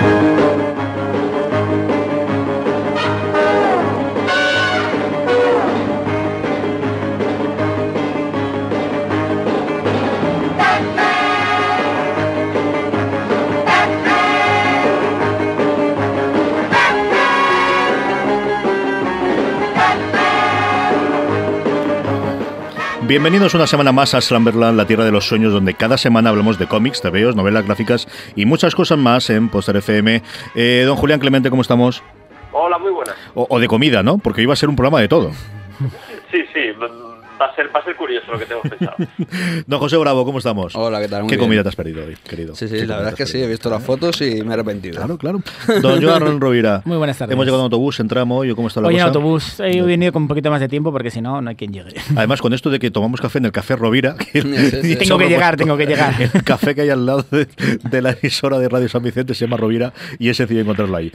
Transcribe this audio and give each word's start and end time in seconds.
Música 0.00 0.79
Bienvenidos 23.10 23.54
una 23.54 23.66
semana 23.66 23.90
más 23.90 24.14
a 24.14 24.20
Slumberland, 24.20 24.76
la 24.76 24.86
tierra 24.86 25.04
de 25.04 25.10
los 25.10 25.26
sueños, 25.26 25.52
donde 25.52 25.74
cada 25.74 25.98
semana 25.98 26.30
hablamos 26.30 26.60
de 26.60 26.68
cómics, 26.68 27.02
TVOs, 27.02 27.34
novelas 27.34 27.66
gráficas 27.66 28.06
y 28.36 28.46
muchas 28.46 28.76
cosas 28.76 28.98
más 28.98 29.30
en 29.30 29.48
Poster 29.48 29.74
FM. 29.74 30.22
Eh, 30.54 30.84
don 30.86 30.94
Julián 30.94 31.18
Clemente, 31.18 31.50
¿cómo 31.50 31.60
estamos? 31.60 32.04
Hola, 32.52 32.78
muy 32.78 32.92
buenas. 32.92 33.16
O, 33.34 33.48
o 33.50 33.58
de 33.58 33.66
comida, 33.66 34.04
¿no? 34.04 34.18
Porque 34.18 34.42
iba 34.42 34.52
a 34.52 34.56
ser 34.56 34.68
un 34.68 34.76
programa 34.76 35.00
de 35.00 35.08
todo. 35.08 35.32
Sí, 36.30 36.38
sí, 36.52 36.59
va 37.40 37.46
a 37.46 37.54
ser, 37.54 37.74
va 37.74 37.80
a 37.80 37.84
ser 37.84 37.96
curioso 37.96 38.30
lo 38.32 38.38
que 38.38 38.46
tengo 38.46 38.60
pensado. 38.62 38.96
Don 39.66 39.78
José 39.80 39.96
Bravo, 39.96 40.24
¿cómo 40.24 40.38
estamos? 40.38 40.74
Hola, 40.76 41.00
¿qué 41.00 41.08
tal? 41.08 41.22
Muy 41.22 41.30
¿Qué 41.30 41.36
bien. 41.36 41.46
comida 41.48 41.62
te 41.62 41.68
has 41.70 41.76
perdido 41.76 42.04
hoy, 42.04 42.16
querido? 42.28 42.54
Sí, 42.54 42.68
sí, 42.68 42.74
¿Qué 42.76 42.86
la 42.86 42.96
verdad 42.96 43.12
es 43.12 43.16
que 43.18 43.26
sí, 43.26 43.42
he 43.42 43.46
visto 43.46 43.70
las 43.70 43.82
fotos 43.82 44.20
y 44.20 44.42
me 44.42 44.50
he 44.50 44.54
arrepentido. 44.54 44.96
Claro, 44.96 45.16
claro. 45.18 45.40
Don 45.82 46.02
Joan 46.02 46.40
Rovira. 46.40 46.82
Muy 46.84 46.96
buenas 46.98 47.16
tardes. 47.18 47.32
Hemos 47.32 47.46
llegado 47.46 47.62
en 47.62 47.64
autobús, 47.64 47.98
entramos 48.00 48.40
hoy, 48.40 48.54
¿cómo 48.54 48.68
está 48.68 48.80
la 48.80 48.88
Hoy 48.88 48.94
en 48.94 49.00
cosa? 49.00 49.06
autobús 49.06 49.60
he 49.60 49.80
venido 49.82 50.12
con 50.12 50.22
un 50.22 50.28
poquito 50.28 50.50
más 50.50 50.60
de 50.60 50.68
tiempo 50.68 50.92
porque 50.92 51.10
si 51.10 51.20
no, 51.20 51.40
no 51.40 51.50
hay 51.50 51.56
quien 51.56 51.72
llegue. 51.72 51.94
Además, 52.16 52.40
con 52.40 52.52
esto 52.52 52.70
de 52.70 52.78
que 52.78 52.90
tomamos 52.90 53.20
café 53.20 53.38
en 53.38 53.46
el 53.46 53.52
Café 53.52 53.76
Rovira, 53.76 54.14
que 54.16 54.42
Sí, 54.42 54.70
sí. 54.82 54.92
y 54.92 54.96
Tengo 54.96 55.18
que 55.18 55.28
llegar, 55.28 55.56
tengo 55.56 55.76
que 55.76 55.86
llegar. 55.86 56.14
El 56.34 56.44
café 56.44 56.74
que 56.74 56.82
hay 56.82 56.90
al 56.90 57.06
lado 57.06 57.24
de, 57.30 57.46
de 57.82 58.02
la 58.02 58.10
emisora 58.20 58.58
de 58.58 58.68
Radio 58.68 58.88
San 58.88 59.02
Vicente 59.02 59.34
se 59.34 59.46
llama 59.46 59.56
Rovira 59.56 59.92
y 60.18 60.28
es 60.28 60.36
sencillo 60.36 60.60
encontrarlo 60.60 60.96
ahí. 60.96 61.12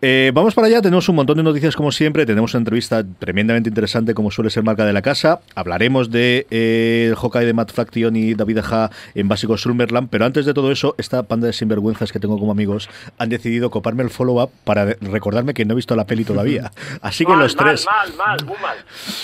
Eh, 0.00 0.30
vamos 0.34 0.54
para 0.54 0.68
allá, 0.68 0.80
tenemos 0.82 1.08
un 1.08 1.16
montón 1.16 1.36
de 1.36 1.42
noticias 1.42 1.74
como 1.74 1.90
siempre, 1.90 2.24
tenemos 2.26 2.54
una 2.54 2.60
entrevista 2.60 3.04
tremendamente 3.18 3.68
interesante 3.68 4.14
como 4.14 4.30
suele 4.30 4.50
ser 4.50 4.62
marca 4.62 4.84
de 4.84 4.92
la 4.92 5.02
casa, 5.02 5.40
hablaremos 5.56 6.10
de 6.10 6.46
eh, 6.50 7.06
el 7.08 7.16
Hawkeye 7.16 7.46
de 7.46 7.52
Matt 7.52 7.72
Fraction 7.72 8.14
y 8.14 8.34
David 8.34 8.58
Aja 8.58 8.90
en 9.14 9.26
básico 9.26 9.56
Slumberland, 9.56 10.08
pero 10.10 10.24
antes 10.24 10.46
de 10.46 10.54
todo 10.54 10.70
eso, 10.70 10.94
esta 10.98 11.24
panda 11.24 11.48
de 11.48 11.52
sinvergüenzas 11.52 12.12
que 12.12 12.20
tengo 12.20 12.38
como 12.38 12.52
amigos 12.52 12.88
han 13.18 13.30
decidido 13.30 13.70
coparme 13.70 14.04
el 14.04 14.10
follow-up 14.10 14.50
para 14.64 14.84
recordarme 15.00 15.54
que 15.54 15.64
no 15.64 15.72
he 15.72 15.76
visto 15.76 15.96
la 15.96 16.06
peli 16.06 16.24
todavía. 16.24 16.70
Así 17.00 17.24
que 17.24 17.32
mal, 17.32 17.40
los 17.40 17.56
tres... 17.56 17.86
mal, 17.86 18.14
mal, 18.16 18.38
muy 18.44 18.56
mal. 18.60 18.76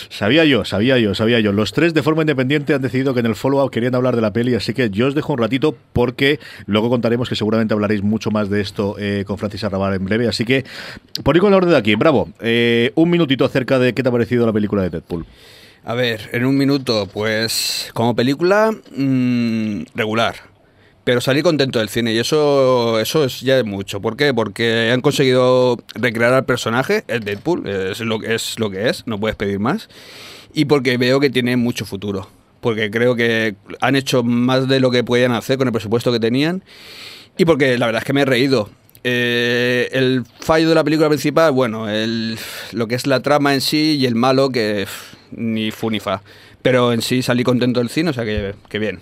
Sabía 0.08 0.44
yo, 0.44 0.64
sabía 0.64 0.98
yo, 0.98 1.14
sabía 1.14 1.38
yo. 1.40 1.52
Los 1.52 1.72
tres 1.72 1.94
de 1.94 2.02
forma 2.02 2.22
independiente 2.22 2.74
han 2.74 2.82
decidido 2.82 3.14
que 3.14 3.20
en 3.20 3.26
el 3.26 3.36
follow-up 3.36 3.70
querían 3.70 3.94
hablar 3.94 4.16
de 4.16 4.22
la 4.22 4.32
peli, 4.32 4.54
así 4.54 4.72
que 4.72 4.90
yo 4.90 5.06
os 5.06 5.14
dejo 5.14 5.34
un 5.34 5.38
ratito 5.38 5.76
porque 5.92 6.40
luego 6.66 6.88
contaremos 6.88 7.28
que 7.28 7.36
seguramente 7.36 7.74
hablaréis 7.74 8.02
mucho 8.02 8.30
más 8.30 8.48
de 8.48 8.62
esto 8.62 8.96
eh, 8.98 9.24
con 9.26 9.36
Francis 9.36 9.64
Arrabal 9.64 9.94
en 9.94 10.04
breve. 10.04 10.28
Así 10.28 10.44
que, 10.44 10.64
por 11.22 11.36
ir 11.36 11.42
con 11.42 11.52
el 11.52 11.56
orden 11.58 11.70
de 11.70 11.76
aquí, 11.76 11.94
bravo. 11.94 12.30
eh, 12.40 12.92
un 12.94 13.10
minutito 13.10 13.44
acerca 13.44 13.78
de 13.78 13.92
qué 13.92 14.02
te 14.02 14.08
ha 14.08 14.12
parecido 14.12 14.46
la 14.46 14.52
película 14.52 14.82
de 14.82 14.90
Deadpool. 14.90 15.26
A 15.84 15.94
ver, 15.94 16.30
en 16.32 16.44
un 16.44 16.56
minuto, 16.56 17.08
pues 17.12 17.90
como 17.92 18.14
película, 18.14 18.70
mm, 18.96 19.82
regular. 19.94 20.36
Pero 21.04 21.20
salí 21.20 21.42
contento 21.42 21.80
del 21.80 21.88
cine 21.88 22.12
y 22.12 22.18
eso, 22.18 23.00
eso 23.00 23.24
es 23.24 23.40
ya 23.40 23.58
es 23.58 23.64
mucho. 23.64 24.00
¿Por 24.00 24.16
qué? 24.16 24.32
Porque 24.32 24.90
han 24.92 25.00
conseguido 25.00 25.78
recrear 25.96 26.32
al 26.32 26.44
personaje, 26.44 27.02
el 27.08 27.24
Deadpool, 27.24 27.66
es 27.66 27.98
lo, 28.00 28.20
que- 28.20 28.34
es 28.36 28.56
lo 28.60 28.70
que 28.70 28.88
es, 28.88 29.02
no 29.06 29.18
puedes 29.18 29.34
pedir 29.36 29.58
más. 29.58 29.88
Y 30.54 30.66
porque 30.66 30.96
veo 30.98 31.18
que 31.18 31.30
tiene 31.30 31.56
mucho 31.56 31.84
futuro. 31.84 32.28
Porque 32.60 32.88
creo 32.92 33.16
que 33.16 33.56
han 33.80 33.96
hecho 33.96 34.22
más 34.22 34.68
de 34.68 34.78
lo 34.78 34.92
que 34.92 35.02
podían 35.02 35.32
hacer 35.32 35.58
con 35.58 35.66
el 35.66 35.72
presupuesto 35.72 36.12
que 36.12 36.20
tenían. 36.20 36.62
Y 37.36 37.44
porque 37.44 37.76
la 37.76 37.86
verdad 37.86 38.02
es 38.02 38.06
que 38.06 38.12
me 38.12 38.20
he 38.22 38.24
reído. 38.26 38.70
Eh, 39.02 39.88
el 39.90 40.22
fallo 40.38 40.68
de 40.68 40.76
la 40.76 40.84
película 40.84 41.08
principal, 41.08 41.50
bueno, 41.50 41.88
el, 41.88 42.38
lo 42.70 42.86
que 42.86 42.94
es 42.94 43.08
la 43.08 43.18
trama 43.20 43.52
en 43.54 43.60
sí 43.60 43.96
y 43.98 44.06
el 44.06 44.14
malo, 44.14 44.50
que 44.50 44.86
ni 45.32 45.70
fu 45.70 45.90
ni 45.90 46.00
fa. 46.00 46.22
Pero 46.62 46.92
en 46.92 47.02
sí 47.02 47.22
salí 47.22 47.44
contento 47.44 47.80
del 47.80 47.88
cine, 47.88 48.10
o 48.10 48.12
sea 48.12 48.24
que, 48.24 48.54
que 48.68 48.78
bien. 48.78 49.00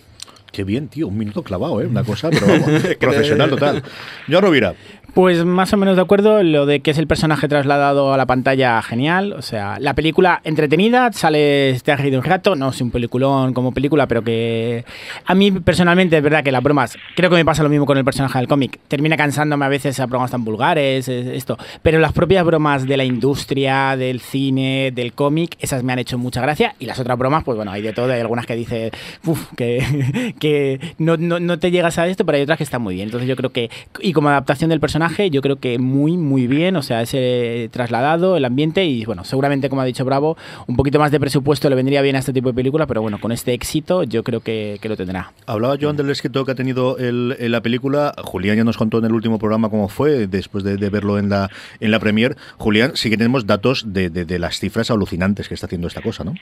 Qué 0.53 0.65
bien, 0.65 0.89
tío, 0.89 1.07
un 1.07 1.17
minuto 1.17 1.45
clavado, 1.45 1.81
¿eh? 1.81 1.87
Una 1.87 2.03
cosa, 2.03 2.29
pero 2.31 2.47
vamos, 2.49 2.83
profesional 2.99 3.51
total. 3.51 3.83
Yo, 4.27 4.41
Rovira, 4.41 4.75
Pues 5.15 5.44
más 5.44 5.72
o 5.72 5.76
menos 5.76 5.97
de 5.97 6.03
acuerdo, 6.03 6.43
lo 6.43 6.66
de 6.66 6.81
que 6.81 6.93
es 6.93 6.98
el 6.98 7.09
personaje 7.09 7.48
trasladado 7.48 8.15
a 8.15 8.16
la 8.16 8.26
pantalla, 8.26 8.81
genial. 8.82 9.32
O 9.32 9.43
sea, 9.43 9.78
la 9.81 9.94
película 9.94 10.41
entretenida, 10.44 11.12
sale, 11.12 11.76
te 11.82 11.91
has 11.91 12.00
reído 12.00 12.19
un 12.19 12.25
rato, 12.25 12.54
no 12.54 12.69
es 12.69 12.81
un 12.81 12.93
peliculón 12.93 13.53
como 13.53 13.72
película, 13.72 14.06
pero 14.06 14.22
que 14.22 14.84
a 15.26 15.34
mí 15.34 15.50
personalmente 15.50 16.16
es 16.16 16.22
verdad 16.22 16.44
que 16.44 16.53
las 16.53 16.62
bromas, 16.62 16.97
creo 17.16 17.28
que 17.28 17.37
me 17.37 17.44
pasa 17.44 17.65
lo 17.65 17.69
mismo 17.69 17.87
con 17.87 17.99
el 17.99 18.04
personaje 18.04 18.38
del 18.38 18.47
cómic, 18.47 18.78
termina 18.87 19.16
cansándome 19.16 19.65
a 19.65 19.69
veces 19.69 19.99
a 19.99 20.06
bromas 20.06 20.31
tan 20.31 20.44
vulgares, 20.44 21.09
esto, 21.09 21.59
pero 21.82 21.99
las 21.99 22.12
propias 22.12 22.44
bromas 22.44 22.87
de 22.87 22.97
la 22.97 23.04
industria, 23.04 23.97
del 23.97 24.20
cine, 24.20 24.93
del 24.94 25.12
cómic, 25.12 25.56
esas 25.59 25.82
me 25.82 25.93
han 25.93 25.99
hecho 25.99 26.19
mucha 26.19 26.41
gracia 26.41 26.76
y 26.78 26.87
las 26.87 27.00
otras 27.00 27.19
bromas, 27.19 27.43
pues 27.43 27.56
bueno, 27.56 27.72
hay 27.72 27.82
de 27.82 27.93
todo, 27.93 28.12
hay 28.12 28.20
algunas 28.20 28.47
que 28.47 28.54
dices, 28.54 28.93
"Uf, 29.26 29.53
que, 29.56 30.34
que 30.38 30.94
no, 30.99 31.16
no, 31.16 31.41
no 31.41 31.59
te 31.59 31.72
llegas 31.72 31.99
a 31.99 32.06
esto, 32.06 32.25
pero 32.25 32.37
hay 32.37 32.43
otras 32.43 32.59
que 32.59 32.65
están 32.65 32.82
muy 32.82 32.94
bien. 32.94 33.09
Entonces 33.09 33.28
yo 33.28 33.34
creo 33.37 33.50
que, 33.50 33.70
y 34.00 34.12
como 34.12 34.28
adaptación 34.28 34.70
del 34.70 34.78
personaje, 34.78 35.00
yo 35.09 35.41
creo 35.41 35.56
que 35.56 35.78
muy, 35.78 36.16
muy 36.16 36.47
bien, 36.47 36.77
o 36.77 36.83
sea, 36.83 37.03
ese 37.03 37.69
trasladado, 37.72 38.37
el 38.37 38.44
ambiente 38.44 38.84
y 38.84 39.05
bueno, 39.05 39.25
seguramente 39.25 39.69
como 39.69 39.81
ha 39.83 39.84
dicho 39.84 40.05
Bravo, 40.05 40.37
un 40.66 40.77
poquito 40.77 40.99
más 40.99 41.11
de 41.11 41.19
presupuesto 41.19 41.69
le 41.69 41.77
vendría 41.77 42.03
bien 42.03 42.16
a 42.16 42.19
este 42.21 42.33
tipo 42.33 42.49
de 42.49 42.55
película, 42.55 42.87
pero 42.87 43.03
bueno, 43.03 43.19
con 43.21 43.33
este 43.33 43.53
éxito 43.53 44.03
yo 44.05 44.22
creo 44.22 44.41
que, 44.41 44.78
que 44.81 44.88
lo 44.88 44.97
tendrá. 44.97 45.33
hablaba 45.47 45.77
Joan 45.81 45.97
del 45.97 46.11
éxito 46.11 46.44
que 46.44 46.53
ha 46.53 46.55
tenido 46.55 46.99
el- 46.99 47.37
la 47.50 47.61
película. 47.61 48.12
Julián 48.22 48.56
ya 48.56 48.65
nos 48.65 48.77
contó 48.77 48.99
en 48.99 49.05
el 49.06 49.12
último 49.12 49.38
programa 49.38 49.69
cómo 49.71 49.88
fue, 49.88 50.27
después 50.27 50.65
de, 50.65 50.77
verlo 50.91 51.19
en 51.19 51.28
la, 51.31 51.50
en 51.81 51.91
la 51.91 51.99
premier. 51.99 52.37
Julián, 52.59 52.93
sí 52.94 53.11
que 53.11 53.17
tenemos 53.17 53.47
datos 53.47 53.84
de- 53.93 54.11
de 54.11 54.38
las 54.38 54.59
cifras 54.61 54.91
alucinantes 54.91 55.49
que 55.49 55.55
está 55.55 55.67
haciendo 55.67 55.88
esta 55.88 56.03
cosa, 56.03 56.25
¿no? 56.25 56.34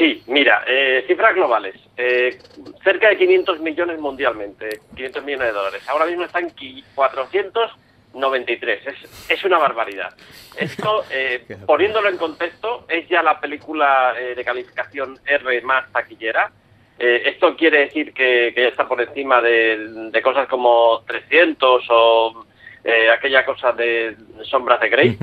Sí, 0.00 0.22
mira, 0.28 0.64
eh, 0.66 1.04
cifras 1.06 1.34
globales. 1.34 1.74
Eh, 1.94 2.38
cerca 2.82 3.10
de 3.10 3.18
500 3.18 3.60
millones 3.60 3.98
mundialmente, 4.00 4.80
500 4.96 5.22
millones 5.22 5.48
de 5.48 5.52
dólares. 5.52 5.86
Ahora 5.90 6.06
mismo 6.06 6.24
están 6.24 6.48
qui- 6.56 6.82
493. 6.94 8.86
Es, 8.86 9.30
es 9.30 9.44
una 9.44 9.58
barbaridad. 9.58 10.14
Esto, 10.56 11.04
eh, 11.10 11.44
poniéndolo 11.66 12.08
en 12.08 12.16
contexto, 12.16 12.86
es 12.88 13.06
ya 13.10 13.22
la 13.22 13.38
película 13.38 14.14
eh, 14.18 14.34
de 14.34 14.42
calificación 14.42 15.18
R 15.26 15.60
más 15.60 15.92
taquillera. 15.92 16.50
Eh, 16.98 17.22
esto 17.26 17.54
quiere 17.54 17.80
decir 17.80 18.14
que, 18.14 18.52
que 18.54 18.62
ya 18.62 18.68
está 18.68 18.88
por 18.88 19.02
encima 19.02 19.42
de, 19.42 19.76
de 20.10 20.22
cosas 20.22 20.48
como 20.48 21.02
300 21.06 21.84
o 21.90 22.46
eh, 22.84 23.10
aquella 23.10 23.44
cosa 23.44 23.72
de 23.72 24.16
sombras 24.44 24.80
de 24.80 24.88
Grey. 24.88 25.18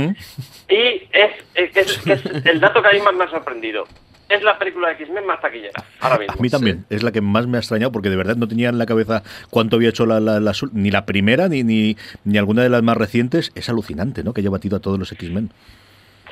Y 0.69 1.07
es, 1.12 1.31
es, 1.56 1.75
es 2.06 2.06
el 2.46 2.60
dato 2.60 2.80
que 2.84 2.90
a 2.90 2.92
mí 2.92 3.00
más 3.00 3.16
me 3.16 3.24
ha 3.24 3.30
sorprendido. 3.30 3.86
Es 4.30 4.44
la 4.44 4.60
película 4.60 4.90
de 4.90 4.94
X-Men 4.96 5.26
más 5.26 5.40
taquillera, 5.40 5.82
ahora 6.02 6.18
mismo. 6.18 6.34
A 6.34 6.42
mí 6.42 6.50
también, 6.50 6.86
es 6.90 7.02
la 7.02 7.12
que 7.14 7.22
más 7.22 7.48
me 7.48 7.58
ha 7.58 7.60
extrañado 7.62 7.92
porque 7.94 8.10
de 8.10 8.18
verdad 8.18 8.36
no 8.36 8.48
tenía 8.48 8.68
en 8.70 8.78
la 8.78 8.86
cabeza 8.86 9.24
cuánto 9.50 9.78
había 9.78 9.90
hecho 9.90 10.06
la, 10.06 10.20
la- 10.20 10.54
ni 10.74 10.92
la 10.92 11.06
primera 11.06 11.48
ni, 11.48 11.64
ni, 11.64 11.96
ni 12.26 12.38
alguna 12.38 12.62
de 12.64 12.70
las 12.70 12.84
más 12.84 12.98
recientes. 12.98 13.52
Es 13.56 13.70
alucinante, 13.70 14.24
¿no? 14.24 14.34
Que 14.34 14.42
haya 14.42 14.50
batido 14.50 14.78
a 14.78 14.82
todos 14.82 15.00
los 15.00 15.12
X-Men. 15.14 15.50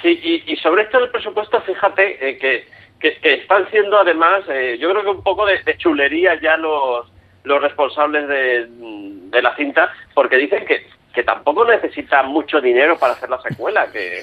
Sí, 0.01 0.19
y, 0.21 0.51
y 0.51 0.55
sobre 0.57 0.83
esto 0.83 0.99
del 0.99 1.09
presupuesto, 1.09 1.61
fíjate 1.61 2.29
eh, 2.29 2.37
que, 2.37 2.65
que- 2.99 3.17
que 3.21 3.33
están 3.35 3.69
siendo 3.71 3.97
además, 3.97 4.43
eh, 4.49 4.77
yo 4.79 4.89
creo 4.91 5.03
que 5.03 5.09
un 5.11 5.23
poco 5.23 5.45
de, 5.45 5.63
de 5.63 5.77
chulería 5.77 6.39
ya 6.41 6.57
los, 6.57 7.07
los 7.45 7.61
responsables 7.61 8.27
de, 8.27 8.67
de 8.67 9.41
la 9.41 9.55
cinta, 9.55 9.89
porque 10.13 10.35
dicen 10.37 10.65
que 10.65 10.85
que 11.15 11.23
tampoco 11.23 11.65
necesita 11.65 12.21
mucho 12.23 12.61
dinero 12.61 12.97
para 12.99 13.13
hacer 13.13 13.29
la 13.29 13.41
secuela, 13.41 13.87
que, 13.91 14.21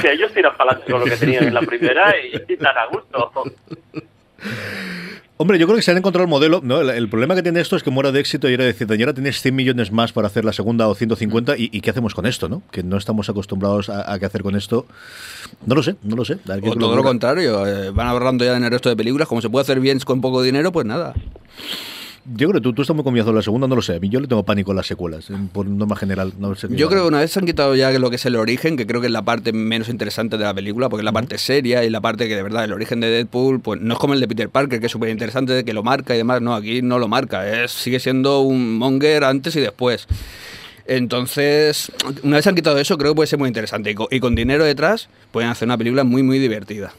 que 0.00 0.12
ellos 0.12 0.32
tiran 0.32 0.56
para 0.56 0.72
adelante 0.72 0.92
con 0.92 1.00
lo 1.00 1.06
que 1.06 1.16
tenían 1.16 1.44
en 1.44 1.54
la 1.54 1.62
primera 1.62 2.14
y, 2.16 2.36
y 2.48 2.52
están 2.52 2.76
a 2.78 2.86
gusto. 2.86 3.32
Hombre, 5.36 5.58
yo 5.58 5.66
creo 5.66 5.76
que 5.76 5.82
se 5.82 5.90
han 5.90 5.96
encontrado 5.96 6.24
el 6.24 6.30
modelo. 6.30 6.60
¿no? 6.62 6.80
El, 6.80 6.90
el 6.90 7.08
problema 7.08 7.34
que 7.34 7.42
tiene 7.42 7.60
esto 7.60 7.74
es 7.74 7.82
que 7.82 7.90
muera 7.90 8.12
de 8.12 8.20
éxito 8.20 8.48
y 8.48 8.54
era 8.54 8.64
decir, 8.64 8.86
ahora 8.88 9.14
tienes 9.14 9.40
100 9.42 9.54
millones 9.54 9.90
más 9.90 10.12
para 10.12 10.28
hacer 10.28 10.44
la 10.44 10.52
segunda 10.52 10.86
o 10.86 10.94
150, 10.94 11.56
y, 11.56 11.70
y 11.72 11.80
¿qué 11.80 11.90
hacemos 11.90 12.14
con 12.14 12.26
esto? 12.26 12.48
no 12.48 12.62
Que 12.70 12.84
no 12.84 12.96
estamos 12.96 13.28
acostumbrados 13.28 13.88
a, 13.88 14.12
a 14.12 14.18
qué 14.18 14.26
hacer 14.26 14.42
con 14.42 14.54
esto. 14.54 14.86
No 15.66 15.74
lo 15.74 15.82
sé, 15.82 15.96
no 16.02 16.14
lo 16.14 16.24
sé. 16.24 16.38
O 16.62 16.76
todo 16.76 16.94
lo 16.94 17.02
contrario, 17.02 17.66
eh, 17.66 17.90
van 17.90 18.06
ahorrando 18.06 18.44
ya 18.44 18.56
en 18.56 18.64
el 18.64 18.70
resto 18.70 18.88
de 18.88 18.96
películas. 18.96 19.26
Como 19.26 19.40
se 19.40 19.50
puede 19.50 19.62
hacer 19.62 19.80
bien 19.80 19.98
con 20.00 20.20
poco 20.20 20.40
dinero, 20.42 20.70
pues 20.70 20.86
nada. 20.86 21.14
Yo 22.26 22.48
creo 22.48 22.60
que 22.60 22.62
tú, 22.62 22.72
tú 22.72 22.82
estás 22.82 22.96
muy 22.96 23.04
confiado 23.04 23.30
en 23.30 23.36
la 23.36 23.42
segunda, 23.42 23.68
no 23.68 23.76
lo 23.76 23.82
sé. 23.82 23.96
A 23.96 24.00
mí 24.00 24.08
yo 24.08 24.18
le 24.18 24.26
tengo 24.26 24.42
pánico 24.44 24.72
a 24.72 24.74
las 24.74 24.86
secuelas, 24.86 25.28
por 25.52 25.66
norma 25.66 25.94
general. 25.94 26.32
No 26.38 26.54
sé 26.54 26.68
Yo 26.70 26.88
creo 26.88 27.02
que 27.02 27.08
una 27.08 27.20
vez 27.20 27.32
se 27.32 27.38
han 27.38 27.44
quitado 27.44 27.74
ya 27.76 27.90
lo 27.98 28.08
que 28.08 28.16
es 28.16 28.24
el 28.24 28.36
origen, 28.36 28.78
que 28.78 28.86
creo 28.86 29.02
que 29.02 29.08
es 29.08 29.12
la 29.12 29.22
parte 29.22 29.52
menos 29.52 29.90
interesante 29.90 30.38
de 30.38 30.44
la 30.44 30.54
película, 30.54 30.88
porque 30.88 31.02
es 31.02 31.04
la 31.04 31.12
parte 31.12 31.36
seria 31.36 31.84
y 31.84 31.90
la 31.90 32.00
parte 32.00 32.26
que 32.26 32.34
de 32.34 32.42
verdad 32.42 32.64
el 32.64 32.72
origen 32.72 33.00
de 33.00 33.08
Deadpool, 33.08 33.60
pues 33.60 33.80
no 33.80 33.94
es 33.94 34.00
como 34.00 34.14
el 34.14 34.20
de 34.20 34.28
Peter 34.28 34.48
Parker, 34.48 34.80
que 34.80 34.86
es 34.86 34.92
súper 34.92 35.10
interesante, 35.10 35.64
que 35.64 35.74
lo 35.74 35.82
marca 35.82 36.14
y 36.14 36.18
demás. 36.18 36.40
No, 36.40 36.54
aquí 36.54 36.80
no 36.80 36.98
lo 36.98 37.08
marca. 37.08 37.62
Es, 37.62 37.72
sigue 37.72 38.00
siendo 38.00 38.40
un 38.40 38.78
monger 38.78 39.24
antes 39.24 39.54
y 39.56 39.60
después. 39.60 40.06
Entonces, 40.86 41.92
una 42.22 42.36
vez 42.36 42.44
se 42.44 42.48
han 42.48 42.54
quitado 42.54 42.78
eso, 42.78 42.96
creo 42.96 43.12
que 43.12 43.16
puede 43.16 43.26
ser 43.26 43.38
muy 43.38 43.48
interesante. 43.48 43.90
Y 43.90 43.94
con, 43.94 44.06
y 44.10 44.20
con 44.20 44.34
dinero 44.34 44.64
detrás, 44.64 45.08
pueden 45.30 45.50
hacer 45.50 45.66
una 45.68 45.76
película 45.76 46.04
muy, 46.04 46.22
muy 46.22 46.38
divertida. 46.38 46.94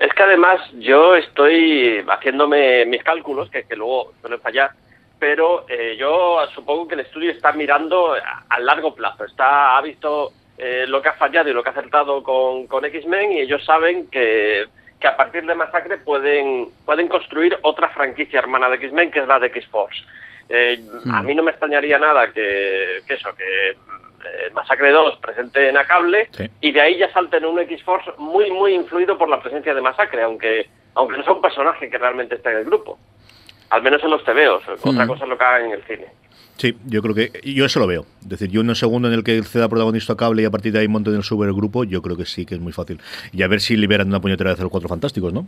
Es 0.00 0.12
que 0.14 0.22
además 0.22 0.58
yo 0.78 1.14
estoy 1.14 2.02
haciéndome 2.08 2.86
mis 2.86 3.02
cálculos, 3.04 3.50
que, 3.50 3.64
que 3.64 3.76
luego 3.76 4.14
suelen 4.22 4.40
fallar, 4.40 4.70
pero 5.18 5.66
eh, 5.68 5.94
yo 5.98 6.40
supongo 6.54 6.88
que 6.88 6.94
el 6.94 7.00
estudio 7.00 7.30
está 7.30 7.52
mirando 7.52 8.14
a, 8.14 8.44
a 8.48 8.58
largo 8.60 8.94
plazo. 8.94 9.26
Está, 9.26 9.76
ha 9.76 9.82
visto 9.82 10.32
eh, 10.56 10.86
lo 10.88 11.02
que 11.02 11.10
ha 11.10 11.12
fallado 11.12 11.50
y 11.50 11.52
lo 11.52 11.62
que 11.62 11.68
ha 11.68 11.72
acertado 11.72 12.22
con, 12.22 12.66
con 12.66 12.82
X-Men 12.86 13.32
y 13.32 13.40
ellos 13.40 13.62
saben 13.62 14.08
que, 14.08 14.64
que 14.98 15.06
a 15.06 15.16
partir 15.18 15.44
de 15.44 15.54
Masacre 15.54 15.98
pueden, 15.98 16.70
pueden 16.86 17.06
construir 17.06 17.58
otra 17.60 17.90
franquicia 17.90 18.38
hermana 18.38 18.70
de 18.70 18.76
X-Men, 18.76 19.10
que 19.10 19.20
es 19.20 19.28
la 19.28 19.38
de 19.38 19.48
X-Force. 19.48 20.02
Eh, 20.48 20.80
A 21.12 21.22
mí 21.22 21.34
no 21.34 21.42
me 21.42 21.50
extrañaría 21.50 21.98
nada 21.98 22.32
que, 22.32 23.02
que 23.06 23.14
eso, 23.14 23.28
que 23.36 23.76
Masacre 24.54 24.90
2 24.92 25.18
presente 25.18 25.68
en 25.68 25.76
a 25.76 25.84
cable 25.86 26.28
Sí. 26.32 26.44
y 26.60 26.72
de 26.72 26.80
ahí 26.80 26.98
ya 26.98 27.12
salten 27.12 27.44
un 27.44 27.58
X-Force 27.60 28.12
muy, 28.18 28.50
muy 28.50 28.74
influido 28.74 29.16
por 29.18 29.28
la 29.28 29.40
presencia 29.40 29.74
de 29.74 29.80
Masacre, 29.80 30.22
aunque, 30.22 30.68
aunque 30.94 31.16
no 31.18 31.24
sea 31.24 31.32
un 31.32 31.40
personaje 31.42 31.88
que 31.88 31.98
realmente 31.98 32.34
esté 32.36 32.50
en 32.50 32.58
el 32.58 32.64
grupo. 32.64 32.98
Al 33.70 33.82
menos 33.82 34.02
en 34.02 34.10
los 34.10 34.24
tebeos. 34.24 34.62
Otra 34.82 35.04
Mm. 35.04 35.08
cosa 35.08 35.24
es 35.24 35.30
lo 35.30 35.38
que 35.38 35.44
hagan 35.44 35.66
en 35.66 35.72
el 35.72 35.82
cine. 35.84 36.06
Sí, 36.56 36.76
yo 36.86 37.00
creo 37.00 37.14
que 37.14 37.30
yo 37.44 37.64
eso 37.64 37.80
lo 37.80 37.86
veo. 37.86 38.04
Es 38.20 38.28
decir, 38.28 38.50
yo 38.50 38.60
en 38.60 38.68
un 38.68 38.74
segundo 38.74 39.08
en 39.08 39.14
el 39.14 39.24
que 39.24 39.42
ceda 39.44 39.68
protagonista 39.68 40.12
a 40.12 40.16
cable 40.16 40.42
y 40.42 40.44
a 40.44 40.50
partir 40.50 40.72
de 40.72 40.80
ahí 40.80 40.88
monten 40.88 41.14
el 41.14 41.22
supergrupo, 41.22 41.84
yo 41.84 42.02
creo 42.02 42.16
que 42.18 42.26
sí 42.26 42.44
que 42.44 42.54
es 42.56 42.60
muy 42.60 42.72
fácil. 42.72 43.00
Y 43.32 43.42
a 43.42 43.48
ver 43.48 43.60
si 43.60 43.76
liberan 43.76 44.08
una 44.08 44.20
puñetera 44.20 44.54
de 44.54 44.60
los 44.62 44.70
cuatro 44.70 44.88
fantásticos, 44.88 45.32
¿no? 45.32 45.46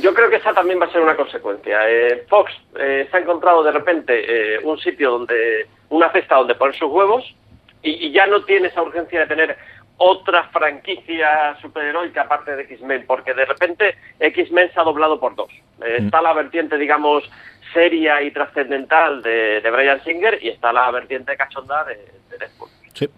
Yo 0.00 0.14
creo 0.14 0.30
que 0.30 0.36
esa 0.36 0.52
también 0.54 0.80
va 0.80 0.86
a 0.86 0.90
ser 0.92 1.02
una 1.02 1.14
consecuencia. 1.14 1.78
Eh, 1.88 2.24
Fox 2.28 2.50
eh, 2.80 3.06
se 3.10 3.16
ha 3.16 3.20
encontrado 3.20 3.62
de 3.62 3.72
repente 3.72 4.54
eh, 4.56 4.58
un 4.64 4.78
sitio 4.78 5.10
donde, 5.10 5.66
una 5.92 6.10
cesta 6.10 6.36
donde 6.36 6.54
poner 6.54 6.74
sus 6.74 6.90
huevos 6.90 7.34
y, 7.82 8.06
y 8.06 8.12
ya 8.12 8.26
no 8.26 8.44
tiene 8.44 8.68
esa 8.68 8.82
urgencia 8.82 9.20
de 9.20 9.26
tener 9.26 9.56
otra 9.98 10.44
franquicia 10.48 11.56
superheroica 11.60 12.22
aparte 12.22 12.56
de 12.56 12.62
X-Men, 12.62 13.04
porque 13.06 13.34
de 13.34 13.44
repente 13.44 13.96
X-Men 14.18 14.72
se 14.72 14.80
ha 14.80 14.84
doblado 14.84 15.20
por 15.20 15.34
dos. 15.36 15.50
Eh, 15.84 15.98
Mm. 16.00 16.04
Está 16.06 16.22
la 16.22 16.32
vertiente, 16.32 16.76
digamos, 16.76 17.30
seria 17.72 18.22
y 18.22 18.30
trascendental 18.30 19.22
de, 19.22 19.60
de 19.60 19.70
Brian 19.70 20.02
Singer 20.02 20.38
y 20.42 20.48
está 20.48 20.72
la 20.72 20.90
vertiente 20.90 21.36
cachonda 21.36 21.84
de, 21.84 21.96
de 22.30 22.38
Deadpool. 22.38 22.68
Sí. 22.94 23.08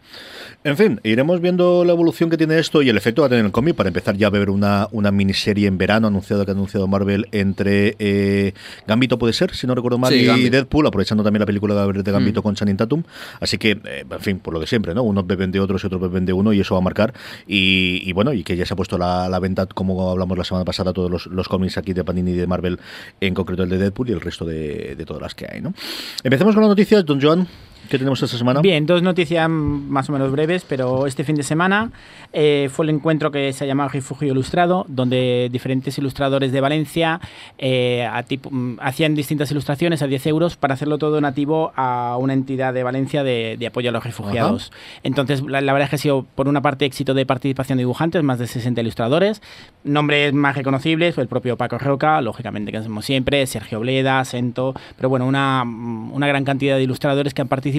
En 0.62 0.76
fin, 0.76 1.00
iremos 1.02 1.40
viendo 1.40 1.84
la 1.84 1.92
evolución 1.92 2.30
que 2.30 2.38
tiene 2.38 2.58
esto 2.58 2.80
y 2.80 2.88
el 2.88 2.96
efecto 2.96 3.20
que 3.20 3.22
va 3.22 3.26
a 3.26 3.30
tener 3.30 3.44
el 3.44 3.50
cómic 3.52 3.74
para 3.74 3.88
empezar 3.88 4.16
ya 4.16 4.28
a 4.28 4.30
ver 4.30 4.48
una, 4.48 4.88
una 4.92 5.10
miniserie 5.10 5.66
en 5.66 5.76
verano 5.76 6.06
anunciado 6.06 6.44
que 6.44 6.52
ha 6.52 6.54
anunciado 6.54 6.86
Marvel 6.86 7.26
entre 7.32 7.96
eh, 7.98 8.54
Gambito 8.86 9.18
puede 9.18 9.32
ser, 9.34 9.54
si 9.54 9.66
no 9.66 9.74
recuerdo 9.74 9.98
mal, 9.98 10.12
Sí, 10.12 10.20
y 10.20 10.24
Gambit. 10.26 10.52
Deadpool, 10.52 10.86
aprovechando 10.86 11.22
también 11.24 11.40
la 11.40 11.46
película 11.46 11.74
de 11.86 12.02
Gambito 12.12 12.40
Mm. 12.40 12.42
con 12.42 12.54
Channing 12.54 12.76
Tatum. 12.76 13.02
Así 13.40 13.58
que, 13.58 13.72
eh, 13.84 14.04
en 14.08 14.20
fin, 14.20 14.38
por 14.38 14.54
lo 14.54 14.60
de 14.60 14.66
siempre, 14.66 14.94
¿no? 14.94 15.02
Unos 15.02 15.26
beben 15.26 15.50
de 15.50 15.60
otros 15.60 15.82
y 15.84 15.86
otros 15.88 16.00
beben 16.00 16.24
de 16.24 16.32
uno 16.32 16.52
y 16.52 16.60
eso 16.60 16.74
va 16.74 16.78
a 16.78 16.84
marcar. 16.84 17.12
Y, 17.46 18.00
y 18.04 18.12
bueno, 18.12 18.32
y 18.32 18.42
que 18.44 18.56
ya 18.56 18.64
se 18.64 18.72
ha 18.74 18.76
puesto 18.76 18.96
la, 18.96 19.28
la 19.28 19.40
venta, 19.40 19.66
como 19.66 20.10
hablamos 20.10 20.38
la 20.38 20.44
semana 20.44 20.64
pasada, 20.64 20.92
todos 20.92 21.10
los, 21.10 21.26
los 21.26 21.48
cómics 21.48 21.76
aquí 21.78 21.92
de 21.92 22.04
Panini 22.04 22.30
y 22.30 22.36
de 22.36 22.46
Marvel, 22.46 22.78
en 23.20 23.34
concreto 23.34 23.64
el 23.64 23.68
de 23.68 23.78
Deadpool 23.78 24.08
y 24.08 24.12
el 24.12 24.20
resto 24.20 24.44
de, 24.44 24.94
de 24.96 25.04
todas 25.04 25.20
las 25.20 25.34
que 25.34 25.46
hay, 25.50 25.60
¿no? 25.60 25.74
Empecemos 26.22 26.54
con 26.54 26.62
las 26.62 26.68
noticias, 26.70 27.04
Don 27.04 27.20
Joan. 27.20 27.46
¿Qué 27.88 27.98
tenemos 27.98 28.22
esta 28.22 28.38
semana? 28.38 28.60
Bien, 28.60 28.86
dos 28.86 29.02
noticias 29.02 29.48
más 29.48 30.08
o 30.08 30.12
menos 30.12 30.30
breves, 30.32 30.64
pero 30.66 31.06
este 31.06 31.22
fin 31.22 31.36
de 31.36 31.42
semana 31.42 31.90
eh, 32.32 32.68
fue 32.72 32.86
el 32.86 32.90
encuentro 32.90 33.30
que 33.30 33.52
se 33.52 33.66
llamado 33.66 33.90
Refugio 33.90 34.32
Ilustrado, 34.32 34.86
donde 34.88 35.48
diferentes 35.52 35.96
ilustradores 35.98 36.50
de 36.50 36.60
Valencia 36.60 37.20
eh, 37.58 38.08
a 38.10 38.22
tipo- 38.22 38.50
mm, 38.50 38.78
hacían 38.80 39.14
distintas 39.14 39.50
ilustraciones 39.50 40.00
a 40.02 40.06
10 40.06 40.26
euros 40.28 40.56
para 40.56 40.74
hacerlo 40.74 40.96
todo 40.98 41.20
nativo 41.20 41.72
a 41.76 42.16
una 42.18 42.32
entidad 42.32 42.72
de 42.72 42.82
Valencia 42.82 43.22
de, 43.22 43.56
de 43.58 43.66
apoyo 43.66 43.90
a 43.90 43.92
los 43.92 44.02
refugiados. 44.02 44.72
Entonces, 45.02 45.42
la, 45.42 45.60
la 45.60 45.72
verdad 45.74 45.84
es 45.86 45.90
que 45.90 45.96
ha 45.96 45.98
sido, 45.98 46.24
por 46.34 46.48
una 46.48 46.62
parte, 46.62 46.86
éxito 46.86 47.12
de 47.12 47.26
participación 47.26 47.76
de 47.76 47.82
dibujantes, 47.82 48.22
más 48.22 48.38
de 48.38 48.46
60 48.46 48.80
ilustradores, 48.80 49.42
nombres 49.84 50.32
más 50.32 50.56
reconocibles, 50.56 51.18
el 51.18 51.28
propio 51.28 51.56
Paco 51.58 51.78
Roca, 51.78 52.20
lógicamente, 52.22 52.72
que 52.72 52.78
hacemos 52.78 53.04
siempre, 53.04 53.46
Sergio 53.46 53.80
Bleda, 53.80 54.24
Sento, 54.24 54.74
pero 54.96 55.10
bueno, 55.10 55.26
una, 55.26 55.62
una 55.64 56.26
gran 56.26 56.44
cantidad 56.44 56.76
de 56.76 56.82
ilustradores 56.82 57.34
que 57.34 57.42
han 57.42 57.48
participado 57.48 57.73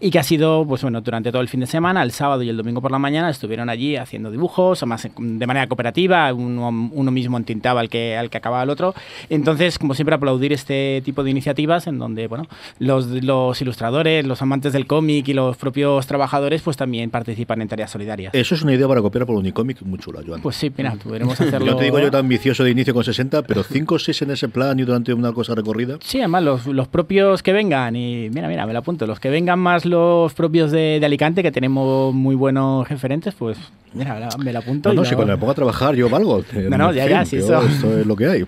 y 0.00 0.10
que 0.10 0.18
ha 0.18 0.22
sido, 0.22 0.64
pues 0.66 0.82
bueno, 0.82 1.00
durante 1.00 1.30
todo 1.30 1.42
el 1.42 1.48
fin 1.48 1.60
de 1.60 1.66
semana, 1.66 2.02
el 2.02 2.12
sábado 2.12 2.42
y 2.42 2.48
el 2.48 2.56
domingo 2.56 2.80
por 2.80 2.90
la 2.90 2.98
mañana, 2.98 3.30
estuvieron 3.30 3.68
allí 3.68 3.96
haciendo 3.96 4.30
dibujos, 4.30 4.82
además 4.82 5.08
de 5.16 5.46
manera 5.46 5.66
cooperativa, 5.66 6.32
uno, 6.32 6.68
uno 6.68 7.10
mismo 7.10 7.36
entintaba 7.36 7.80
al 7.80 7.88
que, 7.88 8.16
al 8.16 8.30
que 8.30 8.38
acababa 8.38 8.62
el 8.62 8.70
otro. 8.70 8.94
Entonces, 9.28 9.78
como 9.78 9.94
siempre, 9.94 10.14
aplaudir 10.14 10.52
este 10.52 11.02
tipo 11.04 11.22
de 11.24 11.30
iniciativas 11.30 11.86
en 11.86 11.98
donde, 11.98 12.26
bueno, 12.28 12.46
los, 12.78 13.06
los 13.06 13.60
ilustradores, 13.60 14.26
los 14.26 14.42
amantes 14.42 14.72
del 14.72 14.86
cómic 14.86 15.28
y 15.28 15.34
los 15.34 15.56
propios 15.56 16.06
trabajadores, 16.06 16.62
pues 16.62 16.76
también 16.76 17.10
participan 17.10 17.62
en 17.62 17.68
tareas 17.68 17.90
solidarias. 17.90 18.34
Eso 18.34 18.54
es 18.54 18.62
una 18.62 18.74
idea 18.74 18.88
para 18.88 19.00
copiar 19.02 19.26
por 19.26 19.36
Unicomic 19.36 19.82
muy 19.82 19.98
chula, 19.98 20.20
Joan. 20.26 20.40
Pues 20.42 20.56
sí, 20.56 20.72
mira, 20.76 20.94
podremos 21.02 21.40
hacerlo. 21.40 21.66
yo 21.66 21.76
te 21.76 21.84
digo 21.84 21.98
yo 22.00 22.10
tan 22.10 22.20
ambicioso 22.20 22.64
de 22.64 22.70
inicio 22.70 22.92
con 22.92 23.04
60, 23.04 23.42
pero 23.42 23.62
5 23.62 23.94
o 23.94 23.98
6 23.98 24.22
en 24.22 24.30
ese 24.32 24.48
plan 24.48 24.78
y 24.78 24.82
durante 24.82 25.14
una 25.14 25.32
cosa 25.32 25.54
recorrida. 25.54 25.98
Sí, 26.02 26.18
además 26.18 26.42
los, 26.42 26.66
los 26.66 26.88
propios 26.88 27.42
que 27.42 27.52
vengan, 27.52 27.94
y 27.96 28.28
mira, 28.30 28.48
mira, 28.48 28.66
me 28.66 28.72
lo 28.72 28.80
apunto, 28.80 29.06
los 29.06 29.20
que 29.20 29.25
vengan 29.30 29.58
más 29.58 29.84
los 29.84 30.32
propios 30.34 30.70
de, 30.72 30.98
de 31.00 31.06
Alicante, 31.06 31.42
que 31.42 31.52
tenemos 31.52 32.14
muy 32.14 32.34
buenos 32.34 32.88
referentes, 32.88 33.34
pues 33.34 33.58
mira, 33.94 34.18
la- 34.20 34.28
me 34.38 34.52
lo 34.52 34.58
apunto. 34.60 34.88
No, 34.88 34.92
y 34.92 34.96
no, 34.96 35.02
lo- 35.02 35.08
si 35.08 35.14
cuando 35.14 35.32
me 35.34 35.38
pongo 35.38 35.52
a 35.52 35.54
trabajar 35.54 35.94
yo 35.94 36.08
valgo. 36.08 36.42
No, 36.68 36.76
no, 36.78 36.92
ya, 36.92 37.06
ya, 37.08 37.24
sí, 37.24 37.38
yo- 37.38 37.44
eso. 37.44 37.66
Esto 37.66 37.98
es 38.00 38.06
lo 38.06 38.16
que 38.16 38.26
hay. 38.26 38.46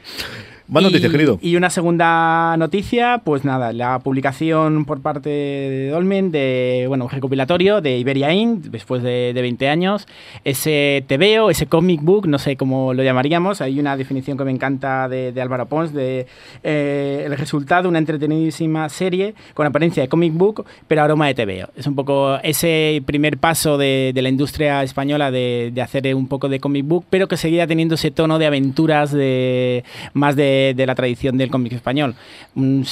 Más 0.68 0.82
noticias, 0.82 1.10
querido. 1.10 1.38
Y 1.40 1.56
una 1.56 1.70
segunda 1.70 2.54
noticia, 2.58 3.22
pues 3.24 3.42
nada, 3.42 3.72
la 3.72 4.00
publicación 4.00 4.84
por 4.84 5.00
parte 5.00 5.30
de 5.30 5.88
Dolmen 5.88 6.30
de, 6.30 6.84
bueno, 6.88 7.04
un 7.04 7.10
recopilatorio 7.10 7.80
de 7.80 7.96
Iberia 7.96 8.34
Inc., 8.34 8.64
después 8.64 9.02
de, 9.02 9.32
de 9.32 9.40
20 9.40 9.66
años. 9.70 10.06
Ese 10.44 11.04
TVO, 11.06 11.48
ese 11.48 11.68
comic 11.68 12.02
book, 12.02 12.28
no 12.28 12.38
sé 12.38 12.56
cómo 12.56 12.92
lo 12.92 13.02
llamaríamos, 13.02 13.62
hay 13.62 13.80
una 13.80 13.96
definición 13.96 14.36
que 14.36 14.44
me 14.44 14.50
encanta 14.50 15.08
de, 15.08 15.32
de 15.32 15.40
Álvaro 15.40 15.64
Pons, 15.66 15.94
de 15.94 16.26
eh, 16.62 17.22
el 17.24 17.34
resultado, 17.38 17.88
una 17.88 17.98
entretenidísima 17.98 18.90
serie 18.90 19.34
con 19.54 19.66
apariencia 19.66 20.02
de 20.02 20.08
comic 20.10 20.34
book, 20.34 20.66
pero 20.86 21.02
aroma 21.02 21.28
de 21.28 21.34
TVO. 21.34 21.70
Es 21.76 21.86
un 21.86 21.94
poco 21.94 22.36
ese 22.42 23.02
primer 23.06 23.38
paso 23.38 23.78
de, 23.78 24.12
de 24.14 24.20
la 24.20 24.28
industria 24.28 24.82
española 24.82 25.30
de, 25.30 25.70
de 25.72 25.80
hacer 25.80 26.14
un 26.14 26.28
poco 26.28 26.50
de 26.50 26.60
comic 26.60 26.86
book, 26.86 27.06
pero 27.08 27.26
que 27.26 27.38
seguía 27.38 27.66
teniendo 27.66 27.94
ese 27.94 28.10
tono 28.10 28.38
de 28.38 28.46
aventuras 28.46 29.12
de 29.12 29.82
más 30.12 30.36
de, 30.36 30.57
de 30.76 30.86
la 30.86 30.94
tradición 30.94 31.36
del 31.38 31.50
cómic 31.50 31.72
español. 31.72 32.14
Un- 32.54 32.84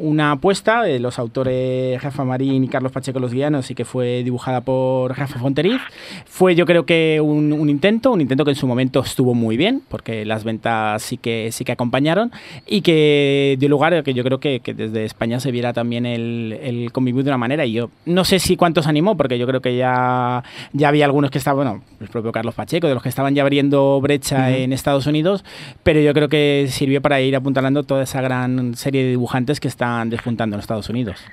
una 0.00 0.32
apuesta 0.32 0.82
de 0.82 0.98
los 0.98 1.18
autores 1.18 2.02
Rafa 2.02 2.24
Marín 2.24 2.64
y 2.64 2.68
Carlos 2.68 2.92
Pacheco 2.92 3.18
Los 3.20 3.32
Guianos 3.32 3.70
y 3.70 3.74
que 3.74 3.84
fue 3.84 4.22
dibujada 4.24 4.60
por 4.60 5.16
Rafa 5.16 5.38
Fonteriz. 5.38 5.80
Fue 6.26 6.54
yo 6.54 6.66
creo 6.66 6.84
que 6.86 7.20
un, 7.22 7.52
un 7.52 7.68
intento, 7.70 8.10
un 8.12 8.20
intento 8.20 8.44
que 8.44 8.50
en 8.52 8.56
su 8.56 8.66
momento 8.66 9.00
estuvo 9.00 9.34
muy 9.34 9.56
bien, 9.56 9.82
porque 9.88 10.24
las 10.24 10.44
ventas 10.44 11.02
sí 11.02 11.16
que, 11.16 11.50
sí 11.52 11.64
que 11.64 11.72
acompañaron 11.72 12.30
y 12.66 12.80
que 12.82 13.56
dio 13.58 13.68
lugar 13.68 13.94
a 13.94 14.02
que 14.02 14.14
yo 14.14 14.24
creo 14.24 14.40
que, 14.40 14.60
que 14.60 14.74
desde 14.74 15.04
España 15.04 15.40
se 15.40 15.50
viera 15.50 15.72
también 15.72 16.06
el, 16.06 16.58
el 16.62 16.92
comic 16.92 17.14
book 17.14 17.24
de 17.24 17.30
una 17.30 17.38
manera 17.38 17.64
y 17.66 17.72
yo 17.72 17.90
no 18.06 18.24
sé 18.24 18.38
si 18.38 18.56
cuántos 18.56 18.86
animó, 18.86 19.16
porque 19.16 19.38
yo 19.38 19.46
creo 19.46 19.60
que 19.60 19.76
ya, 19.76 20.42
ya 20.72 20.88
había 20.88 21.04
algunos 21.04 21.30
que 21.30 21.38
estaban, 21.38 21.56
bueno, 21.56 21.82
el 22.00 22.08
propio 22.08 22.32
Carlos 22.32 22.54
Pacheco, 22.54 22.88
de 22.88 22.94
los 22.94 23.02
que 23.02 23.08
estaban 23.08 23.34
ya 23.34 23.42
abriendo 23.42 24.00
brecha 24.00 24.50
en 24.56 24.72
Estados 24.72 25.06
Unidos, 25.06 25.44
pero 25.82 26.00
yo 26.00 26.12
creo 26.14 26.28
que 26.28 26.66
sirvió 26.70 27.00
para 27.02 27.11
ir 27.20 27.36
apuntalando 27.36 27.82
toda 27.82 28.02
esa 28.02 28.20
gran 28.20 28.74
serie 28.74 29.02
de 29.02 29.10
dibujantes 29.10 29.60
que 29.60 29.68
están 29.68 30.10
despuntando 30.10 30.56
en 30.56 30.60
Estados 30.60 30.88
Unidos. 30.88 31.24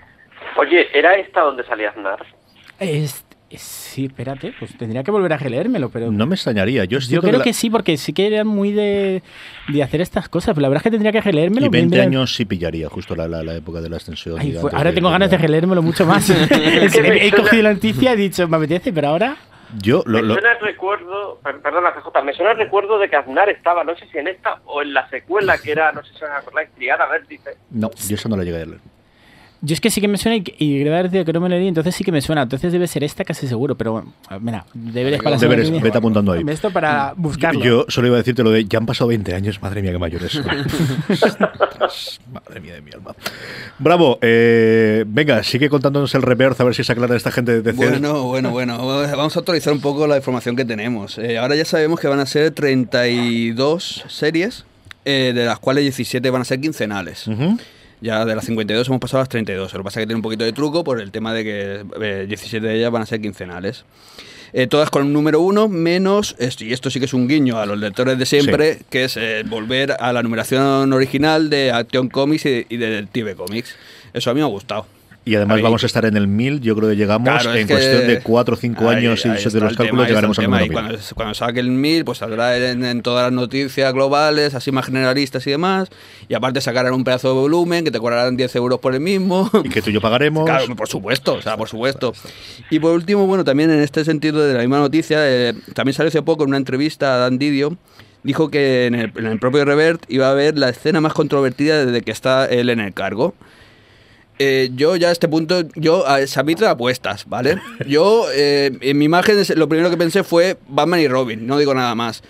Oye, 0.57 0.87
¿era 0.93 1.15
esta 1.15 1.41
donde 1.41 1.63
salía 1.65 1.89
Aznar? 1.89 2.25
Sí, 3.57 4.05
espérate, 4.05 4.53
pues 4.59 4.77
tendría 4.77 5.03
que 5.03 5.09
volver 5.09 5.33
a 5.33 5.37
releérmelo, 5.37 5.89
pero... 5.89 6.11
No 6.11 6.27
me 6.27 6.35
extrañaría. 6.35 6.85
Yo, 6.85 6.99
yo 6.99 7.19
creo 7.21 7.41
que, 7.41 7.53
sí, 7.53 7.71
porque 7.71 7.97
sí 7.97 8.13
que 8.13 8.27
era 8.27 8.43
muy 8.43 8.71
de, 8.71 9.23
de, 9.67 9.83
hacer 9.83 10.01
estas 10.01 10.29
cosas, 10.29 10.53
pero 10.53 10.61
la 10.61 10.69
verdad 10.69 10.81
es 10.81 10.83
que 10.83 10.91
tendría 10.91 11.11
que 11.11 11.21
releérmelo. 11.21 11.65
Y 11.65 11.69
20 11.69 11.99
años 11.99 12.35
sí 12.35 12.45
pillaría, 12.45 12.89
justo 12.89 13.15
la, 13.15 13.27
la, 13.27 13.55
época 13.55 13.81
de 13.81 13.89
la 13.89 13.97
extensión. 13.97 14.39
ahora 14.71 14.93
tengo 14.93 15.09
ganas 15.09 15.31
de 15.31 15.37
releérmelo 15.39 15.81
mucho 15.81 16.05
más. 16.05 16.29
he 16.51 17.31
cogido 17.31 17.63
la 17.63 17.73
noticia 17.73 18.11
y 18.11 18.13
he 18.13 18.17
dicho, 18.17 18.47
me 18.47 18.57
apetece, 18.57 18.93
pero 18.93 19.07
ahora... 19.07 19.35
Yo 19.77 20.03
lo, 20.05 20.21
me 20.21 20.33
suena 20.33 20.53
el 20.53 20.59
recuerdo, 20.59 21.39
perdona 21.43 21.93
CJ, 21.93 22.23
me 22.23 22.33
suena 22.33 22.51
el 22.51 22.57
recuerdo 22.57 22.97
de 22.97 23.09
que 23.09 23.15
Aznar 23.15 23.49
estaba, 23.49 23.83
no 23.83 23.95
sé 23.95 24.07
si 24.07 24.17
en 24.17 24.27
esta 24.27 24.59
o 24.65 24.81
en 24.81 24.93
la 24.93 25.07
secuela 25.09 25.57
que 25.57 25.71
era, 25.71 25.91
no 25.91 26.03
sé 26.03 26.13
si 26.13 26.23
os 26.23 26.31
acordáis, 26.31 26.69
Triana 26.71 27.05
Vértice. 27.05 27.57
No, 27.69 27.91
yo 28.07 28.15
eso 28.15 28.29
no 28.29 28.37
lo 28.37 28.43
llegué 28.43 28.61
a 28.61 28.65
leer. 28.65 28.79
Yo 29.61 29.73
es 29.73 29.81
que 29.81 29.89
sí 29.89 29.99
que 29.99 30.07
me 30.07 30.17
suena 30.17 30.37
y, 30.37 30.43
y 30.57 30.83
decir 30.83 31.25
que 31.25 31.33
no 31.33 31.41
me 31.41 31.49
leí, 31.49 31.67
entonces 31.67 31.93
sí 31.93 32.03
que 32.03 32.11
me 32.11 32.21
suena. 32.21 32.43
Entonces 32.43 32.71
debe 32.71 32.87
ser 32.87 33.03
esta 33.03 33.25
casi 33.25 33.47
seguro, 33.47 33.75
pero 33.75 33.91
bueno, 33.91 34.13
mira, 34.39 34.65
deberes 34.73 35.21
para 35.21 35.35
la 35.35 35.41
Deberes, 35.41 35.69
vete 35.81 35.97
apuntando 35.97 36.31
ahí. 36.31 36.43
Esto 36.47 36.71
para 36.71 37.13
buscarlo. 37.17 37.63
Yo, 37.63 37.85
solo 37.89 38.07
iba 38.07 38.15
a 38.15 38.19
decirte 38.19 38.43
lo 38.43 38.51
de 38.51 38.63
ya 38.65 38.79
han 38.79 38.85
pasado 38.85 39.09
20 39.09 39.33
años, 39.35 39.61
madre 39.61 39.81
mía, 39.81 39.91
qué 39.91 39.97
mayores 39.97 40.41
madre 42.31 42.61
mía 42.61 42.75
de 42.75 42.81
mi 42.81 42.91
alma. 42.91 43.15
Bravo, 43.79 44.17
eh, 44.21 45.03
venga, 45.07 45.43
sigue 45.43 45.69
contándonos 45.69 46.13
el 46.15 46.21
reverse 46.21 46.61
a 46.61 46.65
ver 46.65 46.75
si 46.75 46.83
se 46.83 46.91
aclara 46.91 47.15
esta 47.15 47.31
gente 47.31 47.61
de 47.61 47.71
Bueno, 47.73 48.23
bueno, 48.23 48.51
bueno. 48.51 48.77
Vamos 48.77 49.35
a 49.35 49.39
actualizar 49.39 49.73
un 49.73 49.81
poco 49.81 50.07
la 50.07 50.17
información 50.17 50.55
que 50.55 50.65
tenemos. 50.65 51.17
Eh, 51.17 51.37
ahora 51.37 51.55
ya 51.55 51.65
sabemos 51.65 51.99
que 51.99 52.07
van 52.07 52.19
a 52.19 52.25
ser 52.25 52.51
32 52.51 54.05
series, 54.07 54.65
eh, 55.05 55.31
de 55.35 55.45
las 55.45 55.59
cuales 55.59 55.83
17 55.83 56.29
van 56.29 56.41
a 56.41 56.45
ser 56.45 56.61
quincenales. 56.61 57.27
Ya 58.01 58.23
de 58.25 58.35
las 58.35 58.45
52 58.45 58.87
hemos 58.87 58.99
pasado 59.01 59.19
a 59.19 59.21
las 59.21 59.29
32. 59.29 59.73
Lo 59.73 59.79
que 59.79 59.83
pasa 59.83 59.99
es 59.99 60.03
que 60.03 60.07
tiene 60.07 60.17
un 60.17 60.21
poquito 60.21 60.45
de 60.45 60.53
truco 60.53 60.83
por 60.83 61.01
el 61.01 61.11
tema 61.11 61.33
de 61.33 61.43
que 61.43 62.25
17 62.27 62.57
eh, 62.57 62.69
de 62.69 62.77
ellas 62.77 62.91
van 62.91 63.01
a 63.01 63.05
ser 63.05 63.21
quincenales. 63.21 63.83
Eh, 64.51 64.67
todas 64.67 64.89
con 64.89 65.03
un 65.03 65.13
número 65.13 65.41
uno, 65.41 65.67
menos, 65.67 66.35
esto, 66.39 66.63
y 66.63 66.73
esto 66.73 66.89
sí 66.89 66.99
que 66.99 67.05
es 67.05 67.13
un 67.13 67.27
guiño 67.27 67.59
a 67.59 67.65
los 67.65 67.77
lectores 67.77 68.17
de 68.17 68.25
siempre, 68.25 68.79
que 68.89 69.03
es 69.03 69.15
eh, 69.17 69.43
volver 69.45 69.95
a 69.99 70.11
la 70.11 70.23
numeración 70.23 70.91
original 70.91 71.49
de 71.49 71.71
Action 71.71 72.09
Comics 72.09 72.45
y, 72.45 72.65
y 72.67 72.77
de 72.77 72.89
Detective 72.89 73.35
Comics. 73.35 73.75
Eso 74.13 74.31
a 74.31 74.33
mí 74.33 74.39
me 74.39 74.45
ha 74.45 74.49
gustado. 74.49 74.98
Y 75.29 75.35
además 75.35 75.61
vamos 75.61 75.83
a 75.83 75.85
estar 75.85 76.05
en 76.05 76.17
el 76.17 76.27
1000, 76.27 76.59
yo 76.59 76.75
creo 76.75 76.89
que 76.89 76.95
llegamos 76.95 77.45
en 77.45 77.67
cuestión 77.67 78.07
de 78.07 78.19
4 78.19 78.53
o 78.55 78.57
5 78.57 78.89
años 78.89 79.23
y 79.25 79.29
de 79.29 79.59
los 79.59 79.77
cálculos 79.77 80.07
llegaremos 80.07 80.39
al 80.39 80.45
número 80.45 80.63
1000. 80.63 80.73
Cuando, 80.73 80.97
cuando, 81.13 81.33
saque 81.35 81.59
el 81.59 81.69
1000, 81.69 82.03
pues 82.03 82.17
saldrá 82.17 82.57
en, 82.57 83.01
todas 83.03 83.25
las 83.25 83.31
noticias 83.31 83.93
globales, 83.93 84.55
así 84.55 84.71
más 84.71 84.87
generalistas 84.87 85.45
y 85.45 85.51
demás. 85.51 85.89
Y 86.27 86.33
aparte 86.33 86.61
sacarán 86.61 86.93
un 86.93 87.03
pedazo 87.03 87.27
de 87.27 87.35
volumen 87.35 87.83
que 87.83 87.91
te 87.91 87.99
cobrarán 87.99 88.37
10 88.37 88.55
euros 88.55 88.79
por 88.79 88.95
el 88.95 89.01
mismo. 89.01 89.51
Y 89.63 89.69
que 89.69 89.83
tú 89.83 89.91
y 89.91 89.93
yo 89.93 90.01
pagaremos. 90.01 90.45
Claro, 90.45 90.75
por 90.75 90.87
supuesto, 90.87 91.35
o 91.35 91.41
sea, 91.43 91.55
por 91.57 91.69
supuesto. 91.69 92.11
Y 92.71 92.79
por 92.79 92.93
último, 92.95 93.27
bueno, 93.27 93.43
también 93.43 93.69
en 93.69 93.81
este 93.81 94.03
sentido 94.03 94.43
de 94.43 94.55
la 94.55 94.61
misma 94.61 94.79
noticia, 94.79 95.19
eh, 95.21 95.53
también 95.75 95.93
salió 95.93 96.07
hace 96.07 96.23
poco 96.23 96.41
en 96.41 96.49
una 96.49 96.57
entrevista 96.57 97.13
a 97.13 97.17
Dan 97.19 97.37
Didio, 97.37 97.77
dijo 98.23 98.49
que 98.49 98.87
en 98.87 98.95
el, 98.95 99.11
en 99.15 99.27
el 99.27 99.37
propio 99.37 99.63
Revert 99.63 100.03
iba 100.07 100.27
a 100.27 100.31
haber 100.31 100.57
la 100.57 100.69
escena 100.69 101.01
más 101.01 101.13
controvertida 101.13 101.85
desde 101.85 102.01
que 102.01 102.11
está 102.11 102.47
él 102.47 102.71
en 102.71 102.79
el 102.79 102.93
cargo. 102.93 103.35
Eh, 104.41 104.69
yo 104.73 104.95
ya 104.95 105.09
a 105.09 105.11
este 105.11 105.27
punto, 105.27 105.63
yo 105.75 106.07
a 106.07 106.19
de 106.19 106.67
apuestas, 106.67 107.25
¿vale? 107.27 107.57
Yo, 107.85 108.25
eh, 108.33 108.71
en 108.79 108.97
mi 108.97 109.03
imagen, 109.03 109.35
lo 109.55 109.67
primero 109.67 109.89
que 109.89 109.97
pensé 109.97 110.23
fue 110.23 110.57
Batman 110.69 111.01
y 111.01 111.09
Robin, 111.09 111.45
no 111.45 111.57
digo 111.57 111.73
nada 111.73 111.93
más. 111.93 112.23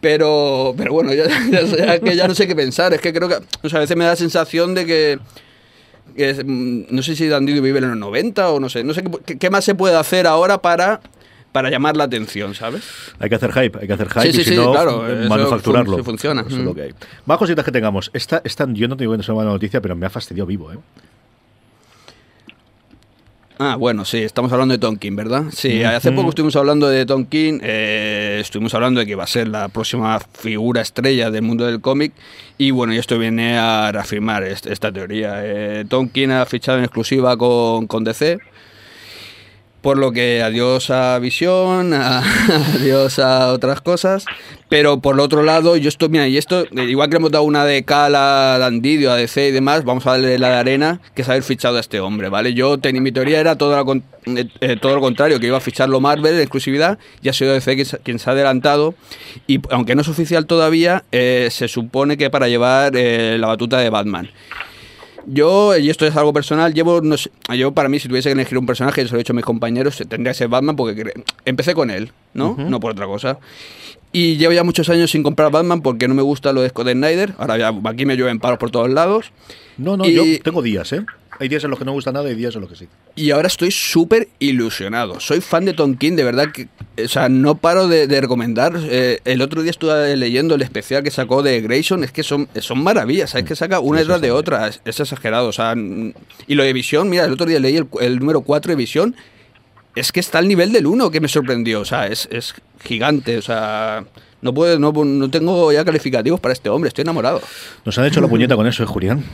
Pero, 0.00 0.74
pero 0.76 0.92
bueno, 0.92 1.12
ya, 1.12 1.26
que 2.00 2.14
ya 2.14 2.28
no 2.28 2.36
sé 2.36 2.46
qué 2.46 2.54
pensar. 2.54 2.94
Es 2.94 3.00
que 3.00 3.12
creo 3.12 3.28
que 3.28 3.34
a 3.34 3.78
veces 3.80 3.96
me 3.96 4.04
da 4.04 4.10
la 4.10 4.16
sensación 4.16 4.74
de 4.76 4.86
que, 4.86 5.18
mm, 6.44 6.94
no 6.94 7.02
sé 7.02 7.16
si 7.16 7.26
Dandido 7.26 7.60
vive 7.60 7.80
en 7.80 7.88
los 7.88 7.96
90 7.96 8.48
o 8.50 8.60
no 8.60 8.68
sé, 8.68 8.84
no 8.84 8.94
sé 8.94 9.02
qué, 9.36 9.50
más 9.50 9.64
se 9.64 9.74
puede 9.74 9.96
hacer 9.96 10.28
ahora 10.28 10.62
para 10.62 11.00
para 11.50 11.70
llamar 11.70 11.96
la 11.96 12.04
atención, 12.04 12.54
¿sabes? 12.54 12.84
Hay 13.18 13.28
que 13.28 13.34
hacer 13.34 13.50
hype, 13.50 13.78
hay 13.80 13.86
que 13.86 13.92
hacer 13.94 14.08
hype 14.10 14.32
sí, 14.32 14.42
y 14.42 14.44
si 14.44 14.56
no, 14.56 14.70
claro, 14.70 15.02
manufacturarlo. 15.28 16.04
funciona. 16.04 16.42
Eso 16.42 16.58
es 16.58 16.64
lo 16.64 16.74
que 16.74 16.82
hay. 16.82 16.94
Más 17.24 17.38
cositas 17.38 17.64
que 17.64 17.72
tengamos. 17.72 18.10
Esta, 18.12 18.42
esta, 18.44 18.66
yo 18.70 18.86
no 18.86 18.96
tengo 18.96 19.16
que 19.16 19.32
una 19.32 19.44
noticia, 19.44 19.80
pero 19.80 19.96
me 19.96 20.06
ha 20.06 20.10
fastidiado 20.10 20.46
vivo, 20.46 20.70
¿eh? 20.70 20.76
Ah, 23.58 23.76
bueno, 23.76 24.04
sí, 24.04 24.18
estamos 24.18 24.52
hablando 24.52 24.72
de 24.72 24.78
Tonkin, 24.78 25.16
¿verdad? 25.16 25.44
Sí, 25.50 25.82
hace 25.82 26.12
poco 26.12 26.28
estuvimos 26.28 26.56
hablando 26.56 26.88
de 26.88 27.06
Tonkin, 27.06 27.60
eh, 27.62 28.38
estuvimos 28.40 28.74
hablando 28.74 29.00
de 29.00 29.06
que 29.06 29.14
va 29.14 29.24
a 29.24 29.26
ser 29.26 29.48
la 29.48 29.68
próxima 29.68 30.18
figura 30.20 30.82
estrella 30.82 31.30
del 31.30 31.40
mundo 31.40 31.64
del 31.64 31.80
cómic 31.80 32.12
y 32.58 32.70
bueno, 32.70 32.92
y 32.92 32.98
esto 32.98 33.18
viene 33.18 33.56
a 33.56 33.90
reafirmar 33.92 34.44
esta 34.44 34.92
teoría. 34.92 35.40
Eh, 35.42 35.86
Tonkin 35.88 36.32
ha 36.32 36.44
fichado 36.44 36.76
en 36.76 36.84
exclusiva 36.84 37.38
con, 37.38 37.86
con 37.86 38.04
DC, 38.04 38.38
por 39.86 39.98
lo 39.98 40.10
que 40.10 40.42
adiós 40.42 40.90
a 40.90 41.16
visión, 41.20 41.94
adiós 42.74 43.20
a 43.20 43.52
otras 43.52 43.80
cosas. 43.80 44.24
Pero 44.68 44.98
por 44.98 45.14
el 45.14 45.20
otro 45.20 45.44
lado, 45.44 45.76
yo 45.76 45.88
estoy, 45.88 46.08
mira, 46.08 46.26
y 46.26 46.38
esto, 46.38 46.64
igual 46.72 47.08
que 47.08 47.12
le 47.12 47.18
hemos 47.18 47.30
dado 47.30 47.44
una 47.44 47.64
de 47.64 47.84
Cal 47.84 48.16
a 48.16 48.58
Dandidio, 48.58 49.12
a 49.12 49.14
DC 49.14 49.46
y 49.46 49.52
demás, 49.52 49.84
vamos 49.84 50.04
a 50.08 50.10
darle 50.10 50.40
la 50.40 50.48
de 50.48 50.54
arena, 50.56 51.00
que 51.14 51.22
es 51.22 51.28
haber 51.28 51.44
fichado 51.44 51.76
a 51.76 51.80
este 51.80 52.00
hombre, 52.00 52.30
¿vale? 52.30 52.52
Yo, 52.52 52.78
tenía 52.78 53.00
mi 53.00 53.12
teoría 53.12 53.38
era 53.38 53.56
todo 53.56 53.76
lo, 53.76 53.94
eh, 53.94 54.48
eh, 54.60 54.76
todo 54.76 54.96
lo 54.96 55.00
contrario, 55.00 55.38
que 55.38 55.46
iba 55.46 55.58
a 55.58 55.60
ficharlo 55.60 56.00
Marvel 56.00 56.34
en 56.34 56.40
exclusividad, 56.40 56.98
y 57.22 57.28
ha 57.28 57.32
sido 57.32 57.52
DC 57.52 58.00
quien, 58.02 58.18
se 58.18 58.28
ha 58.28 58.32
adelantado, 58.32 58.96
y 59.46 59.60
aunque 59.70 59.94
no 59.94 60.02
es 60.02 60.08
oficial 60.08 60.46
todavía, 60.46 61.04
eh, 61.12 61.46
se 61.52 61.68
supone 61.68 62.16
que 62.16 62.28
para 62.28 62.48
llevar 62.48 62.92
la 62.92 63.46
batuta 63.46 63.78
de 63.78 63.88
Batman. 63.88 64.30
Yo, 65.26 65.76
y 65.76 65.90
esto 65.90 66.06
es 66.06 66.16
algo 66.16 66.32
personal, 66.32 66.72
llevo, 66.72 67.00
no 67.00 67.16
sé, 67.16 67.30
yo 67.56 67.72
para 67.72 67.88
mí, 67.88 67.98
si 67.98 68.08
tuviese 68.08 68.28
que 68.28 68.34
elegir 68.34 68.58
un 68.58 68.66
personaje, 68.66 69.04
se 69.04 69.10
lo 69.10 69.16
he 69.16 69.18
dicho 69.18 69.32
a 69.32 69.36
mis 69.36 69.44
compañeros, 69.44 69.96
tendría 70.08 70.30
que 70.30 70.34
ser 70.34 70.48
Batman 70.48 70.76
porque 70.76 71.12
empecé 71.44 71.74
con 71.74 71.90
él, 71.90 72.12
¿no? 72.32 72.56
No 72.56 72.78
por 72.78 72.92
otra 72.92 73.06
cosa. 73.06 73.38
Y 74.12 74.36
llevo 74.36 74.52
ya 74.52 74.64
muchos 74.64 74.88
años 74.88 75.10
sin 75.10 75.22
comprar 75.22 75.50
Batman 75.50 75.82
porque 75.82 76.08
no 76.08 76.14
me 76.14 76.22
gusta 76.22 76.52
lo 76.52 76.62
de 76.62 76.70
Scott 76.70 76.88
Snyder. 76.88 77.34
Ahora 77.38 77.58
ya 77.58 77.74
aquí 77.84 78.06
me 78.06 78.16
llueven 78.16 78.38
paros 78.38 78.58
por 78.58 78.70
todos 78.70 78.88
lados. 78.88 79.32
No, 79.76 79.96
no, 79.96 80.06
yo 80.06 80.22
tengo 80.42 80.62
días, 80.62 80.92
¿eh? 80.92 81.04
Hay 81.38 81.48
días 81.48 81.64
en 81.64 81.70
los 81.70 81.78
que 81.78 81.84
no 81.84 81.92
me 81.92 81.96
gusta 81.96 82.12
nada 82.12 82.30
y 82.30 82.34
días 82.34 82.54
en 82.54 82.62
los 82.62 82.70
que 82.70 82.76
sí. 82.76 82.88
Y 83.14 83.30
ahora 83.30 83.48
estoy 83.48 83.70
súper 83.70 84.28
ilusionado. 84.38 85.20
Soy 85.20 85.40
fan 85.40 85.64
de 85.64 85.74
Tom 85.74 85.96
King, 85.96 86.12
de 86.12 86.24
verdad 86.24 86.52
que. 86.52 86.68
O 87.02 87.08
sea, 87.08 87.28
no 87.28 87.56
paro 87.56 87.88
de, 87.88 88.06
recomendar. 88.20 88.72
Eh, 88.76 89.20
el 89.24 89.42
otro 89.42 89.62
día 89.62 89.70
estuve 89.70 90.16
leyendo 90.16 90.54
el 90.54 90.62
especial 90.62 91.02
que 91.02 91.10
sacó 91.10 91.42
de 91.42 91.60
Grayson. 91.60 92.04
Es 92.04 92.12
que 92.12 92.22
son, 92.22 92.48
son 92.60 92.82
maravillas. 92.82 93.34
Es 93.34 93.44
que 93.44 93.54
saca 93.54 93.80
una 93.80 94.00
detrás 94.00 94.20
de 94.20 94.30
otra. 94.30 94.68
Es, 94.68 95.00
exagerado. 95.00 95.48
O 95.48 95.52
sea, 95.52 95.74
y 95.74 96.54
lo 96.54 96.62
de 96.62 96.72
Visión, 96.72 97.10
mira, 97.10 97.24
el 97.24 97.32
otro 97.32 97.46
día 97.46 97.60
leí 97.60 97.80
el, 98.00 98.18
número 98.18 98.40
4 98.40 98.70
de 98.70 98.76
Visión. 98.76 99.16
Es 99.94 100.12
que 100.12 100.20
está 100.20 100.38
al 100.38 100.48
nivel 100.48 100.72
del 100.72 100.86
1 100.86 101.10
que 101.10 101.20
me 101.20 101.28
sorprendió. 101.28 101.80
O 101.80 101.84
sea, 101.84 102.06
es, 102.06 102.28
es 102.30 102.54
gigante. 102.82 103.36
O 103.36 103.42
sea. 103.42 104.04
No, 104.42 104.54
puedo, 104.54 104.78
no, 104.78 104.92
no 104.92 105.30
tengo 105.30 105.72
ya 105.72 105.84
calificativos 105.84 106.38
para 106.38 106.52
este 106.52 106.68
hombre, 106.68 106.88
estoy 106.88 107.02
enamorado. 107.02 107.40
Nos 107.84 107.98
han 107.98 108.04
hecho 108.04 108.20
la 108.20 108.28
puñeta 108.28 108.54
con 108.54 108.66
eso, 108.66 108.82
¿eh, 108.82 108.86
Julián? 108.86 109.24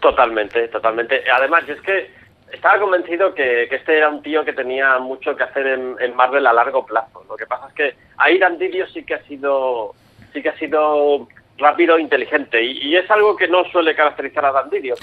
Totalmente, 0.00 0.68
totalmente. 0.68 1.22
Además, 1.30 1.68
es 1.68 1.80
que 1.82 2.10
estaba 2.52 2.80
convencido 2.80 3.34
que, 3.34 3.64
este 3.64 3.98
era 3.98 4.08
un 4.08 4.22
tío 4.22 4.44
que 4.44 4.52
tenía 4.52 4.98
mucho 4.98 5.36
que 5.36 5.44
hacer 5.44 5.66
en, 5.66 6.16
Marvel 6.16 6.46
a 6.46 6.52
largo 6.52 6.84
plazo. 6.84 7.24
Lo 7.28 7.36
que 7.36 7.46
pasa 7.46 7.68
es 7.68 7.74
que 7.74 7.94
ahí 8.16 8.38
Dandidio 8.38 8.86
sí 8.88 9.04
que 9.04 9.14
ha 9.14 9.22
sido, 9.24 9.94
sí 10.32 10.42
que 10.42 10.48
ha 10.48 10.58
sido 10.58 11.28
rápido 11.58 11.96
e 11.96 12.02
inteligente. 12.02 12.62
Y, 12.62 12.96
es 12.96 13.08
algo 13.10 13.36
que 13.36 13.46
no 13.46 13.64
suele 13.70 13.94
caracterizar 13.94 14.44
a 14.44 14.52
Dandidio. 14.52 14.94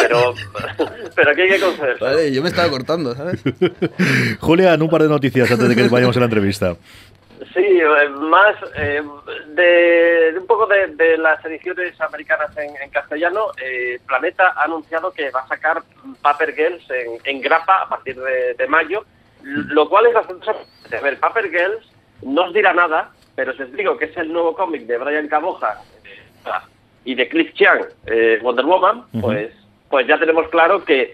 pero, 0.00 0.34
pero 1.14 1.30
aquí 1.30 1.40
hay 1.42 1.50
que 1.50 1.60
conceder. 1.60 1.98
Vale, 2.00 2.32
yo 2.32 2.42
me 2.42 2.48
estaba 2.48 2.68
cortando, 2.68 3.14
¿sabes? 3.14 3.42
Julián, 4.40 4.82
un 4.82 4.90
par 4.90 5.02
de 5.02 5.08
noticias 5.08 5.50
antes 5.50 5.68
de 5.68 5.76
que 5.76 5.88
vayamos 5.88 6.16
a 6.16 6.20
la 6.20 6.26
entrevista. 6.26 6.76
Sí, 7.54 7.60
eh, 7.60 8.08
más 8.08 8.56
eh, 8.76 9.00
de, 9.46 10.36
un 10.36 10.46
poco 10.46 10.66
de, 10.66 11.16
las 11.18 11.44
ediciones 11.44 11.98
americanas 12.00 12.50
en, 12.56 12.90
castellano. 12.90 13.46
Eh, 13.62 14.00
Planeta 14.06 14.54
ha 14.56 14.64
anunciado 14.64 15.12
que 15.12 15.30
va 15.30 15.40
a 15.40 15.46
sacar 15.46 15.82
Paper 16.20 16.52
Girls 16.52 16.84
en, 17.24 17.40
grapa 17.40 17.82
a 17.82 17.88
partir 17.88 18.16
de, 18.20 18.66
mayo, 18.66 19.04
lo 19.42 19.88
cual 19.88 20.06
es 20.06 20.14
bastante 20.14 20.50
A 20.50 21.00
ver, 21.00 21.20
Paper 21.20 21.48
Girls 21.48 21.86
no 22.22 22.46
os 22.46 22.54
dirá 22.54 22.72
nada, 22.72 23.10
pero 23.36 23.52
si 23.52 23.62
os 23.62 23.72
digo 23.72 23.96
que 23.98 24.06
es 24.06 24.16
el 24.16 24.32
nuevo 24.32 24.54
cómic 24.54 24.82
de 24.86 24.98
Brian 24.98 25.28
Caboja 25.28 25.80
y 27.04 27.14
de 27.14 27.28
Cliff 27.28 27.52
Chiang, 27.54 27.84
Wonder 28.42 28.64
Woman, 28.64 29.04
pues, 29.20 29.52
pues 29.90 30.08
ya 30.08 30.18
tenemos 30.18 30.48
claro 30.48 30.84
que, 30.84 31.12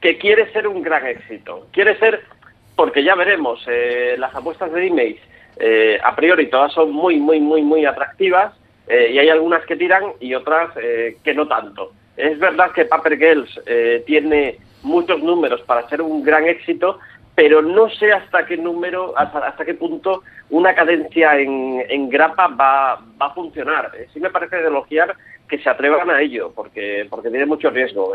que 0.00 0.18
quiere 0.18 0.52
ser 0.52 0.66
un 0.66 0.82
gran 0.82 1.06
éxito. 1.06 1.68
Quiere 1.70 1.96
ser, 1.98 2.24
porque 2.74 3.04
ya 3.04 3.14
veremos, 3.14 3.64
las 4.18 4.34
apuestas 4.34 4.72
de 4.72 4.86
Image 4.86 5.35
eh, 5.58 5.98
a 6.02 6.14
priori 6.14 6.48
todas 6.48 6.72
son 6.72 6.92
muy, 6.92 7.18
muy, 7.18 7.40
muy, 7.40 7.62
muy 7.62 7.86
atractivas 7.86 8.54
eh, 8.86 9.10
y 9.12 9.18
hay 9.18 9.28
algunas 9.28 9.64
que 9.64 9.76
tiran 9.76 10.04
y 10.20 10.34
otras 10.34 10.70
eh, 10.76 11.16
que 11.24 11.34
no 11.34 11.48
tanto. 11.48 11.92
Es 12.16 12.38
verdad 12.38 12.72
que 12.72 12.84
Paper 12.86 13.18
Girls 13.18 13.60
tiene 14.06 14.58
muchos 14.82 15.22
números 15.22 15.60
para 15.62 15.86
ser 15.88 16.00
un 16.00 16.22
gran 16.22 16.46
éxito, 16.46 16.98
pero 17.34 17.60
no 17.60 17.90
sé 17.90 18.10
hasta 18.10 18.46
qué 18.46 18.56
número, 18.56 19.12
hasta, 19.18 19.64
qué 19.66 19.74
punto 19.74 20.22
una 20.48 20.74
cadencia 20.74 21.38
en, 21.38 22.08
grapa 22.08 22.46
va, 22.48 23.02
va, 23.20 23.26
a 23.26 23.34
funcionar. 23.34 23.92
sí 24.14 24.20
me 24.20 24.30
parece 24.30 24.60
elogiar 24.60 25.14
que 25.46 25.58
se 25.58 25.68
atrevan 25.68 26.08
a 26.08 26.22
ello, 26.22 26.52
porque, 26.54 27.06
porque 27.10 27.28
tiene 27.28 27.44
mucho 27.44 27.68
riesgo. 27.68 28.14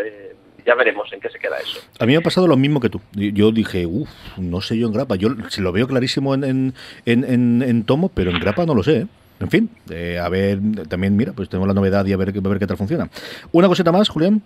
Ya 0.66 0.76
veremos 0.76 1.12
en 1.14 1.20
qué 1.20 1.30
se 1.30 1.40
queda 1.40 1.58
eso. 1.58 1.80
A 2.00 2.06
mí 2.06 2.14
me 2.14 2.18
ha 2.20 2.22
pasado 2.22 2.48
lo 2.48 2.58
mismo 2.58 2.80
que 2.80 2.90
tú. 2.90 3.02
Yo 3.14 3.52
dije, 3.52 3.86
uff, 3.86 4.10
no 4.38 4.62
sé 4.62 4.78
yo 4.78 4.88
en 4.88 4.94
grapa. 4.94 5.16
Yo 5.16 5.30
se 5.50 5.62
lo 5.62 5.72
veo 5.72 5.88
clarísimo 5.88 6.34
en, 6.34 6.44
en, 6.44 6.74
en, 7.06 7.62
en 7.62 7.84
tomo, 7.86 8.10
pero 8.14 8.32
en 8.32 8.40
grapa 8.40 8.66
no 8.66 8.74
lo 8.76 8.84
sé. 8.84 8.98
¿eh? 9.02 9.08
En 9.40 9.50
fin, 9.50 9.70
eh, 9.90 10.20
a 10.20 10.30
ver, 10.30 10.60
también, 10.88 11.18
mira, 11.18 11.34
pues 11.34 11.50
tenemos 11.50 11.68
la 11.68 11.74
novedad 11.74 12.06
y 12.06 12.14
a 12.14 12.18
ver, 12.18 12.30
a 12.30 12.48
ver 12.50 12.60
qué 12.60 12.68
tal 12.68 12.78
funciona. 12.78 13.10
¿Una 13.52 13.68
cosita 13.68 13.92
más, 13.92 14.08
Julián? 14.10 14.42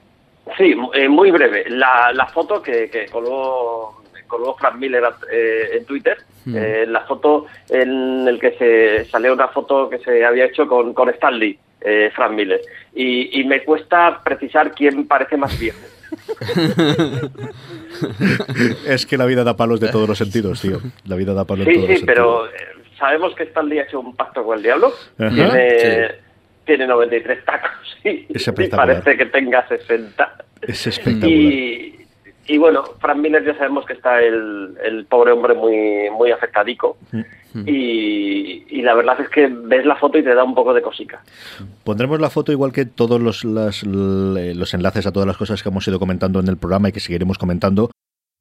Sí, 0.57 0.73
eh, 0.93 1.09
muy 1.09 1.31
breve. 1.31 1.65
La, 1.69 2.13
la 2.13 2.27
foto 2.27 2.61
que, 2.61 2.89
que 2.89 3.07
colgó, 3.07 4.03
colgó 4.27 4.55
Frank 4.55 4.75
Miller 4.75 5.03
eh, 5.31 5.77
en 5.77 5.85
Twitter, 5.85 6.17
Mm. 6.47 6.55
eh, 6.57 6.85
la 6.87 7.01
foto 7.05 7.47
en 7.69 8.27
el 8.27 8.39
que 8.39 8.51
se 8.51 9.05
salió 9.09 9.33
una 9.33 9.47
foto 9.47 9.89
que 9.89 9.97
se 9.97 10.23
había 10.23 10.45
hecho 10.45 10.67
con, 10.67 10.93
con 10.93 11.09
Stanley, 11.09 11.57
eh, 11.81 12.11
Frank 12.15 12.33
Miller. 12.33 12.61
Y, 12.93 13.41
y 13.41 13.43
me 13.45 13.63
cuesta 13.63 14.21
precisar 14.23 14.71
quién 14.75 15.07
parece 15.07 15.37
más 15.37 15.59
viejo. 15.59 15.79
es 18.87 19.05
que 19.05 19.17
la 19.17 19.25
vida 19.25 19.43
da 19.43 19.55
palos 19.57 19.79
de 19.79 19.89
todos 19.89 20.07
los 20.07 20.17
sentidos, 20.17 20.61
tío. 20.61 20.79
La 21.05 21.15
vida 21.15 21.33
da 21.33 21.45
palos 21.45 21.65
de 21.65 21.71
Sí, 21.73 21.77
todos 21.79 21.87
sí, 21.89 21.95
los 21.97 22.03
pero 22.05 22.45
sentidos. 22.47 22.61
eh, 22.61 22.95
sabemos 22.97 23.35
que 23.35 23.43
Stanley 23.43 23.79
ha 23.79 23.83
hecho 23.83 23.99
un 23.99 24.15
pacto 24.15 24.43
con 24.43 24.57
el 24.57 24.63
diablo. 24.63 24.93
Ajá. 25.17 25.29
Tiene, 25.33 26.07
Sí. 26.07 26.13
tiene 26.65 26.87
93 26.87 27.45
tacos 27.45 27.97
y, 28.03 28.25
Es 28.29 28.47
y 28.47 28.67
parece 28.69 29.17
que 29.17 29.25
tenga 29.27 29.67
60. 29.67 30.35
Es 30.61 30.87
espectacular. 30.87 31.29
Y, 31.31 32.04
y 32.47 32.57
bueno, 32.57 32.83
Frank 32.99 33.17
Miller 33.17 33.43
ya 33.45 33.57
sabemos 33.57 33.85
que 33.85 33.93
está 33.93 34.21
el, 34.21 34.75
el 34.83 35.05
pobre 35.05 35.31
hombre 35.31 35.53
muy, 35.53 36.09
muy 36.11 36.31
afectadico. 36.31 36.97
Y, 37.65 38.65
y 38.69 38.81
la 38.81 38.93
verdad 38.95 39.19
es 39.21 39.29
que 39.29 39.47
ves 39.47 39.85
la 39.85 39.95
foto 39.95 40.17
y 40.17 40.23
te 40.23 40.33
da 40.35 40.43
un 40.43 40.53
poco 40.55 40.73
de 40.73 40.81
cosica. 40.81 41.23
Pondremos 41.85 42.19
la 42.19 42.29
foto 42.29 42.51
igual 42.51 42.73
que 42.73 42.85
todos 42.85 43.21
los, 43.21 43.45
las- 43.45 43.83
los 43.83 44.73
enlaces 44.73 45.07
a 45.07 45.11
todas 45.13 45.25
las 45.27 45.37
cosas 45.37 45.63
que 45.63 45.69
hemos 45.69 45.87
ido 45.87 45.97
comentando 45.99 46.39
en 46.41 46.47
el 46.49 46.57
programa 46.57 46.89
y 46.89 46.91
que 46.91 46.99
seguiremos 46.99 47.37
comentando. 47.37 47.89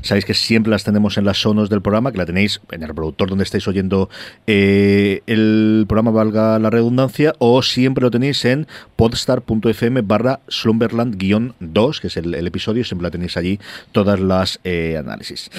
Sabéis 0.00 0.24
que 0.24 0.32
siempre 0.32 0.70
las 0.70 0.84
tenemos 0.84 1.18
en 1.18 1.26
las 1.26 1.42
sonos 1.42 1.68
del 1.68 1.82
programa, 1.82 2.10
que 2.10 2.16
la 2.16 2.24
tenéis 2.24 2.60
en 2.70 2.82
el 2.82 2.88
reproductor 2.88 3.28
donde 3.28 3.44
estáis 3.44 3.68
oyendo 3.68 4.08
eh, 4.46 5.22
el 5.26 5.84
programa, 5.86 6.10
valga 6.10 6.58
la 6.58 6.70
redundancia, 6.70 7.34
o 7.38 7.60
siempre 7.62 8.00
lo 8.02 8.10
tenéis 8.10 8.44
en 8.46 8.66
podstar.fm 8.96 10.00
barra 10.02 10.40
slumberland-2, 10.48 12.00
que 12.00 12.06
es 12.06 12.16
el, 12.16 12.46
episodio, 12.46 12.82
siempre 12.82 13.04
la 13.04 13.10
tenéis 13.10 13.36
allí 13.36 13.60
todas 13.92 14.18
las 14.20 14.58
eh, 14.64 14.96
análisis. 14.98 15.50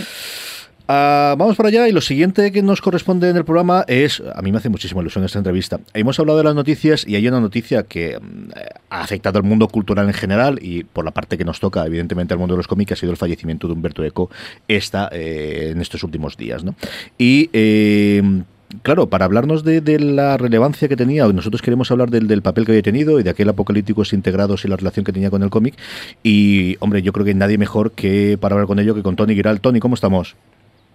Ah, 0.91 1.35
vamos 1.37 1.55
para 1.55 1.69
allá 1.69 1.87
y 1.87 1.91
lo 1.91 2.01
siguiente 2.01 2.51
que 2.51 2.63
nos 2.63 2.81
corresponde 2.81 3.29
en 3.29 3.37
el 3.37 3.45
programa 3.45 3.85
es, 3.87 4.23
a 4.33 4.41
mí 4.41 4.51
me 4.51 4.57
hace 4.57 4.69
muchísima 4.69 5.01
ilusión 5.01 5.23
esta 5.23 5.37
entrevista. 5.37 5.79
Hemos 5.93 6.19
hablado 6.19 6.39
de 6.39 6.45
las 6.45 6.55
noticias 6.55 7.07
y 7.07 7.15
hay 7.15 7.27
una 7.27 7.39
noticia 7.39 7.83
que 7.83 8.17
mm, 8.19 8.49
ha 8.89 9.01
afectado 9.01 9.37
al 9.37 9.43
mundo 9.43 9.67
cultural 9.67 10.07
en 10.07 10.15
general 10.15 10.57
y 10.63 10.83
por 10.85 11.05
la 11.05 11.11
parte 11.11 11.37
que 11.37 11.45
nos 11.45 11.59
toca, 11.59 11.85
evidentemente, 11.85 12.33
al 12.33 12.39
mundo 12.39 12.55
de 12.55 12.57
los 12.57 12.67
cómics, 12.67 12.93
ha 12.93 12.95
sido 12.95 13.11
el 13.11 13.17
fallecimiento 13.17 13.67
de 13.67 13.73
Humberto 13.73 14.03
Eco 14.03 14.31
esta, 14.67 15.09
eh, 15.11 15.69
en 15.73 15.79
estos 15.79 16.03
últimos 16.03 16.37
días. 16.37 16.63
¿no? 16.63 16.73
Y... 17.19 17.51
eh, 17.53 18.41
Claro, 18.83 19.09
para 19.09 19.25
hablarnos 19.25 19.63
de, 19.63 19.81
la 19.99 20.37
relevancia 20.37 20.87
que 20.87 20.95
tenía, 20.95 21.27
nosotros 21.27 21.63
queremos 21.63 21.89
hablar 21.89 22.11
del, 22.11 22.27
del, 22.27 22.43
papel 22.43 22.65
que 22.65 22.73
había 22.73 22.83
tenido 22.83 23.19
y 23.19 23.23
de 23.23 23.31
aquel 23.31 23.49
apocalípticos 23.49 24.13
integrados 24.13 24.63
y 24.63 24.67
la 24.67 24.75
relación 24.75 25.03
que 25.03 25.11
tenía 25.11 25.31
con 25.31 25.41
el 25.41 25.49
cómic. 25.49 25.73
Y, 26.21 26.77
hombre, 26.79 27.01
yo 27.01 27.11
creo 27.11 27.25
que 27.25 27.33
nadie 27.33 27.57
mejor 27.57 27.93
que 27.93 28.37
para 28.39 28.53
hablar 28.53 28.67
con 28.67 28.77
ello 28.77 28.93
que 28.93 29.01
con 29.01 29.15
Tony 29.15 29.33
Giral. 29.33 29.59
Tony, 29.59 29.79
¿cómo 29.79 29.95
estamos? 29.95 30.35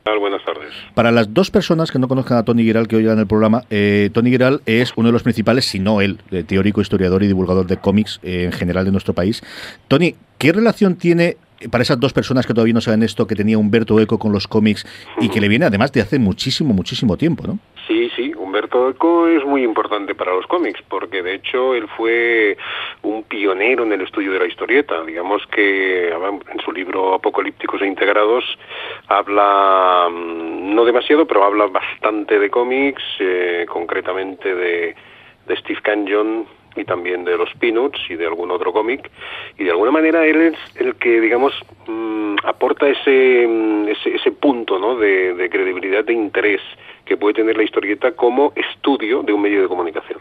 Buenas 0.04 0.44
tardes. 0.44 0.74
Para 0.94 1.10
las 1.10 1.32
dos 1.32 1.50
personas 1.50 1.90
que 1.90 1.98
no 1.98 2.08
conozcan 2.08 2.36
a 2.36 2.44
Tony 2.44 2.62
Giral 2.62 2.88
que 2.88 2.96
oigan 2.96 3.18
el 3.18 3.26
programa, 3.26 3.62
eh, 3.70 4.10
Tony 4.12 4.30
Giral 4.30 4.60
es 4.66 4.92
uno 4.96 5.08
de 5.08 5.12
los 5.12 5.22
principales, 5.22 5.64
si 5.64 5.78
no 5.78 6.02
él, 6.02 6.18
eh, 6.30 6.42
teórico, 6.42 6.82
historiador 6.82 7.22
y 7.22 7.26
divulgador 7.26 7.66
de 7.66 7.78
cómics 7.78 8.20
eh, 8.22 8.44
en 8.44 8.52
general 8.52 8.84
de 8.84 8.92
nuestro 8.92 9.14
país. 9.14 9.42
Tony, 9.88 10.14
¿qué 10.36 10.52
relación 10.52 10.96
tiene 10.96 11.38
para 11.70 11.82
esas 11.82 11.98
dos 11.98 12.12
personas 12.12 12.46
que 12.46 12.52
todavía 12.52 12.74
no 12.74 12.82
saben 12.82 13.02
esto, 13.02 13.26
que 13.26 13.34
tenía 13.34 13.56
Humberto 13.56 13.98
Eco 13.98 14.18
con 14.18 14.30
los 14.30 14.46
cómics 14.46 14.86
y 15.20 15.30
que 15.30 15.40
le 15.40 15.48
viene 15.48 15.64
además 15.64 15.90
de 15.92 16.02
hace 16.02 16.18
muchísimo, 16.18 16.74
muchísimo 16.74 17.16
tiempo, 17.16 17.46
¿no? 17.46 17.58
Sí, 17.88 18.10
sí, 18.14 18.32
Humberto 18.54 18.88
Eco 18.88 19.26
es 19.26 19.44
muy 19.44 19.64
importante 19.64 20.14
para 20.14 20.32
los 20.32 20.46
cómics, 20.46 20.80
porque 20.88 21.24
de 21.24 21.34
hecho 21.34 21.74
él 21.74 21.88
fue 21.96 22.56
un 23.02 23.24
pionero 23.24 23.82
en 23.82 23.90
el 23.90 24.02
estudio 24.02 24.30
de 24.30 24.38
la 24.38 24.46
historieta. 24.46 25.02
Digamos 25.02 25.44
que 25.48 26.10
en 26.10 26.60
su 26.64 26.70
libro 26.70 27.14
Apocalípticos 27.14 27.82
e 27.82 27.86
Integrados 27.88 28.44
habla, 29.08 30.06
mm, 30.08 30.72
no 30.72 30.84
demasiado, 30.84 31.26
pero 31.26 31.42
habla 31.42 31.66
bastante 31.66 32.38
de 32.38 32.48
cómics, 32.48 33.02
eh, 33.18 33.66
concretamente 33.68 34.54
de, 34.54 34.94
de 35.48 35.56
Steve 35.56 35.80
Canyon, 35.82 36.46
y 36.76 36.84
también 36.84 37.24
de 37.24 37.36
los 37.36 37.52
Peanuts 37.58 38.00
y 38.08 38.14
de 38.14 38.26
algún 38.26 38.50
otro 38.50 38.72
cómic 38.72 39.08
y 39.58 39.62
de 39.62 39.70
alguna 39.70 39.92
manera 39.92 40.26
él 40.26 40.40
es 40.40 40.58
el 40.76 40.96
que 40.96 41.20
digamos 41.20 41.52
mmm, 41.86 42.34
aporta 42.42 42.88
ese, 42.88 43.44
ese, 43.92 44.16
ese 44.16 44.32
punto 44.32 44.80
¿no? 44.80 44.96
de, 44.96 45.34
de 45.34 45.48
credibilidad 45.48 46.04
de 46.04 46.14
interés 46.14 46.60
que 47.04 47.16
puede 47.16 47.34
tener 47.34 47.56
la 47.56 47.62
historieta 47.62 48.12
como 48.12 48.52
estudio 48.56 49.22
de 49.22 49.32
un 49.32 49.42
medio 49.42 49.62
de 49.62 49.68
comunicación. 49.68 50.18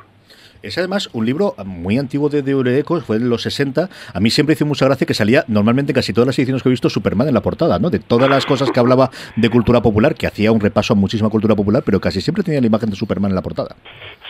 Es 0.64 0.78
además 0.78 1.10
un 1.12 1.26
libro 1.26 1.56
muy 1.66 1.98
antiguo 1.98 2.30
de, 2.30 2.42
de 2.42 2.84
fue 3.06 3.18
en 3.18 3.30
los 3.30 3.42
60. 3.42 3.90
A 4.14 4.20
mí 4.22 4.30
siempre 4.30 4.54
hizo 4.54 4.66
mucha 4.66 4.86
gracia 4.86 5.06
que 5.06 5.14
salía 5.14 5.44
normalmente 5.50 5.92
casi 5.94 6.14
todas 6.14 6.26
las 6.26 6.40
ediciones 6.40 6.64
que 6.64 6.70
he 6.70 6.72
visto 6.72 6.90
Superman 6.90 7.28
en 7.28 7.34
la 7.34 7.42
portada, 7.42 7.80
¿no? 7.80 7.90
De 7.90 8.00
todas 8.00 8.30
las 8.30 8.46
cosas 8.46 8.72
que 8.72 8.80
hablaba 8.80 9.10
de 9.36 9.50
cultura 9.50 9.82
popular, 9.82 10.16
que 10.16 10.26
hacía 10.26 10.54
un 10.54 10.62
repaso 10.62 10.94
a 10.94 10.96
muchísima 10.96 11.30
cultura 11.30 11.54
popular, 11.54 11.84
pero 11.86 12.00
casi 12.00 12.22
siempre 12.22 12.46
tenía 12.46 12.62
la 12.62 12.68
imagen 12.68 12.90
de 12.90 12.96
Superman 12.96 13.32
en 13.32 13.36
la 13.36 13.42
portada. 13.42 13.76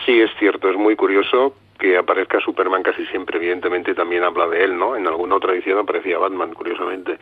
Sí, 0.04 0.20
es 0.20 0.30
cierto, 0.40 0.68
es 0.68 0.76
muy 0.76 0.96
curioso 0.96 1.54
que 1.78 1.96
aparezca 1.96 2.40
Superman 2.40 2.82
casi 2.82 3.04
siempre, 3.06 3.36
evidentemente 3.36 3.94
también 3.94 4.24
habla 4.24 4.48
de 4.48 4.64
él, 4.64 4.76
¿no? 4.76 4.96
En 4.96 5.06
alguna 5.06 5.36
otra 5.36 5.52
edición 5.52 5.78
aparecía 5.78 6.18
Batman, 6.18 6.52
curiosamente. 6.54 7.18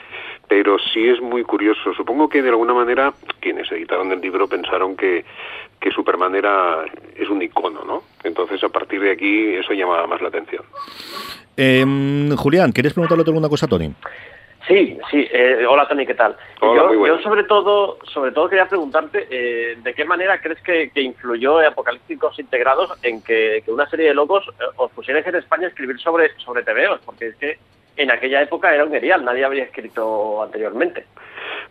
Pero 0.49 0.77
sí 0.93 1.09
es 1.09 1.21
muy 1.21 1.43
curioso. 1.43 1.93
Supongo 1.95 2.29
que 2.29 2.43
de 2.43 2.51
alguna 2.51 2.75
manera 2.75 3.13
quienes 3.41 3.71
editaron 3.73 4.13
el 4.13 4.21
libro 4.21 4.49
pensaron 4.49 4.97
que, 4.97 5.25
que 5.83 5.91
Superman 5.91 6.35
era 6.35 6.85
es 7.17 7.29
un 7.29 7.43
icono, 7.43 7.85
¿no? 7.85 8.03
Entonces 8.23 8.63
a 8.63 8.69
partir 8.69 9.01
de 9.01 9.11
aquí 9.11 9.55
eso 9.55 9.73
llamaba 9.73 10.07
más 10.07 10.23
la 10.23 10.29
atención. 10.29 10.65
Eh, 11.57 11.85
Julián, 12.37 12.73
¿quieres 12.73 12.95
preguntarle 12.95 13.25
alguna 13.27 13.49
cosa 13.49 13.67
a 13.67 13.69
Tony? 13.69 13.93
Sí, 14.67 14.97
sí. 15.11 15.29
Eh, 15.33 15.67
hola 15.69 15.89
Tony, 15.89 16.07
¿qué 16.07 16.15
tal? 16.15 16.37
Hola, 16.61 16.83
yo, 16.83 16.89
muy 16.89 16.97
bueno. 16.97 17.17
yo 17.17 17.23
sobre 17.23 17.43
todo, 17.45 17.99
sobre 18.05 18.31
todo 18.31 18.49
quería 18.49 18.69
preguntarte 18.69 19.27
eh, 19.29 19.77
de 19.83 19.95
qué 19.95 20.05
manera 20.05 20.41
crees 20.41 20.63
que, 20.63 20.91
que 20.91 21.03
influyó 21.03 21.59
Apocalípticos 21.59 22.39
Integrados 22.39 22.93
en 23.03 23.23
que, 23.23 23.63
que, 23.65 23.73
una 23.73 23.91
serie 23.91 24.09
de 24.09 24.15
locos 24.15 24.47
eh, 24.49 24.65
os 24.77 24.91
pusierais 24.93 25.27
en 25.27 25.35
España 25.35 25.67
a 25.67 25.71
escribir 25.71 25.99
sobre 25.99 26.31
sobre 26.39 26.63
TVOs, 26.63 27.01
porque 27.05 27.29
es 27.29 27.37
que 27.37 27.59
en 27.97 28.11
aquella 28.11 28.41
época 28.41 28.73
era 28.73 28.85
un 28.85 28.95
erial, 28.95 29.25
nadie 29.25 29.45
había 29.45 29.65
escrito 29.65 30.43
anteriormente. 30.43 31.07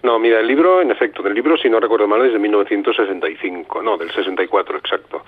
No, 0.04 0.18
mira, 0.18 0.40
el 0.40 0.48
libro, 0.48 0.82
en 0.82 0.90
efecto, 0.90 1.22
del 1.22 1.36
libro, 1.36 1.58
si 1.58 1.70
no 1.70 1.80
recuerdo 1.80 2.08
mal, 2.08 2.26
es 2.26 2.34
de 2.34 2.40
1965, 2.40 3.84
no, 3.84 3.98
del 3.98 4.12
64, 4.12 4.78
exacto. 4.78 5.24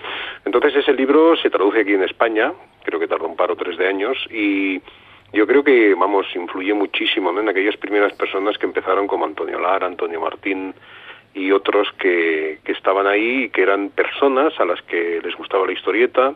Entonces 0.46 0.76
ese 0.78 0.94
libro 0.94 1.36
se 1.38 1.50
traduce 1.50 1.82
aquí 1.82 1.94
en 1.94 2.04
España, 2.04 2.52
creo 2.84 3.00
que 3.00 3.08
tardó 3.08 3.28
un 3.28 3.36
par 3.36 3.52
o 3.52 3.56
tres 3.56 3.78
de 3.78 3.88
años, 3.88 4.18
y 4.32 4.82
yo 5.32 5.46
creo 5.46 5.64
que, 5.64 5.94
vamos, 5.94 6.28
influye 6.36 6.74
muchísimo 6.74 7.32
¿no? 7.32 7.42
en 7.42 7.50
aquellas 7.50 7.78
primeras 7.78 8.14
personas 8.14 8.58
que 8.58 8.66
empezaron 8.66 9.08
como 9.08 9.26
Antonio 9.26 9.60
Lara, 9.60 9.86
Antonio 9.86 10.22
Martín 10.22 10.74
y 11.34 11.52
otros 11.52 11.92
que, 12.00 12.60
que 12.64 12.72
estaban 12.72 13.08
ahí 13.08 13.46
y 13.46 13.50
que 13.50 13.64
eran 13.64 13.90
personas 13.90 14.60
a 14.60 14.66
las 14.66 14.82
que 14.84 15.20
les 15.24 15.36
gustaba 15.36 15.66
la 15.66 15.74
historieta, 15.74 16.36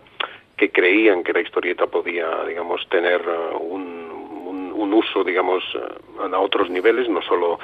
que 0.57 0.71
creían 0.71 1.23
que 1.23 1.33
la 1.33 1.41
historieta 1.41 1.85
podía, 1.85 2.43
digamos, 2.47 2.87
tener 2.89 3.21
uh, 3.21 3.57
un, 3.57 4.06
un 4.77 4.93
uso, 4.93 5.23
digamos, 5.23 5.63
uh, 5.75 6.33
a 6.33 6.39
otros 6.39 6.69
niveles, 6.69 7.09
no 7.09 7.21
solo 7.21 7.59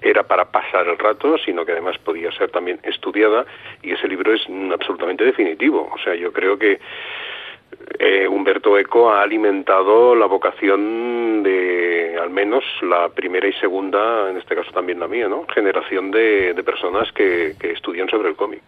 era 0.00 0.22
para 0.22 0.50
pasar 0.50 0.86
el 0.88 0.98
rato, 0.98 1.38
sino 1.38 1.64
que 1.64 1.72
además 1.72 1.98
podía 1.98 2.30
ser 2.32 2.50
también 2.50 2.80
estudiada 2.82 3.44
y 3.82 3.92
ese 3.92 4.08
libro 4.08 4.32
es 4.32 4.42
absolutamente 4.72 5.24
definitivo. 5.24 5.90
O 5.92 5.98
sea, 5.98 6.14
yo 6.14 6.32
creo 6.32 6.58
que 6.58 6.80
eh, 7.98 8.26
Humberto 8.28 8.78
Eco 8.78 9.10
ha 9.10 9.22
alimentado 9.22 10.14
la 10.14 10.26
vocación 10.26 11.42
de 11.42 12.18
al 12.20 12.30
menos 12.30 12.64
la 12.82 13.08
primera 13.08 13.48
y 13.48 13.52
segunda, 13.54 14.30
en 14.30 14.36
este 14.36 14.54
caso 14.54 14.70
también 14.72 15.00
la 15.00 15.08
mía, 15.08 15.28
¿no? 15.28 15.46
generación 15.52 16.10
de, 16.10 16.54
personas 16.64 17.10
que 17.12 17.54
estudian 17.60 18.08
sobre 18.08 18.30
el 18.30 18.36
cómic. 18.36 18.62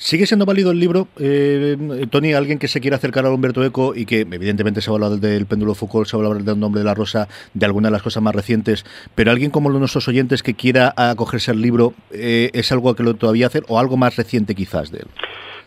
¿Sigue 0.00 0.26
siendo 0.26 0.46
válido 0.46 0.70
el 0.70 0.78
libro, 0.78 1.08
eh, 1.18 1.76
Tony? 2.08 2.32
Alguien 2.32 2.60
que 2.60 2.68
se 2.68 2.80
quiera 2.80 2.98
acercar 2.98 3.26
a 3.26 3.30
Humberto 3.30 3.64
Eco 3.64 3.94
y 3.96 4.06
que 4.06 4.20
evidentemente 4.20 4.80
se 4.80 4.92
va 4.92 4.96
a 4.96 5.04
hablar 5.04 5.18
del 5.18 5.44
péndulo 5.46 5.74
Foucault, 5.74 6.06
se 6.06 6.16
va 6.16 6.22
a 6.22 6.26
hablar 6.28 6.44
del 6.44 6.60
nombre 6.60 6.78
de 6.78 6.84
la 6.84 6.94
rosa, 6.94 7.26
de 7.52 7.66
alguna 7.66 7.88
de 7.88 7.94
las 7.94 8.02
cosas 8.04 8.22
más 8.22 8.32
recientes, 8.32 8.86
pero 9.16 9.32
alguien 9.32 9.50
como 9.50 9.70
nuestros 9.70 10.06
oyentes 10.06 10.44
que 10.44 10.54
quiera 10.54 10.94
acogerse 10.96 11.50
al 11.50 11.60
libro, 11.60 11.94
eh, 12.12 12.50
¿es 12.54 12.70
algo 12.70 12.94
que 12.94 13.02
lo 13.02 13.14
todavía 13.14 13.48
hacer 13.48 13.64
o 13.66 13.80
algo 13.80 13.96
más 13.96 14.16
reciente 14.16 14.54
quizás 14.54 14.92
de 14.92 15.00
él? 15.00 15.08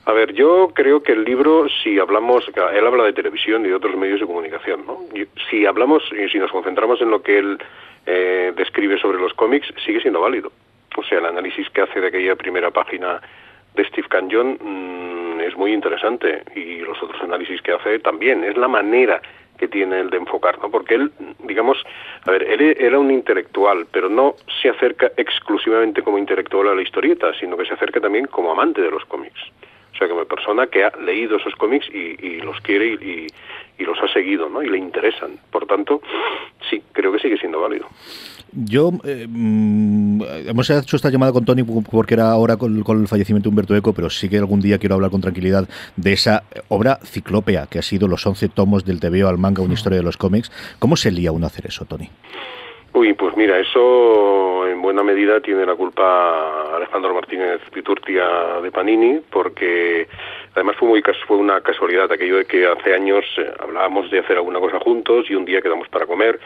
A 0.05 0.13
ver, 0.13 0.33
yo 0.33 0.71
creo 0.73 1.03
que 1.03 1.11
el 1.11 1.25
libro, 1.25 1.67
si 1.83 1.99
hablamos, 1.99 2.45
él 2.47 2.87
habla 2.87 3.03
de 3.03 3.13
televisión 3.13 3.65
y 3.65 3.67
de 3.67 3.75
otros 3.75 3.97
medios 3.97 4.21
de 4.21 4.27
comunicación, 4.27 4.85
¿no? 4.87 4.99
Si 5.49 5.65
hablamos 5.65 6.03
y 6.13 6.29
si 6.29 6.39
nos 6.39 6.51
concentramos 6.51 7.01
en 7.01 7.11
lo 7.11 7.21
que 7.21 7.37
él 7.37 7.57
eh, 8.05 8.53
describe 8.55 8.97
sobre 8.97 9.19
los 9.19 9.33
cómics, 9.33 9.67
sigue 9.85 9.99
siendo 9.99 10.21
válido. 10.21 10.53
O 10.95 11.03
sea, 11.03 11.19
el 11.19 11.25
análisis 11.25 11.69
que 11.69 11.81
hace 11.81 11.99
de 11.99 12.07
aquella 12.07 12.37
primera 12.37 12.71
página 12.71 13.21
de 13.75 13.85
Steve 13.85 14.07
Canyon 14.09 14.57
mmm, 14.61 15.39
es 15.41 15.55
muy 15.57 15.73
interesante 15.73 16.43
y 16.55 16.79
los 16.79 17.01
otros 17.01 17.21
análisis 17.21 17.61
que 17.61 17.73
hace 17.73 17.99
también. 17.99 18.43
Es 18.43 18.57
la 18.57 18.67
manera 18.67 19.21
que 19.57 19.67
tiene 19.67 19.99
el 19.99 20.09
de 20.09 20.17
enfocar, 20.17 20.59
¿no? 20.59 20.71
Porque 20.71 20.95
él, 20.95 21.11
digamos, 21.43 21.77
a 22.25 22.31
ver, 22.31 22.43
él 22.43 22.75
era 22.79 22.97
un 22.97 23.11
intelectual, 23.11 23.85
pero 23.91 24.09
no 24.09 24.35
se 24.61 24.69
acerca 24.69 25.11
exclusivamente 25.17 26.01
como 26.01 26.17
intelectual 26.17 26.69
a 26.69 26.75
la 26.75 26.81
historieta, 26.81 27.31
sino 27.39 27.55
que 27.55 27.65
se 27.65 27.75
acerca 27.75 27.99
también 27.99 28.25
como 28.25 28.51
amante 28.51 28.81
de 28.81 28.89
los 28.89 29.05
cómics. 29.05 29.39
O 29.93 29.97
sea, 29.97 30.07
como 30.09 30.25
persona 30.25 30.65
que 30.67 30.83
ha 30.83 30.91
leído 30.99 31.37
esos 31.37 31.53
cómics 31.55 31.87
y, 31.93 32.17
y 32.25 32.41
los 32.41 32.59
quiere 32.61 32.87
y, 32.87 33.27
y, 33.77 33.83
los 33.83 33.99
ha 34.01 34.07
seguido, 34.11 34.49
¿no? 34.49 34.63
Y 34.63 34.69
le 34.69 34.79
interesan. 34.79 35.37
Por 35.51 35.67
tanto, 35.67 36.01
sí, 36.69 36.81
creo 36.91 37.11
que 37.11 37.19
sigue 37.19 37.37
siendo 37.37 37.61
válido. 37.61 37.87
Yo 38.53 38.91
eh, 39.05 39.27
mm, 39.29 40.21
hemos 40.47 40.69
hecho 40.69 40.95
esta 40.95 41.09
llamada 41.09 41.31
con 41.31 41.45
Tony 41.45 41.63
porque 41.63 42.15
era 42.15 42.31
ahora 42.31 42.57
con, 42.57 42.83
con, 42.83 43.01
el 43.01 43.07
fallecimiento 43.07 43.47
de 43.47 43.49
Humberto 43.51 43.75
Eco, 43.75 43.93
pero 43.93 44.09
sí 44.09 44.29
que 44.29 44.37
algún 44.37 44.61
día 44.61 44.77
quiero 44.77 44.95
hablar 44.95 45.11
con 45.11 45.21
tranquilidad 45.21 45.67
de 45.95 46.13
esa 46.13 46.43
obra 46.67 46.99
ciclópea 47.03 47.67
que 47.69 47.79
ha 47.79 47.81
sido 47.81 48.07
los 48.07 48.25
11 48.25 48.49
tomos 48.49 48.85
del 48.85 48.99
TVO 48.99 49.27
al 49.27 49.37
manga, 49.37 49.61
una 49.61 49.73
historia 49.73 49.99
de 49.99 50.03
los 50.03 50.17
cómics. 50.17 50.51
¿Cómo 50.79 50.95
se 50.95 51.11
lía 51.11 51.31
uno 51.31 51.45
a 51.45 51.47
hacer 51.47 51.65
eso, 51.67 51.85
Tony? 51.85 52.09
Uy, 52.93 53.13
pues 53.13 53.37
mira, 53.37 53.57
eso 53.57 54.67
en 54.67 54.81
buena 54.81 55.01
medida 55.01 55.39
tiene 55.39 55.65
la 55.65 55.75
culpa 55.75 56.75
Alejandro 56.75 57.13
Martínez 57.13 57.61
Piturtia 57.73 58.59
de 58.61 58.69
Panini, 58.69 59.21
porque 59.31 60.09
además 60.53 60.75
fue 60.77 60.89
muy 60.89 61.03
fue 61.25 61.37
una 61.37 61.61
casualidad 61.61 62.11
aquello 62.11 62.37
de 62.37 62.45
que 62.45 62.67
hace 62.67 62.93
años 62.93 63.23
eh, 63.37 63.49
hablábamos 63.59 64.11
de 64.11 64.19
hacer 64.19 64.35
alguna 64.35 64.59
cosa 64.59 64.77
juntos 64.79 65.25
y 65.29 65.35
un 65.35 65.45
día 65.45 65.61
quedamos 65.61 65.87
para 65.87 66.05
comer 66.05 66.37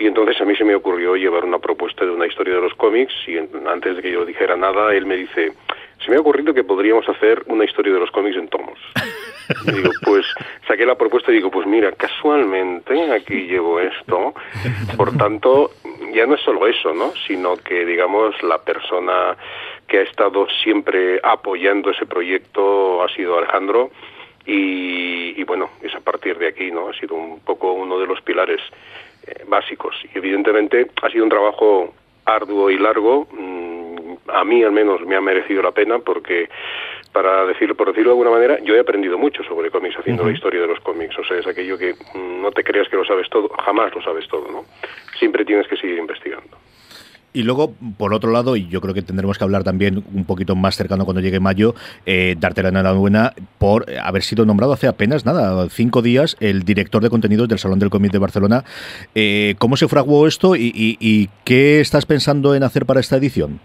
y 0.00 0.06
entonces 0.06 0.40
a 0.40 0.46
mí 0.46 0.56
se 0.56 0.64
me 0.64 0.74
ocurrió 0.74 1.14
llevar 1.14 1.44
una 1.44 1.58
propuesta 1.58 2.06
de 2.06 2.10
una 2.10 2.26
historia 2.26 2.54
de 2.54 2.62
los 2.62 2.72
cómics 2.74 3.12
y 3.26 3.36
antes 3.36 3.96
de 3.96 4.02
que 4.02 4.10
yo 4.10 4.24
dijera 4.24 4.56
nada, 4.56 4.94
él 4.94 5.04
me 5.04 5.14
dice, 5.14 5.52
se 6.02 6.10
me 6.10 6.16
ha 6.16 6.20
ocurrido 6.20 6.54
que 6.54 6.64
podríamos 6.64 7.06
hacer 7.06 7.42
una 7.48 7.66
historia 7.66 7.92
de 7.92 8.00
los 8.00 8.10
cómics 8.10 8.36
en 8.36 8.48
tomos. 8.48 8.78
Y 9.66 9.72
digo, 9.72 9.90
pues 10.04 10.24
saqué 10.68 10.86
la 10.86 10.94
propuesta 10.94 11.32
y 11.32 11.34
digo, 11.34 11.50
pues 11.50 11.66
mira, 11.66 11.90
casualmente 11.90 13.12
aquí 13.12 13.48
llevo 13.48 13.80
esto. 13.80 14.32
Por 14.96 15.16
tanto, 15.18 15.72
ya 16.14 16.24
no 16.24 16.36
es 16.36 16.40
solo 16.42 16.68
eso, 16.68 16.94
¿no? 16.94 17.12
Sino 17.26 17.56
que, 17.56 17.84
digamos, 17.84 18.40
la 18.44 18.58
persona 18.58 19.36
que 19.88 19.98
ha 19.98 20.02
estado 20.02 20.46
siempre 20.62 21.18
apoyando 21.24 21.90
ese 21.90 22.06
proyecto 22.06 23.02
ha 23.02 23.08
sido 23.08 23.38
Alejandro. 23.38 23.90
Y, 24.46 25.34
y 25.36 25.42
bueno, 25.42 25.70
es 25.82 25.96
a 25.96 26.00
partir 26.00 26.38
de 26.38 26.46
aquí, 26.46 26.70
¿no? 26.70 26.88
Ha 26.88 26.94
sido 26.94 27.16
un 27.16 27.40
poco 27.40 27.72
uno 27.72 27.98
de 27.98 28.06
los 28.06 28.20
pilares 28.20 28.60
básicos. 29.46 29.94
Y 30.12 30.18
evidentemente 30.18 30.90
ha 31.02 31.10
sido 31.10 31.24
un 31.24 31.30
trabajo 31.30 31.94
arduo 32.24 32.70
y 32.70 32.78
largo. 32.78 33.26
Mm, 33.32 34.14
a 34.28 34.44
mí 34.44 34.62
al 34.62 34.72
menos 34.72 35.00
me 35.06 35.16
ha 35.16 35.20
merecido 35.20 35.62
la 35.62 35.72
pena 35.72 35.98
porque 35.98 36.48
para 37.12 37.44
decirlo, 37.46 37.74
por 37.74 37.88
decirlo 37.88 38.10
de 38.10 38.12
alguna 38.12 38.30
manera, 38.30 38.58
yo 38.62 38.76
he 38.76 38.80
aprendido 38.80 39.18
mucho 39.18 39.42
sobre 39.42 39.70
cómics 39.70 39.98
haciendo 39.98 40.22
uh 40.22 40.26
-huh. 40.26 40.30
la 40.30 40.34
historia 40.34 40.60
de 40.60 40.68
los 40.68 40.80
cómics. 40.80 41.18
O 41.18 41.24
sea, 41.24 41.38
es 41.38 41.46
aquello 41.46 41.76
que 41.76 41.94
mm, 42.14 42.42
no 42.42 42.52
te 42.52 42.62
creas 42.62 42.88
que 42.88 42.96
lo 42.96 43.04
sabes 43.04 43.28
todo, 43.28 43.48
jamás 43.64 43.94
lo 43.94 44.02
sabes 44.02 44.28
todo, 44.28 44.50
¿no? 44.50 44.64
Siempre 45.18 45.44
tienes 45.44 45.66
que 45.66 45.76
seguir 45.76 45.98
investigando. 45.98 46.56
Y 47.32 47.44
luego, 47.44 47.74
por 47.96 48.12
otro 48.12 48.32
lado, 48.32 48.56
y 48.56 48.66
yo 48.68 48.80
creo 48.80 48.92
que 48.92 49.02
tendremos 49.02 49.38
que 49.38 49.44
hablar 49.44 49.62
también 49.62 50.02
un 50.12 50.24
poquito 50.24 50.56
más 50.56 50.76
cercano 50.76 51.04
cuando 51.04 51.20
llegue 51.20 51.38
mayo, 51.38 51.74
eh, 52.04 52.34
darte 52.38 52.62
la 52.62 52.70
enhorabuena 52.70 53.34
por 53.58 53.86
haber 54.02 54.22
sido 54.22 54.44
nombrado 54.44 54.72
hace 54.72 54.88
apenas, 54.88 55.24
nada, 55.24 55.68
cinco 55.68 56.02
días, 56.02 56.36
el 56.40 56.64
director 56.64 57.02
de 57.02 57.10
contenidos 57.10 57.48
del 57.48 57.58
Salón 57.58 57.78
del 57.78 57.90
Cómic 57.90 58.10
de 58.10 58.18
Barcelona. 58.18 58.64
Eh, 59.14 59.54
¿Cómo 59.58 59.76
se 59.76 59.86
fraguó 59.86 60.26
esto 60.26 60.56
y, 60.56 60.72
y, 60.74 61.28
qué 61.44 61.80
estás 61.80 62.04
pensando 62.04 62.54
en 62.54 62.64
hacer 62.64 62.84
para 62.84 63.00
esta 63.00 63.16
edición? 63.16 63.60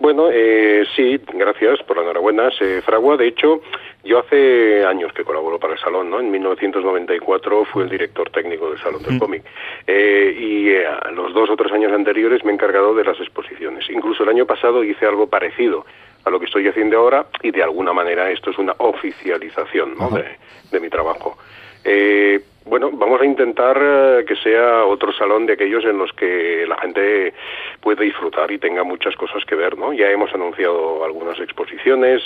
Bueno, 0.00 0.28
eh, 0.32 0.84
sí, 0.96 1.20
gracias 1.34 1.80
por 1.86 1.96
la 1.96 2.02
enhorabuena. 2.02 2.50
Se 2.58 2.82
fragua, 2.82 3.16
de 3.16 3.28
hecho, 3.28 3.60
yo 4.02 4.18
hace 4.18 4.84
años 4.84 5.12
que 5.12 5.24
colaboro 5.24 5.58
para 5.58 5.74
el 5.74 5.78
Salón, 5.78 6.10
¿no? 6.10 6.20
En 6.20 6.30
1994 6.30 7.64
fui 7.66 7.82
el 7.82 7.90
director 7.90 8.30
técnico 8.30 8.70
del 8.70 8.78
Salón 8.78 9.02
del 9.02 9.14
mm. 9.14 9.18
Cómic. 9.18 9.44
Eh, 9.86 10.36
y 10.38 10.70
eh, 10.70 10.86
los 11.12 11.34
dos 11.34 11.50
o 11.50 11.56
tres 11.56 11.72
años 11.72 11.92
anteriores 11.92 12.42
me 12.44 12.50
he 12.50 12.54
encargado 12.54 12.94
de 12.94 13.04
las 13.04 13.20
exposiciones. 13.20 13.88
Incluso 13.90 14.22
el 14.22 14.30
año 14.30 14.46
pasado 14.46 14.82
hice 14.82 15.06
algo 15.06 15.26
parecido 15.26 15.84
a 16.24 16.30
lo 16.30 16.38
que 16.38 16.46
estoy 16.46 16.66
haciendo 16.68 16.98
ahora 16.98 17.26
y 17.42 17.50
de 17.50 17.62
alguna 17.62 17.92
manera 17.92 18.30
esto 18.30 18.50
es 18.50 18.58
una 18.58 18.74
oficialización 18.78 19.96
¿no? 19.98 20.10
de, 20.10 20.24
de, 20.70 20.80
mi 20.80 20.88
trabajo. 20.88 21.36
Eh, 21.84 22.40
bueno, 22.64 22.90
vamos 22.92 23.20
a 23.20 23.24
intentar 23.24 24.24
que 24.26 24.36
sea 24.36 24.84
otro 24.84 25.12
salón 25.12 25.46
de 25.46 25.54
aquellos 25.54 25.84
en 25.84 25.98
los 25.98 26.12
que 26.12 26.66
la 26.68 26.76
gente 26.78 27.32
puede 27.80 28.04
disfrutar 28.04 28.50
y 28.50 28.58
tenga 28.58 28.84
muchas 28.84 29.16
cosas 29.16 29.44
que 29.46 29.54
ver, 29.54 29.78
¿no? 29.78 29.94
Ya 29.94 30.10
hemos 30.10 30.32
anunciado 30.34 31.02
algunas 31.04 31.40
exposiciones 31.40 32.22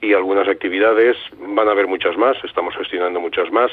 y 0.00 0.14
algunas 0.14 0.48
actividades, 0.48 1.16
van 1.38 1.68
a 1.68 1.72
haber 1.72 1.86
muchas 1.86 2.16
más, 2.16 2.36
estamos 2.44 2.74
gestionando 2.76 3.20
muchas 3.20 3.50
más. 3.50 3.70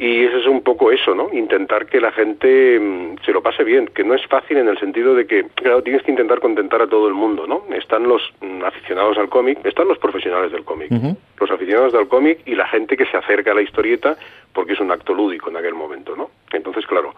Y 0.00 0.24
ese 0.24 0.38
es 0.38 0.46
un 0.46 0.62
poco 0.62 0.92
eso, 0.92 1.12
¿no? 1.12 1.28
Intentar 1.32 1.86
que 1.86 2.00
la 2.00 2.12
gente 2.12 2.78
mmm, 2.78 3.16
se 3.24 3.32
lo 3.32 3.42
pase 3.42 3.64
bien, 3.64 3.88
que 3.88 4.04
no 4.04 4.14
es 4.14 4.24
fácil 4.26 4.58
en 4.58 4.68
el 4.68 4.78
sentido 4.78 5.12
de 5.12 5.26
que, 5.26 5.46
claro, 5.56 5.82
tienes 5.82 6.04
que 6.04 6.12
intentar 6.12 6.38
contentar 6.38 6.80
a 6.80 6.86
todo 6.86 7.08
el 7.08 7.14
mundo, 7.14 7.48
¿no? 7.48 7.64
Están 7.74 8.04
los 8.04 8.22
mmm, 8.40 8.62
aficionados 8.64 9.18
al 9.18 9.28
cómic, 9.28 9.58
están 9.64 9.88
los 9.88 9.98
profesionales 9.98 10.52
del 10.52 10.64
cómic, 10.64 10.92
uh 10.92 10.94
-huh. 10.94 11.16
los 11.40 11.50
aficionados 11.50 11.92
del 11.92 12.06
cómic 12.06 12.38
y 12.46 12.54
la 12.54 12.68
gente 12.68 12.96
que 12.96 13.06
se 13.06 13.16
acerca 13.16 13.50
a 13.50 13.54
la 13.54 13.62
historieta 13.62 14.16
porque 14.52 14.74
es 14.74 14.80
un 14.80 14.92
acto 14.92 15.14
lúdico 15.14 15.50
en 15.50 15.56
aquel 15.56 15.74
momento, 15.74 16.14
¿no? 16.14 16.30
Entonces, 16.52 16.86
claro, 16.86 17.14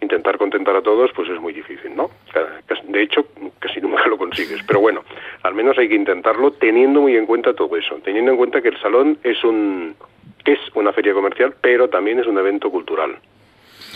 intentar 0.00 0.38
contentar 0.38 0.74
a 0.74 0.80
todos 0.80 1.12
pues 1.12 1.28
es 1.28 1.38
muy 1.38 1.52
difícil, 1.52 1.94
¿no? 1.94 2.10
De 2.88 3.02
hecho, 3.02 3.26
casi 3.58 3.80
nunca 3.80 4.06
lo 4.08 4.16
consigues, 4.16 4.62
pero 4.66 4.80
bueno, 4.80 5.02
al 5.42 5.54
menos 5.54 5.76
hay 5.76 5.88
que 5.88 5.94
intentarlo 5.94 6.52
teniendo 6.52 7.02
muy 7.02 7.14
en 7.14 7.26
cuenta 7.26 7.52
todo 7.54 7.76
eso, 7.76 7.96
teniendo 8.02 8.30
en 8.30 8.36
cuenta 8.38 8.62
que 8.62 8.68
el 8.68 8.78
salón 8.80 9.18
es 9.22 9.44
un 9.44 9.94
es 10.44 10.58
una 10.74 10.92
feria 10.92 11.12
comercial, 11.12 11.54
pero 11.60 11.88
también 11.88 12.18
es 12.18 12.26
un 12.26 12.38
evento 12.38 12.70
cultural. 12.70 13.16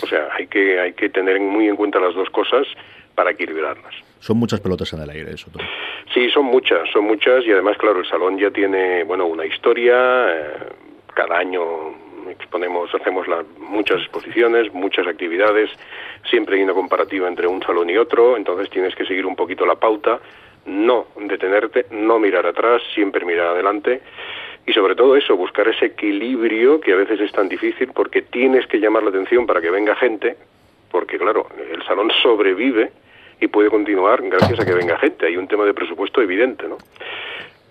O 0.03 0.07
sea, 0.07 0.29
hay 0.33 0.47
que, 0.47 0.79
hay 0.79 0.93
que 0.93 1.09
tener 1.09 1.41
muy 1.41 1.69
en 1.69 1.77
cuenta 1.77 1.99
las 1.99 2.15
dos 2.15 2.29
cosas 2.31 2.67
para 3.15 3.31
equilibrarlas. 3.31 3.95
Son 4.21 4.37
muchas 4.37 4.61
pelotas 4.61 4.93
en 4.93 5.03
el 5.03 5.11
aire, 5.11 5.33
eso. 5.33 5.51
Todo. 5.51 5.63
Sí, 6.13 6.29
son 6.31 6.47
muchas, 6.47 6.89
son 6.91 7.05
muchas 7.05 7.45
y 7.47 7.53
además, 7.53 7.77
claro, 7.79 8.01
el 8.01 8.09
salón 8.09 8.39
ya 8.39 8.51
tiene, 8.51 9.05
bueno, 9.05 9.27
una 9.27 9.47
historia. 9.47 10.27
Eh, 10.29 10.57
cada 11.15 11.39
año 11.39 11.63
exponemos, 12.31 12.95
hacemos 12.95 13.27
la, 13.27 13.45
muchas 13.59 14.01
exposiciones, 14.01 14.73
muchas 14.73 15.07
actividades. 15.07 15.71
Siempre 16.29 16.57
hay 16.57 16.63
una 16.63 16.75
comparativa 16.75 17.29
entre 17.29 17.47
un 17.47 17.63
salón 17.63 17.89
y 17.89 17.97
otro, 17.97 18.37
entonces 18.37 18.69
tienes 18.71 18.95
que 18.95 19.07
seguir 19.07 19.27
un 19.27 19.37
poquito 19.37 19.65
la 19.65 19.77
pauta, 19.77 20.21
no 20.67 21.07
detenerte, 21.17 21.87
no 21.91 22.19
mirar 22.19 22.47
atrás, 22.47 22.83
siempre 22.95 23.25
mirar 23.25 23.49
adelante 23.49 24.03
y 24.67 24.73
sobre 24.73 24.97
todo 24.97 25.17
eso, 25.17 25.37
buscar 25.37 25.69
ese 25.69 25.87
equilibrio 25.87 26.81
que 26.81 26.93
a 26.93 26.97
veces 26.97 27.21
es 27.21 27.33
tan 27.33 27.49
difícil 27.49 27.91
porque 27.95 28.23
tienes 28.23 28.67
que 28.67 28.79
llamar 28.79 29.05
la 29.05 29.11
atención 29.11 29.47
para 29.47 29.61
que 29.61 29.71
venga 29.71 29.95
gente, 29.95 30.37
porque 30.91 31.19
claro, 31.19 31.47
el 31.73 31.83
salón 31.85 32.11
sobrevive 32.23 32.91
y 33.41 33.47
puede 33.47 33.71
continuar 33.71 34.23
gracias 34.23 34.59
a 34.59 34.65
que 34.65 34.75
venga 34.75 34.99
gente. 34.99 35.27
Hay 35.27 35.37
un 35.37 35.47
tema 35.47 35.65
de 35.65 35.73
presupuesto 35.73 36.21
evidente, 36.21 36.67
¿no? 36.67 36.79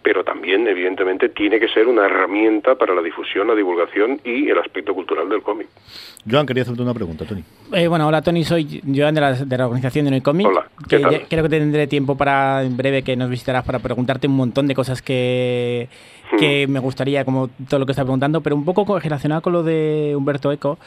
Pero 0.06 0.24
también, 0.24 0.68
evidentemente, 0.68 1.30
tiene 1.30 1.60
que 1.60 1.68
ser 1.68 1.88
una 1.88 2.06
herramienta 2.06 2.76
para 2.76 2.94
la 2.94 3.02
difusión, 3.02 3.48
la 3.48 3.56
divulgación 3.56 4.22
y 4.24 4.48
el 4.52 4.60
aspecto 4.60 4.94
cultural 4.94 5.28
del 5.28 5.42
cómic. 5.42 5.68
Joan, 6.30 6.46
quería 6.46 6.62
hacerte 6.62 6.84
una 6.84 6.94
pregunta, 6.94 7.26
Tony. 7.26 7.44
Eh, 7.74 7.88
bueno, 7.88 8.08
hola 8.08 8.22
Tony, 8.22 8.44
soy 8.44 8.84
Joan 8.86 9.16
de 9.16 9.22
la, 9.22 9.34
de 9.34 9.58
la 9.58 9.66
organización 9.66 10.06
de 10.06 10.12
No. 10.12 10.18
Hola, 10.50 10.68
¿qué 10.88 10.98
que 10.98 11.00
tal? 11.00 11.12
ya- 11.12 11.28
creo 11.28 11.42
que 11.44 11.50
tendré 11.50 11.88
tiempo 11.88 12.16
para, 12.16 12.62
en 12.64 12.78
breve, 12.78 13.02
que 13.02 13.16
nos 13.16 13.32
visitarás 13.32 13.64
para 13.66 13.80
preguntarte 13.80 14.28
un 14.28 14.36
montón 14.36 14.68
de 14.68 14.76
cosas 14.76 15.02
que, 15.02 15.90
Hmm. 16.32 16.38
que 16.38 16.68
me 16.68 16.80
gustaría, 16.80 17.26
como 17.26 17.50
todo 17.68 17.80
lo 17.80 17.88
que 17.88 17.94
estás 17.94 18.06
preguntando, 18.06 18.42
pero 18.42 18.56
un 18.56 18.64
poco 18.64 18.86
co- 18.86 19.00
relacionado 19.00 19.42
con 19.42 19.54
lo 19.54 19.64
de 19.64 20.14
Humberto 20.16 20.52
Eco. 20.52 20.78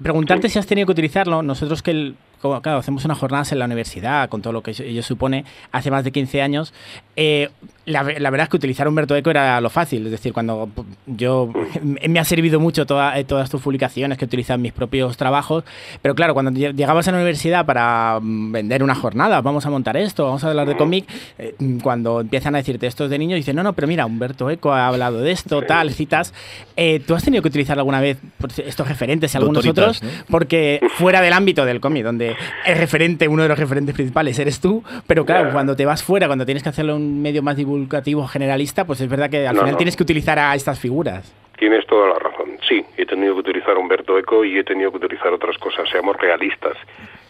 Preguntarte 0.00 0.48
si 0.48 0.60
has 0.60 0.66
tenido 0.68 0.86
que 0.86 0.92
utilizarlo. 0.92 1.42
Nosotros 1.42 1.82
que, 1.82 1.90
el- 1.90 2.14
como, 2.40 2.60
claro, 2.62 2.78
hacemos 2.78 3.04
unas 3.04 3.18
jornadas 3.18 3.52
en 3.52 3.58
la 3.58 3.66
universidad, 3.66 4.28
con 4.28 4.42
todo 4.42 4.52
lo 4.52 4.62
que 4.62 4.70
ello 4.70 5.02
supone, 5.02 5.44
hace 5.72 5.90
más 5.90 6.04
de 6.04 6.12
15 6.12 6.42
años. 6.42 6.72
eh, 7.16 7.48
la, 7.86 8.02
la 8.04 8.30
verdad 8.30 8.44
es 8.44 8.48
que 8.50 8.56
utilizar 8.56 8.86
Humberto 8.86 9.16
Eco 9.16 9.30
era 9.30 9.60
lo 9.60 9.68
fácil. 9.68 10.04
Es 10.04 10.12
decir, 10.12 10.32
cuando 10.32 10.68
yo 11.06 11.50
me 11.82 12.20
ha 12.20 12.24
servido 12.24 12.60
mucho 12.60 12.86
toda- 12.86 13.18
eh, 13.18 13.24
todas 13.24 13.50
tus 13.50 13.60
publicaciones 13.60 14.16
que 14.16 14.26
en 14.54 14.62
mis 14.62 14.72
propios 14.72 15.16
trabajos. 15.16 15.64
Pero 16.00 16.14
claro, 16.14 16.34
cuando 16.34 16.52
lle- 16.52 16.72
llegabas 16.74 17.08
a 17.08 17.10
la 17.12 17.16
universidad 17.18 17.66
para 17.66 18.20
mm, 18.22 18.52
vender 18.52 18.82
una 18.84 18.94
jornada, 18.94 19.40
vamos 19.40 19.66
a 19.66 19.70
montar 19.70 19.96
esto, 19.96 20.24
vamos 20.26 20.44
a 20.44 20.50
hablar 20.50 20.68
de 20.68 20.76
cómic, 20.76 21.04
eh, 21.38 21.54
mm, 21.58 21.78
cuando 21.80 22.20
empiezan 22.20 22.54
a 22.54 22.58
decirte 22.58 22.86
esto 22.86 23.04
es 23.04 23.10
de 23.10 23.18
niños, 23.18 23.36
dicen, 23.36 23.56
no, 23.56 23.62
no, 23.64 23.72
pero 23.72 23.88
mira, 23.88 24.06
Humberto 24.06 24.48
Eco 24.50 24.72
ha 24.72 24.86
hablado 24.86 25.20
de 25.20 25.32
esto, 25.32 25.62
tal, 25.62 25.90
citas. 25.90 26.32
Eh, 26.76 27.00
¿Tú 27.04 27.14
has 27.16 27.24
tenido 27.24 27.42
que 27.42 27.48
utilizar 27.48 27.76
alguna 27.78 28.00
vez 28.00 28.18
por 28.38 28.50
estos 28.64 28.86
referentes, 28.86 29.34
algunos 29.34 29.64
Doctoritas, 29.64 29.96
otros? 30.02 30.14
¿no? 30.20 30.24
Porque 30.30 30.80
fuera 30.96 31.20
del 31.20 31.32
ámbito 31.32 31.64
del 31.64 31.80
cómic, 31.80 32.04
donde 32.04 32.29
el 32.66 32.78
referente, 32.78 33.28
uno 33.28 33.42
de 33.42 33.48
los 33.48 33.58
referentes 33.58 33.94
principales 33.94 34.38
eres 34.38 34.60
tú, 34.60 34.82
pero 35.06 35.24
claro, 35.24 35.50
cuando 35.52 35.76
te 35.76 35.84
vas 35.86 36.02
fuera, 36.02 36.26
cuando 36.26 36.44
tienes 36.44 36.62
que 36.62 36.68
hacerlo 36.68 36.96
en 36.96 37.02
un 37.02 37.22
medio 37.22 37.42
más 37.42 37.56
divulgativo, 37.56 38.26
generalista, 38.26 38.84
pues 38.84 39.00
es 39.00 39.08
verdad 39.08 39.30
que 39.30 39.46
al 39.46 39.54
No, 39.54 39.60
final 39.60 39.72
no. 39.72 39.76
tienes 39.78 39.96
que 39.96 40.02
utilizar 40.02 40.38
a 40.38 40.54
estas 40.54 40.78
figuras. 40.78 41.32
Tienes 41.58 41.86
toda 41.86 42.08
la 42.08 42.18
razón. 42.18 42.50
Sí, 42.66 42.82
he 42.96 43.04
tenido 43.04 43.34
que 43.34 43.40
utilizar 43.40 43.76
Humberto 43.76 44.18
Eco 44.18 44.44
y 44.44 44.58
he 44.58 44.64
tenido 44.64 44.90
que 44.90 44.96
utilizar 44.96 45.32
otras 45.32 45.58
cosas. 45.58 45.88
Seamos 45.90 46.16
realistas. 46.16 46.76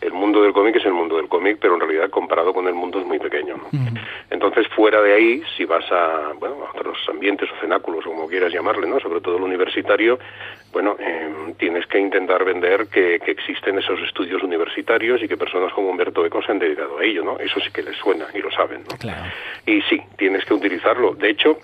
El 0.01 0.13
mundo 0.13 0.43
del 0.43 0.53
cómic 0.53 0.77
es 0.77 0.85
el 0.85 0.93
mundo 0.93 1.17
del 1.17 1.29
cómic, 1.29 1.59
pero 1.61 1.75
en 1.75 1.81
realidad 1.81 2.11
comparado 2.11 2.53
con 2.55 2.67
el 2.67 2.75
mundo 2.75 3.01
es 3.01 3.07
muy 3.07 3.19
pequeño. 3.19 3.57
¿no? 3.57 3.69
Entonces, 4.31 4.67
fuera 4.69 5.03
de 5.03 5.15
ahí, 5.15 5.43
si 5.57 5.65
vas 5.65 5.85
a, 5.93 6.33
bueno, 6.39 6.57
a 6.67 6.79
otros 6.79 6.97
ambientes 7.09 7.49
o 7.51 7.61
cenáculos, 7.61 8.07
o 8.07 8.11
como 8.11 8.29
quieras 8.29 8.53
llamarle, 8.53 8.87
¿no? 8.89 8.99
sobre 9.01 9.21
todo 9.21 9.37
el 9.37 9.43
universitario, 9.43 10.19
bueno, 10.73 10.97
eh, 10.99 11.55
tienes 11.59 11.87
que 11.87 11.99
intentar 11.99 12.45
vender 12.45 12.87
que, 12.89 13.21
que 13.21 13.31
existen 13.31 13.79
esos 13.79 14.01
estudios 14.01 14.43
universitarios 14.43 15.23
y 15.23 15.29
que 15.29 15.37
personas 15.37 15.73
como 15.73 15.91
Humberto 15.91 16.25
Eco 16.25 16.43
se 16.43 16.53
han 16.53 16.59
dedicado 16.59 16.99
a 16.99 17.05
ello. 17.05 17.25
¿no? 17.25 17.39
Eso 17.39 17.61
sí 17.61 17.71
que 17.71 17.83
les 17.83 17.97
suena 17.97 18.27
y 18.35 18.39
lo 18.39 18.51
saben. 18.51 18.83
¿no? 18.91 18.97
Claro. 18.97 19.31
Y 19.67 19.83
sí, 19.83 20.01
tienes 20.17 20.45
que 20.45 20.55
utilizarlo. 20.55 21.15
De 21.15 21.31
hecho, 21.31 21.59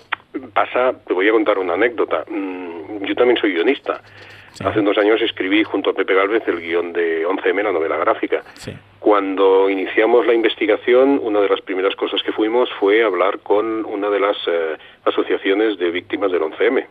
pasa, 0.53 0.93
te 1.07 1.15
voy 1.15 1.29
a 1.29 1.33
contar 1.33 1.59
una 1.59 1.75
anécdota. 1.75 2.25
Mm, 2.29 3.05
Yo 3.05 3.15
también 3.15 3.39
soy 3.39 3.53
guionista. 3.53 4.01
Hace 4.65 4.81
unos 4.81 4.97
años 4.97 5.21
escribí 5.21 5.65
junto 5.65 5.91
a 5.91 5.93
Pepe 5.95 6.15
Galvez 6.15 6.43
el 6.47 6.61
guion 6.61 6.93
de 6.93 7.27
11M, 7.27 7.63
la 7.63 7.73
novela 7.73 7.97
gráfica. 7.99 8.43
Sí. 8.55 8.73
Cuando 8.99 9.69
iniciamos 9.69 10.27
la 10.27 10.35
investigación, 10.35 11.21
una 11.23 11.41
de 11.41 11.49
las 11.49 11.61
primeras 11.61 11.95
cosas 11.95 12.23
que 12.23 12.33
fuimos 12.33 12.69
fue 12.81 13.05
hablar 13.05 13.41
con 13.41 13.85
una 13.85 14.09
de 14.09 14.21
las 14.21 14.37
eh, 14.47 14.77
asociaciones 15.05 15.79
de 15.79 15.91
víctimas 15.91 16.33
del 16.33 16.43
11M, 16.43 16.87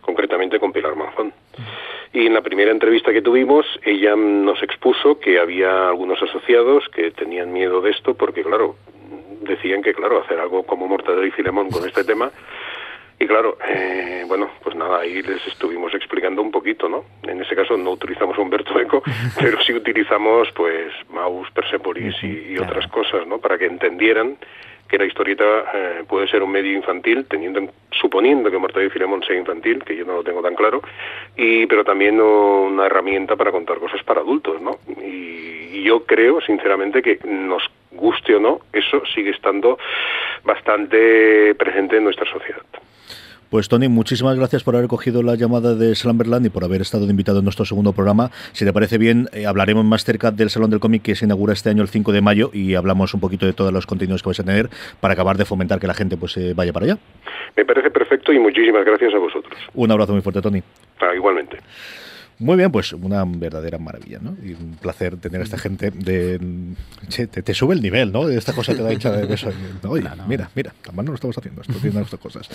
concretamente 0.00 0.58
con 0.58 0.72
Pilar 0.72 0.96
Manzón. 0.96 1.32
Y 2.12 2.26
en 2.26 2.34
la 2.34 2.40
primera 2.40 2.70
entrevista 2.70 3.12
que 3.12 3.20
tuvimos, 3.20 3.66
ella 3.84 4.16
nos 4.16 4.62
expuso 4.62 5.20
que 5.20 5.38
había 5.38 5.88
algunos 5.88 6.22
asociados 6.22 6.88
que 6.88 7.10
tenían 7.10 7.52
miedo 7.52 7.82
de 7.82 7.90
esto 7.90 8.14
porque, 8.14 8.42
claro, 8.42 8.76
decían 9.42 9.82
que, 9.82 9.92
claro, 9.92 10.22
hacer 10.22 10.40
algo 10.40 10.62
como 10.62 10.88
Mortadelo 10.88 11.26
y 11.26 11.30
Filemón 11.30 11.70
con 11.70 11.86
este 11.86 12.04
tema 12.04 12.30
y 13.18 13.26
claro, 13.26 13.56
eh, 13.66 14.24
bueno, 14.28 14.50
pues 14.62 14.76
nada, 14.76 15.00
ahí 15.00 15.22
les 15.22 15.46
estuvimos 15.46 15.94
explicando 15.94 16.42
un 16.42 16.50
poquito, 16.50 16.88
¿no? 16.88 17.04
En 17.22 17.40
ese 17.40 17.54
caso 17.56 17.76
no 17.76 17.92
utilizamos 17.92 18.36
Humberto 18.36 18.78
Eco, 18.78 19.02
pero 19.40 19.60
sí 19.62 19.72
utilizamos, 19.72 20.48
pues, 20.54 20.92
Maus, 21.10 21.50
Persepolis 21.52 22.14
y, 22.22 22.58
otras 22.58 22.86
cosas, 22.88 23.26
¿no? 23.26 23.38
Para 23.38 23.56
que 23.58 23.66
entendieran 23.66 24.36
que 24.88 24.98
la 24.98 25.04
historieta 25.06 25.44
eh, 25.74 26.04
puede 26.06 26.28
ser 26.28 26.42
un 26.42 26.52
medio 26.52 26.72
infantil, 26.72 27.24
teniendo, 27.28 27.58
en- 27.58 27.70
suponiendo 27.90 28.50
que 28.50 28.58
Mortadelo 28.58 28.88
y 28.88 28.92
Filemón 28.92 29.22
sea 29.24 29.36
infantil, 29.36 29.82
que 29.82 29.96
yo 29.96 30.04
no 30.04 30.14
lo 30.16 30.22
tengo 30.22 30.42
tan 30.42 30.54
claro, 30.54 30.80
y 31.36 31.66
pero 31.66 31.84
también 31.84 32.20
una 32.20 32.86
herramienta 32.86 33.34
para 33.34 33.50
contar 33.50 33.78
cosas 33.78 34.02
para 34.04 34.20
adultos, 34.20 34.60
¿no? 34.60 34.78
Y, 35.02 35.70
y 35.78 35.82
yo 35.82 36.04
creo, 36.04 36.40
sinceramente, 36.40 37.02
que 37.02 37.18
nos 37.24 37.62
guste 37.90 38.34
o 38.36 38.40
no, 38.40 38.60
eso 38.72 39.02
sigue 39.14 39.30
estando 39.30 39.78
bastante 40.44 41.54
presente 41.56 41.96
en 41.96 42.04
nuestra 42.04 42.30
sociedad. 42.30 42.62
Pues 43.50 43.68
Tony, 43.68 43.88
muchísimas 43.88 44.36
gracias 44.36 44.64
por 44.64 44.74
haber 44.74 44.88
cogido 44.88 45.22
la 45.22 45.36
llamada 45.36 45.76
de 45.76 45.94
Slamberland 45.94 46.46
y 46.46 46.50
por 46.50 46.64
haber 46.64 46.80
estado 46.80 47.04
de 47.04 47.10
invitado 47.10 47.38
en 47.38 47.44
nuestro 47.44 47.64
segundo 47.64 47.92
programa. 47.92 48.30
Si 48.52 48.64
te 48.64 48.72
parece 48.72 48.98
bien, 48.98 49.28
eh, 49.32 49.46
hablaremos 49.46 49.84
más 49.84 50.04
cerca 50.04 50.32
del 50.32 50.50
Salón 50.50 50.70
del 50.70 50.80
Cómic 50.80 51.02
que 51.02 51.14
se 51.14 51.26
inaugura 51.26 51.52
este 51.52 51.70
año 51.70 51.82
el 51.82 51.88
5 51.88 52.10
de 52.10 52.20
mayo 52.20 52.50
y 52.52 52.74
hablamos 52.74 53.14
un 53.14 53.20
poquito 53.20 53.46
de 53.46 53.52
todos 53.52 53.72
los 53.72 53.86
contenidos 53.86 54.22
que 54.22 54.30
vais 54.30 54.40
a 54.40 54.44
tener 54.44 54.68
para 55.00 55.14
acabar 55.14 55.36
de 55.36 55.44
fomentar 55.44 55.78
que 55.78 55.86
la 55.86 55.94
gente 55.94 56.16
pues 56.16 56.36
eh, 56.36 56.54
vaya 56.56 56.72
para 56.72 56.86
allá. 56.86 56.98
Me 57.56 57.64
parece 57.64 57.90
perfecto 57.90 58.32
y 58.32 58.38
muchísimas 58.40 58.84
gracias 58.84 59.14
a 59.14 59.18
vosotros. 59.18 59.54
Un 59.74 59.92
abrazo 59.92 60.12
muy 60.12 60.22
fuerte, 60.22 60.42
Tony. 60.42 60.60
Ah, 61.00 61.14
igualmente. 61.14 61.58
Muy 62.38 62.56
bien, 62.56 62.70
pues 62.70 62.92
una 62.92 63.24
verdadera 63.24 63.78
maravilla, 63.78 64.18
¿no? 64.20 64.36
Y 64.44 64.52
un 64.52 64.76
placer 64.80 65.16
tener 65.16 65.40
a 65.40 65.44
esta 65.44 65.56
gente 65.56 65.90
de... 65.90 66.38
Che, 67.08 67.26
te, 67.26 67.42
te 67.42 67.54
sube 67.54 67.74
el 67.74 67.80
nivel, 67.80 68.12
¿no? 68.12 68.28
Esta 68.28 68.52
cosa 68.52 68.74
te 68.74 68.82
da 68.82 68.92
hecha 68.92 69.10
de 69.10 69.24
beso. 69.24 69.50
Oye, 69.84 70.04
mira, 70.28 70.50
mira, 70.54 70.74
además 70.84 71.04
no 71.06 71.10
lo 71.12 71.14
estamos 71.14 71.38
haciendo, 71.38 71.62
esto 71.62 71.72
tiene 71.80 72.02
estas 72.02 72.20
cosas. 72.20 72.46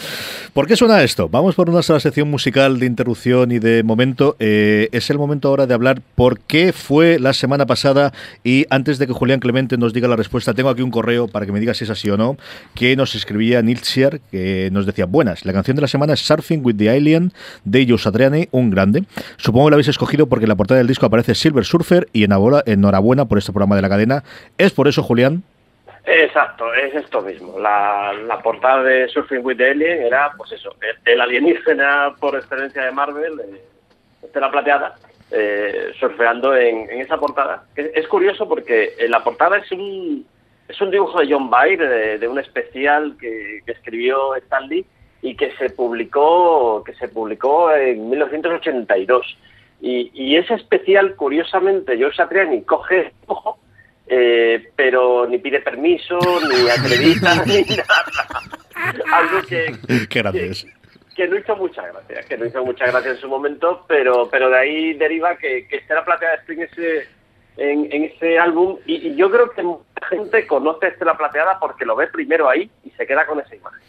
¿Por 0.54 0.68
qué 0.68 0.76
suena 0.76 1.02
esto? 1.02 1.30
Vamos 1.30 1.56
por 1.56 1.68
una 1.68 1.82
sola 1.82 2.00
sección 2.00 2.30
musical 2.30 2.80
de 2.80 2.86
interrupción 2.86 3.52
y 3.52 3.58
de 3.58 3.82
momento. 3.82 4.36
Eh, 4.40 4.90
es 4.92 5.10
el 5.10 5.18
momento 5.18 5.48
ahora 5.48 5.66
de 5.66 5.74
hablar 5.74 6.02
por 6.14 6.40
qué 6.40 6.74
fue 6.74 7.18
la 7.18 7.34
semana 7.34 7.66
pasada 7.66 8.14
y 8.44 8.68
antes 8.70 9.00
de 9.00 9.08
que 9.08 9.14
Julián 9.14 9.40
Clemente 9.40 9.78
nos 9.78 9.94
diga 9.94 10.08
la 10.08 10.16
respuesta, 10.16 10.54
tengo 10.54 10.70
aquí 10.70 10.84
un 10.84 10.92
correo 10.92 11.28
para 11.28 11.48
que 11.48 11.52
me 11.52 11.60
diga 11.60 11.74
si 11.74 11.86
es 11.86 11.90
así 11.90 12.08
o 12.10 12.18
no, 12.18 12.38
que 12.76 12.96
nos 12.96 13.16
escribía 13.16 13.64
Nilsiar, 13.64 14.20
que 14.32 14.70
nos 14.72 14.86
decía, 14.86 15.06
buenas, 15.06 15.44
la 15.44 15.54
canción 15.54 15.76
de 15.76 15.82
la 15.82 15.88
semana 15.88 16.14
es 16.14 16.20
Surfing 16.20 16.64
with 16.64 16.76
the 16.76 16.90
Alien 16.92 17.34
de 17.66 17.88
Joe 17.88 17.98
Satriani, 17.98 18.48
un 18.52 18.70
grande. 18.70 19.06
Supongo 19.38 19.71
la 19.72 19.76
habéis 19.76 19.88
escogido 19.88 20.28
porque 20.28 20.46
en 20.46 20.50
la 20.50 20.56
portada 20.56 20.78
del 20.78 20.88
disco 20.88 21.06
aparece 21.06 21.34
Silver 21.34 21.66
Surfer 21.66 22.08
y 22.14 22.24
enhorabuena, 22.24 23.26
por 23.26 23.38
este 23.38 23.52
programa 23.52 23.76
de 23.76 23.82
la 23.82 23.90
cadena. 23.90 24.24
¿Es 24.58 24.72
por 24.72 24.88
eso, 24.88 25.02
Julián? 25.02 25.44
Exacto, 26.06 26.74
es 26.74 26.94
esto 26.96 27.22
mismo. 27.22 27.60
La, 27.60 28.14
la 28.28 28.40
portada 28.42 28.84
de 28.84 29.08
Surfing 29.08 29.46
with 29.46 29.62
Alien 29.62 30.04
era, 30.04 30.32
pues 30.36 30.52
eso, 30.52 30.76
el, 31.06 31.22
alienígena 31.22 32.16
por 32.20 32.36
excelencia 32.36 32.84
de 32.84 32.92
Marvel, 32.92 33.40
eh, 33.40 33.62
Estela 34.24 34.52
Plateada, 34.52 34.96
eh, 35.32 35.92
surfeando 36.00 36.56
en, 36.56 36.90
en 36.90 37.02
esa 37.02 37.18
portada. 37.18 37.66
Es, 37.76 37.92
es 37.94 38.08
curioso 38.08 38.48
porque 38.48 38.96
en 38.98 39.12
la 39.12 39.24
portada 39.24 39.58
es 39.58 39.72
un, 39.72 40.26
es 40.68 40.82
un 40.82 40.90
dibujo 40.90 41.20
de 41.20 41.32
John 41.32 41.50
Byrne, 41.50 41.88
de, 41.88 42.18
de 42.18 42.28
un 42.28 42.40
especial 42.40 43.16
que, 43.20 43.62
que 43.66 43.72
escribió 43.72 44.36
Stan 44.36 44.68
Lee 44.68 44.86
y 45.22 45.36
que 45.36 45.52
se 45.58 45.70
publicó, 45.70 46.84
que 46.84 46.94
se 46.96 47.08
publicó 47.08 47.72
en 47.74 48.10
1982. 48.10 49.38
Y, 49.82 50.12
y 50.14 50.36
ese 50.36 50.54
especial, 50.54 51.16
curiosamente, 51.16 51.98
Joe 52.00 52.14
Satriani 52.14 52.62
coge 52.64 53.08
el 53.08 53.12
dibujo 53.22 53.60
eh, 54.14 54.72
pero 54.76 55.26
ni 55.26 55.38
pide 55.38 55.62
permiso, 55.62 56.20
ni 56.20 56.70
acredita, 56.70 57.34
ni 57.46 57.62
nada. 57.62 58.04
Algo 59.14 59.42
que, 59.48 59.74
Qué 60.10 60.20
grande 60.20 60.48
es. 60.48 60.68
que 61.16 61.30
no 61.30 61.38
hizo 61.38 61.56
mucha 61.56 61.88
gracia, 61.88 62.22
que 62.28 62.38
no 62.38 62.46
hizo 62.46 62.66
mucha 62.66 62.88
gracia 62.88 63.12
en 63.12 63.18
su 63.18 63.30
momento, 63.30 63.86
pero 63.88 64.28
pero 64.30 64.50
de 64.50 64.58
ahí 64.58 64.94
deriva 64.96 65.38
que, 65.38 65.66
que 65.66 65.78
Estela 65.78 66.04
Plateada 66.04 66.36
esté 66.36 66.54
en 66.54 66.62
ese, 66.64 67.08
en, 67.58 67.88
en 67.92 68.04
ese 68.06 68.40
álbum 68.40 68.78
y, 68.86 69.10
y 69.10 69.16
yo 69.16 69.30
creo 69.30 69.50
que 69.52 69.62
mucha 69.64 69.84
gente 70.10 70.48
conoce 70.48 70.86
a 70.86 70.90
Estela 70.90 71.18
Plateada 71.18 71.60
porque 71.60 71.86
lo 71.86 71.96
ve 71.96 72.08
primero 72.08 72.50
ahí 72.50 72.70
y 72.84 72.90
se 72.92 73.06
queda 73.06 73.26
con 73.26 73.40
esa 73.40 73.56
imagen. 73.56 73.80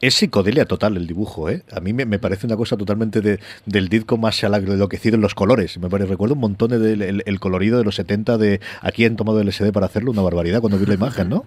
Es 0.00 0.14
psicodelia 0.16 0.66
total 0.66 0.96
el 0.96 1.06
dibujo, 1.06 1.48
¿eh? 1.48 1.62
A 1.74 1.80
mí 1.80 1.92
me, 1.94 2.04
me 2.04 2.18
parece 2.18 2.46
una 2.46 2.56
cosa 2.56 2.76
totalmente 2.76 3.20
de, 3.22 3.38
del 3.64 3.88
disco 3.88 4.18
más 4.18 4.42
enloquecido 4.42 5.14
en 5.16 5.22
los 5.22 5.34
colores. 5.34 5.78
Me 5.78 5.88
parece, 5.88 6.10
recuerdo 6.10 6.34
un 6.34 6.40
montón 6.40 6.70
del 6.70 7.00
el, 7.00 7.22
el 7.24 7.40
colorido 7.40 7.78
de 7.78 7.84
los 7.84 7.94
70 7.94 8.36
de 8.36 8.60
aquí 8.82 9.06
han 9.06 9.16
tomado 9.16 9.40
el 9.40 9.50
SD 9.50 9.72
para 9.72 9.86
hacerlo, 9.86 10.10
una 10.10 10.20
barbaridad 10.22 10.60
cuando 10.60 10.78
vi 10.78 10.84
la 10.86 10.94
imagen, 10.94 11.28
¿no? 11.30 11.44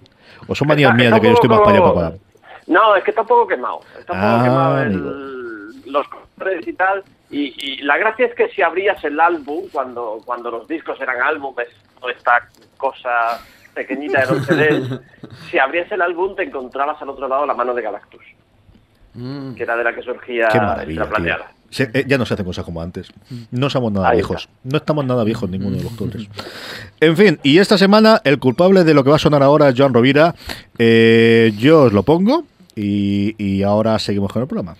¿O 0.47 0.55
son 0.55 0.67
manías 0.67 0.95
mías 0.95 1.13
de 1.13 1.19
que 1.21 1.27
yo 1.27 1.33
estoy 1.33 1.49
más 1.49 1.59
para 1.59 1.71
allá, 1.77 1.83
papá? 1.83 2.13
No, 2.67 2.95
es 2.95 3.03
que 3.03 3.11
está 3.11 3.21
un 3.21 3.27
poco 3.27 3.47
quemado. 3.47 3.79
Está 3.99 4.13
un 4.13 4.19
poco 4.19 4.31
Ah, 4.31 4.41
quemado 4.43 4.81
el- 4.83 5.91
los 5.91 6.07
colores 6.07 6.67
y 6.67 6.73
tal. 6.73 7.03
Y, 7.29 7.53
y 7.57 7.77
la 7.83 7.97
gracia 7.97 8.25
es 8.27 8.35
que 8.35 8.47
si 8.49 8.61
abrías 8.61 9.03
el 9.03 9.19
álbum, 9.19 9.63
cuando, 9.71 10.19
cuando 10.25 10.49
los 10.49 10.67
discos 10.67 10.99
eran 11.01 11.21
álbumes, 11.21 11.67
no 12.01 12.09
esta 12.09 12.47
cosa 12.77 13.41
pequeñita 13.73 14.21
de 14.21 14.25
dos 14.27 14.45
CDs, 14.47 14.99
si 15.51 15.59
abrías 15.59 15.91
el 15.91 16.01
álbum 16.01 16.35
te 16.35 16.43
encontrabas 16.43 17.01
al 17.01 17.09
otro 17.09 17.27
lado 17.27 17.45
la 17.45 17.53
mano 17.53 17.73
de 17.73 17.81
Galactus, 17.81 18.21
que 19.55 19.63
era 19.63 19.75
de 19.75 19.83
la 19.83 19.93
que 19.93 20.01
surgía 20.03 20.47
la 20.95 21.09
plateada. 21.09 21.51
Se- 21.69 21.89
eh, 21.93 22.05
ya 22.07 22.17
no 22.17 22.25
se 22.25 22.33
hacen 22.35 22.45
cosas 22.45 22.63
como 22.63 22.81
antes. 22.81 23.11
No 23.51 23.69
somos 23.69 23.91
nada 23.91 24.07
Ahí 24.09 24.17
viejos. 24.17 24.47
No 24.63 24.77
estamos 24.77 25.03
nada 25.05 25.23
viejos 25.25 25.49
ninguno 25.49 25.75
de 25.75 25.83
los 25.83 25.95
tres. 25.97 26.29
En 27.01 27.17
fin, 27.17 27.39
y 27.43 27.57
esta 27.57 27.77
semana 27.77 28.21
el 28.23 28.39
culpable 28.39 28.85
de 28.85 28.93
lo 28.93 29.03
que 29.03 29.09
va 29.09 29.17
a 29.17 29.19
sonar 29.19 29.43
ahora 29.43 29.67
es 29.69 29.75
Joan 29.77 29.93
Rovira. 29.93 30.33
Eh, 30.79 31.51
yo 31.57 31.83
os 31.83 31.93
lo 31.93 32.03
pongo 32.03 32.45
y, 32.73 33.35
y 33.43 33.63
ahora 33.63 33.99
seguimos 33.99 34.31
con 34.31 34.43
el 34.43 34.47
programa. 34.47 34.77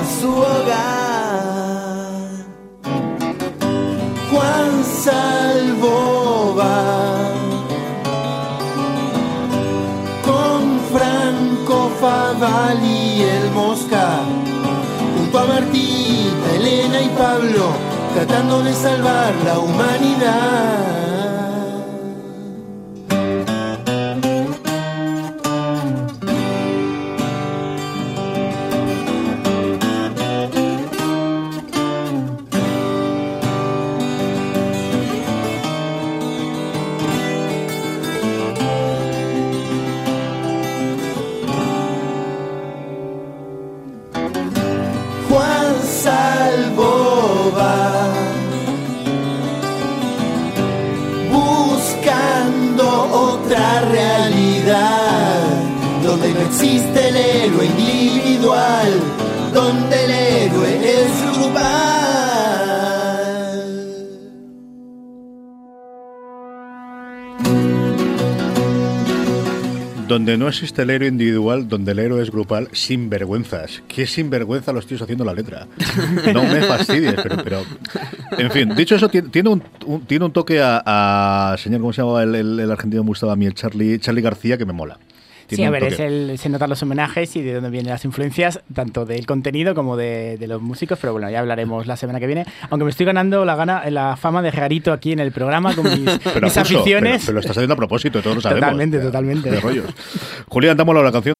A 0.00 0.04
su 0.20 0.30
hogar. 0.30 0.90
Juan 4.30 4.72
Salvo 5.04 6.54
va 6.58 7.32
con 10.28 10.62
Franco 10.92 11.90
Faval 12.00 12.78
y 12.82 13.22
el 13.22 13.50
Mosca, 13.50 14.06
junto 15.16 15.38
a 15.38 15.44
Martita, 15.44 16.46
Elena 16.56 17.00
y 17.02 17.08
Pablo, 17.10 17.64
tratando 18.14 18.62
de 18.62 18.72
salvar 18.72 19.34
la 19.44 19.58
humanidad. 19.58 21.09
Donde 70.30 70.44
no 70.44 70.48
existe 70.48 70.82
el 70.82 70.90
héroe 70.90 71.08
individual, 71.08 71.66
donde 71.68 71.90
el 71.92 71.98
héroe 71.98 72.22
es 72.22 72.30
grupal, 72.30 72.68
sin 72.72 73.10
vergüenzas. 73.10 73.82
¿Qué 73.88 74.06
sinvergüenza 74.06 74.72
los 74.72 74.86
tíos 74.86 75.02
haciendo 75.02 75.24
la 75.24 75.34
letra? 75.34 75.66
No 76.32 76.44
me 76.44 76.62
fastidies, 76.62 77.14
pero, 77.22 77.42
pero- 77.42 77.62
En 78.38 78.50
fin, 78.52 78.72
dicho 78.76 78.94
eso, 78.94 79.08
tiene, 79.08 79.28
tiene 79.30 79.48
un, 79.48 79.62
un- 79.86 80.02
tiene 80.02 80.24
un 80.24 80.32
toque 80.32 80.60
a, 80.62 80.82
a- 80.86 81.56
señor, 81.58 81.80
¿cómo 81.80 81.92
se 81.92 82.02
llamaba 82.02 82.22
el, 82.22 82.34
el- 82.36 82.60
el 82.60 82.70
argentino 82.70 83.02
que 83.02 83.04
me 83.06 83.08
gustaba 83.08 83.32
a 83.32 83.36
mí? 83.36 83.46
El 83.46 83.54
Charlie, 83.54 83.98
Charlie 83.98 84.22
García, 84.22 84.56
que 84.56 84.64
me 84.66 84.72
mola. 84.72 84.98
Sí, 85.56 85.64
a 85.64 85.70
ver, 85.70 85.84
es 85.84 86.00
el, 86.00 86.38
se 86.38 86.48
notan 86.48 86.70
los 86.70 86.82
homenajes 86.82 87.34
y 87.36 87.42
de 87.42 87.54
dónde 87.54 87.70
vienen 87.70 87.90
las 87.90 88.04
influencias, 88.04 88.60
tanto 88.74 89.04
del 89.04 89.26
contenido 89.26 89.74
como 89.74 89.96
de, 89.96 90.36
de 90.38 90.46
los 90.46 90.60
músicos, 90.62 90.98
pero 91.00 91.12
bueno, 91.12 91.30
ya 91.30 91.40
hablaremos 91.40 91.86
la 91.86 91.96
semana 91.96 92.20
que 92.20 92.26
viene. 92.26 92.46
Aunque 92.70 92.84
me 92.84 92.90
estoy 92.90 93.06
ganando 93.06 93.44
la 93.44 93.56
gana, 93.56 93.88
la 93.90 94.16
fama 94.16 94.42
de 94.42 94.50
rarito 94.50 94.92
aquí 94.92 95.12
en 95.12 95.20
el 95.20 95.32
programa 95.32 95.74
con 95.74 95.84
mis, 95.84 96.18
Pero, 96.24 96.46
mis 96.46 96.56
aficiones. 96.56 97.22
Pero, 97.22 97.26
pero 97.26 97.34
lo 97.34 97.40
estás 97.40 97.56
haciendo 97.56 97.74
a 97.74 97.76
propósito, 97.76 98.22
todos 98.22 98.36
lo 98.36 98.42
sabemos. 98.42 98.60
Totalmente, 98.60 98.98
totalmente. 98.98 99.60
rollos. 99.60 99.86
Julián, 100.48 100.76
dámoslo 100.76 101.00
a 101.00 101.04
la 101.04 101.12
canción. 101.12 101.39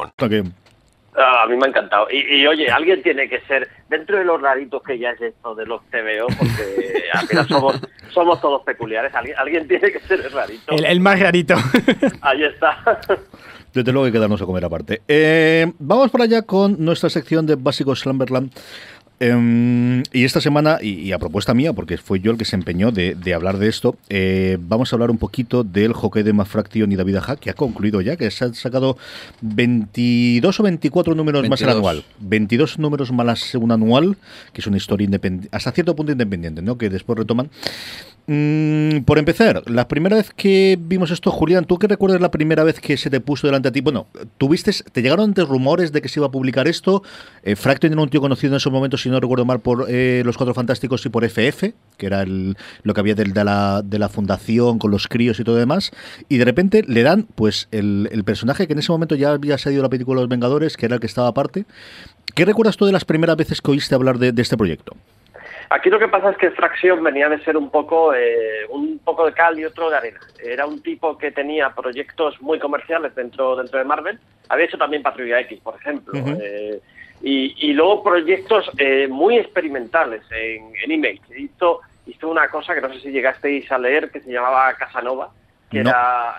Ah, 1.15 1.43
a 1.43 1.47
mí 1.47 1.57
me 1.57 1.65
ha 1.65 1.69
encantado. 1.69 2.07
Y, 2.09 2.41
y, 2.41 2.47
oye, 2.47 2.69
alguien 2.69 3.03
tiene 3.03 3.27
que 3.27 3.41
ser, 3.41 3.67
dentro 3.89 4.17
de 4.17 4.23
los 4.23 4.41
raritos 4.41 4.81
que 4.81 4.97
ya 4.97 5.09
es 5.11 5.21
esto 5.21 5.53
de 5.55 5.65
los 5.65 5.81
TVO, 5.89 6.27
porque 6.27 7.03
al 7.13 7.27
final 7.27 7.47
somos, 7.47 7.81
somos 8.13 8.39
todos 8.39 8.63
peculiares, 8.63 9.13
alguien, 9.13 9.37
alguien 9.37 9.67
tiene 9.67 9.91
que 9.91 9.99
ser 9.99 10.21
el 10.21 10.31
rarito. 10.31 10.73
El, 10.73 10.85
el 10.85 10.99
más 11.01 11.19
rarito. 11.19 11.55
Ahí 12.21 12.43
está. 12.43 12.99
Desde 13.73 13.91
luego 13.91 14.05
hay 14.05 14.11
que 14.11 14.19
darnos 14.19 14.41
a 14.41 14.45
comer 14.45 14.65
aparte. 14.65 15.01
Eh, 15.07 15.71
vamos 15.79 16.11
para 16.11 16.25
allá 16.25 16.41
con 16.41 16.83
nuestra 16.83 17.09
sección 17.09 17.45
de 17.45 17.55
Básicos 17.55 18.01
Slumberland. 18.01 18.51
Em, 19.23 20.01
y 20.11 20.23
esta 20.23 20.41
semana, 20.41 20.79
y, 20.81 20.93
y 20.93 21.11
a 21.11 21.19
propuesta 21.19 21.53
mía, 21.53 21.73
porque 21.73 21.99
fue 21.99 22.19
yo 22.21 22.31
el 22.31 22.39
que 22.39 22.45
se 22.45 22.55
empeñó 22.55 22.91
de, 22.91 23.13
de 23.13 23.35
hablar 23.35 23.59
de 23.59 23.67
esto, 23.67 23.95
eh, 24.09 24.57
vamos 24.59 24.91
a 24.91 24.95
hablar 24.95 25.11
un 25.11 25.19
poquito 25.19 25.63
del 25.63 25.93
hockey 25.93 26.23
de 26.23 26.33
Mafraction 26.33 26.91
y 26.91 26.95
David 26.95 27.17
Aja, 27.17 27.35
que 27.35 27.51
ha 27.51 27.53
concluido 27.53 28.01
ya, 28.01 28.17
que 28.17 28.31
se 28.31 28.45
han 28.45 28.55
sacado 28.55 28.97
22 29.41 30.59
o 30.59 30.63
24 30.63 31.13
números 31.13 31.47
más 31.47 31.61
el 31.61 31.67
22. 31.67 31.75
anual. 31.77 32.03
22 32.19 32.79
números 32.79 33.11
más 33.11 33.53
un 33.53 33.71
anual, 33.71 34.17
que 34.53 34.61
es 34.61 34.65
una 34.65 34.77
historia 34.77 35.05
independiente, 35.05 35.55
hasta 35.55 35.71
cierto 35.71 35.95
punto 35.95 36.11
independiente, 36.11 36.63
¿no? 36.63 36.79
que 36.79 36.89
después 36.89 37.19
retoman. 37.19 37.51
Mm, 38.27 38.99
por 38.99 39.17
empezar, 39.17 39.63
la 39.69 39.87
primera 39.87 40.15
vez 40.15 40.31
que 40.35 40.77
vimos 40.79 41.09
esto, 41.09 41.31
Julián, 41.31 41.65
¿tú 41.65 41.79
qué 41.79 41.87
recuerdas 41.87 42.21
la 42.21 42.29
primera 42.29 42.63
vez 42.63 42.79
que 42.79 42.95
se 42.95 43.09
te 43.09 43.19
puso 43.19 43.47
delante 43.47 43.69
a 43.69 43.71
ti? 43.71 43.81
Bueno, 43.81 44.07
¿tuviste, 44.37 44.71
¿te 44.91 45.01
llegaron 45.01 45.29
antes 45.29 45.47
rumores 45.47 45.91
de 45.91 46.01
que 46.01 46.07
se 46.07 46.19
iba 46.19 46.27
a 46.27 46.31
publicar 46.31 46.67
esto? 46.67 47.01
Eh, 47.43 47.55
Fraction 47.55 47.93
era 47.93 48.01
un 48.01 48.09
tío 48.09 48.21
conocido 48.21 48.53
en 48.53 48.57
esos 48.57 48.71
momentos, 48.71 49.01
si 49.01 49.09
no 49.09 49.19
recuerdo 49.19 49.45
mal, 49.45 49.59
por 49.59 49.87
eh, 49.89 50.21
Los 50.23 50.37
Cuatro 50.37 50.53
Fantásticos 50.53 51.05
y 51.05 51.09
por 51.09 51.25
FF, 51.25 51.73
que 51.97 52.05
era 52.05 52.23
lo 52.25 52.93
que 52.93 52.99
había 52.99 53.15
de, 53.15 53.25
la, 53.43 54.09
fundación 54.09 54.77
con 54.77 54.91
los 54.91 55.07
críos 55.07 55.39
y 55.39 55.43
todo 55.43 55.55
demás. 55.55 55.91
Y 56.29 56.37
de 56.37 56.45
repente 56.45 56.83
le 56.87 57.01
dan, 57.03 57.27
pues, 57.35 57.67
el, 57.71 58.07
personaje 58.23 58.67
que 58.67 58.73
en 58.73 58.79
ese 58.79 58.91
momento 58.91 59.15
ya 59.15 59.31
había 59.31 59.57
salido 59.57 59.81
la 59.81 59.89
película 59.89 60.21
Los 60.21 60.29
Vengadores, 60.29 60.77
que 60.77 60.85
era 60.85 60.95
el 60.95 61.01
que 61.01 61.07
estaba 61.07 61.27
aparte. 61.27 61.65
¿Qué 62.35 62.45
recuerdas 62.45 62.77
tú 62.77 62.85
de 62.85 62.91
las 62.91 63.03
primeras 63.03 63.35
veces 63.35 63.61
que 63.61 63.71
oíste 63.71 63.95
hablar 63.95 64.19
de 64.19 64.41
este 64.41 64.55
proyecto? 64.55 64.95
Aquí 65.73 65.89
lo 65.89 65.99
que 65.99 66.09
pasa 66.09 66.31
es 66.31 66.37
que 66.37 66.51
Fracción 66.51 67.01
venía 67.01 67.29
de 67.29 67.39
ser 67.45 67.55
un 67.55 67.69
poco, 67.69 68.13
eh, 68.13 68.65
un 68.69 68.99
poco 68.99 69.25
de 69.25 69.31
cal 69.31 69.57
y 69.57 69.63
otro 69.63 69.89
de 69.89 69.95
arena. 69.95 70.19
Era 70.43 70.65
un 70.65 70.83
tipo 70.83 71.17
que 71.17 71.31
tenía 71.31 71.69
proyectos 71.69 72.41
muy 72.41 72.59
comerciales 72.59 73.15
dentro, 73.15 73.55
dentro 73.55 73.79
de 73.79 73.85
Marvel. 73.85 74.19
Había 74.49 74.65
hecho 74.65 74.77
también 74.77 75.01
Patrulla 75.01 75.39
X, 75.39 75.61
por 75.61 75.75
ejemplo. 75.75 76.11
eh, 76.41 76.81
y, 77.21 77.69
y 77.69 77.71
luego 77.73 78.03
proyectos 78.03 78.69
eh, 78.77 79.07
muy 79.07 79.37
experimentales 79.37 80.23
en, 80.31 80.73
en 80.83 80.91
Image. 80.91 81.21
Hizo, 81.37 81.79
hizo 82.05 82.27
una 82.29 82.49
cosa 82.49 82.75
que 82.75 82.81
no 82.81 82.91
sé 82.93 82.99
si 82.99 83.11
llegasteis 83.11 83.71
a 83.71 83.77
leer 83.77 84.11
que 84.11 84.19
se 84.19 84.29
llamaba 84.29 84.73
Casanova, 84.73 85.29
que 85.69 85.83
No. 85.83 85.91
era, 85.91 86.35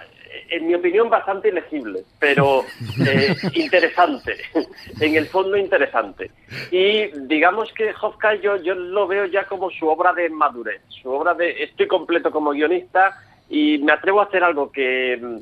en 0.51 0.67
mi 0.67 0.75
opinión, 0.75 1.09
bastante 1.09 1.49
ilegible, 1.49 2.05
pero 2.19 2.65
eh, 3.07 3.35
interesante. 3.55 4.37
en 5.01 5.17
el 5.17 5.27
fondo, 5.27 5.57
interesante. 5.57 6.31
Y 6.71 7.09
digamos 7.27 7.73
que 7.73 7.93
Hawkeye 7.93 8.41
yo, 8.41 8.57
yo 8.57 8.75
lo 8.75 9.07
veo 9.07 9.27
ya 9.27 9.45
como 9.45 9.71
su 9.71 9.89
obra 9.89 10.13
de 10.13 10.29
madurez, 10.29 10.83
su 10.89 11.11
obra 11.11 11.35
de 11.35 11.63
estoy 11.63 11.87
completo 11.87 12.31
como 12.31 12.51
guionista 12.51 13.17
y 13.49 13.79
me 13.79 13.93
atrevo 13.93 14.21
a 14.21 14.25
hacer 14.25 14.45
algo 14.45 14.71
que 14.71 15.19
mm, 15.21 15.37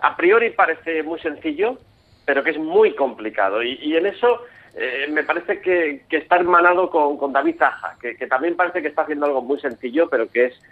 a 0.00 0.16
priori 0.16 0.50
parece 0.50 1.02
muy 1.02 1.20
sencillo, 1.20 1.78
pero 2.24 2.42
que 2.42 2.50
es 2.50 2.58
muy 2.58 2.94
complicado. 2.94 3.62
Y, 3.62 3.78
y 3.82 3.96
en 3.96 4.06
eso 4.06 4.42
eh, 4.78 5.06
me 5.10 5.24
parece 5.24 5.60
que, 5.62 6.04
que 6.06 6.18
está 6.18 6.36
hermanado 6.36 6.90
con, 6.90 7.16
con 7.16 7.32
David 7.32 7.56
Zaja, 7.58 7.96
que, 7.98 8.14
que 8.14 8.26
también 8.26 8.56
parece 8.56 8.82
que 8.82 8.88
está 8.88 9.02
haciendo 9.02 9.24
algo 9.24 9.40
muy 9.40 9.58
sencillo, 9.58 10.06
pero 10.10 10.28
que 10.28 10.46
es, 10.46 10.62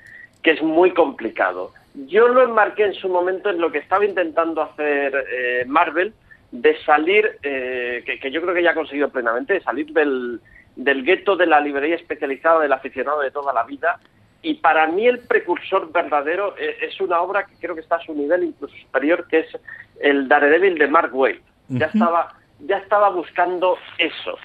que 0.45 0.53
es 0.53 0.63
muy 0.63 0.93
complicado. 0.93 1.73
Yo 2.07 2.29
lo 2.29 2.43
enmarqué 2.43 2.85
en 2.85 2.95
su 2.95 3.09
momento 3.09 3.51
en 3.51 3.61
lo 3.61 3.73
que 3.73 3.79
estaba 3.79 4.05
intentando 4.05 4.63
hacer 4.63 5.25
eh, 5.33 5.65
Marvel, 5.67 6.13
de 6.53 6.77
salir, 6.85 7.39
eh, 7.43 8.03
que, 8.07 8.21
que 8.21 8.31
yo 8.31 8.41
creo 8.43 8.55
que 8.55 8.63
ya 8.63 8.71
ha 8.71 8.75
conseguido 8.75 9.09
plenamente, 9.09 9.55
de 9.55 9.63
salir 9.63 9.87
del, 9.93 10.41
del 10.77 11.03
gueto 11.03 11.35
de 11.35 11.47
la 11.47 11.61
librería 11.61 11.97
especializada 11.97 12.61
del 12.61 12.73
aficionado 12.73 13.21
de 13.21 13.31
toda 13.31 13.53
la 13.53 13.65
vida. 13.65 13.99
Y 14.43 14.55
para 14.55 14.87
mí 14.87 15.07
el 15.07 15.21
precursor 15.21 15.91
verdadero 15.91 16.55
eh, 16.59 16.77
es 16.83 17.01
una 17.01 17.21
obra 17.21 17.47
que 17.47 17.55
creo 17.59 17.75
que 17.75 17.81
está 17.81 17.97
a 17.97 18.05
su 18.05 18.13
nivel 18.13 18.45
incluso 18.45 18.77
superior, 18.77 19.27
que 19.27 19.41
es 19.41 19.59
el 20.01 20.29
Daredevil 20.29 20.77
de 20.79 20.89
Mark 20.89 21.15
Waid. 21.15 21.39
Ya 21.71 21.87
estaba, 21.87 22.35
ya 22.61 22.77
estaba 22.77 23.09
buscando 23.09 23.79
eso. 23.97 24.37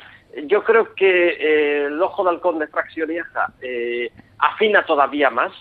Yo 0.46 0.64
creo 0.64 0.94
que 0.94 1.30
eh, 1.30 1.86
el 1.88 2.02
ojo 2.02 2.24
de 2.24 2.30
halcón 2.30 2.60
de 2.60 2.68
Fracción 2.68 3.10
Vieja 3.10 3.52
eh, 3.62 4.10
afina 4.38 4.86
todavía 4.86 5.30
más 5.30 5.52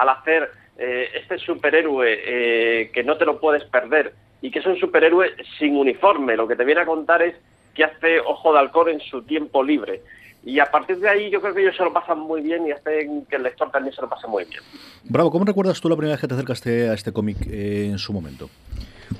al 0.00 0.08
hacer 0.08 0.50
eh, 0.78 1.08
este 1.20 1.38
superhéroe 1.38 2.08
eh, 2.24 2.90
que 2.92 3.04
no 3.04 3.16
te 3.18 3.26
lo 3.26 3.38
puedes 3.38 3.64
perder 3.64 4.14
y 4.40 4.50
que 4.50 4.60
es 4.60 4.66
un 4.66 4.78
superhéroe 4.78 5.34
sin 5.58 5.76
uniforme. 5.76 6.36
Lo 6.36 6.48
que 6.48 6.56
te 6.56 6.64
viene 6.64 6.80
a 6.80 6.86
contar 6.86 7.20
es 7.22 7.34
que 7.74 7.84
hace 7.84 8.18
Ojo 8.20 8.52
de 8.54 8.60
Halcón 8.60 8.88
en 8.88 9.00
su 9.00 9.22
tiempo 9.22 9.62
libre. 9.62 10.00
Y 10.42 10.58
a 10.58 10.70
partir 10.70 10.96
de 10.98 11.08
ahí 11.10 11.28
yo 11.30 11.42
creo 11.42 11.54
que 11.54 11.60
ellos 11.60 11.76
se 11.76 11.84
lo 11.84 11.92
pasan 11.92 12.18
muy 12.20 12.40
bien 12.40 12.66
y 12.66 12.70
hacen 12.70 13.26
que 13.26 13.36
el 13.36 13.42
lector 13.42 13.70
también 13.70 13.94
se 13.94 14.00
lo 14.00 14.08
pase 14.08 14.26
muy 14.26 14.44
bien. 14.46 14.62
Bravo, 15.04 15.30
¿cómo 15.30 15.44
recuerdas 15.44 15.78
tú 15.82 15.90
la 15.90 15.96
primera 15.96 16.14
vez 16.14 16.20
que 16.22 16.28
te 16.28 16.34
acercaste 16.34 16.88
a 16.88 16.94
este 16.94 17.12
cómic 17.12 17.36
eh, 17.46 17.88
en 17.90 17.98
su 17.98 18.14
momento? 18.14 18.48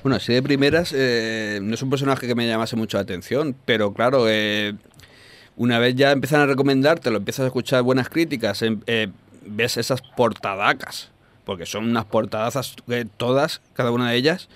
Bueno, 0.01 0.15
así 0.15 0.33
de 0.33 0.41
primeras, 0.41 0.95
eh, 0.97 1.59
no 1.61 1.75
es 1.75 1.81
un 1.83 1.91
personaje 1.91 2.25
que 2.25 2.33
me 2.33 2.47
llamase 2.47 2.75
mucho 2.75 2.97
la 2.97 3.03
atención, 3.03 3.55
pero 3.65 3.93
claro, 3.93 4.25
eh, 4.27 4.73
una 5.57 5.77
vez 5.77 5.93
ya 5.93 6.11
empiezan 6.11 6.41
a 6.41 6.47
recomendarte, 6.47 7.11
lo 7.11 7.17
empiezas 7.17 7.43
a 7.43 7.47
escuchar 7.47 7.83
buenas 7.83 8.09
críticas, 8.09 8.63
em- 8.63 8.81
eh, 8.87 9.09
ves 9.41 9.77
esas 9.77 10.01
portadacas, 10.01 11.09
porque 11.45 11.65
son 11.65 11.89
unas 11.89 12.05
portadazas 12.05 12.75
eh, 12.89 13.05
todas, 13.17 13.61
cada 13.73 13.91
una 13.91 14.11
de 14.11 14.17
ellas, 14.17 14.49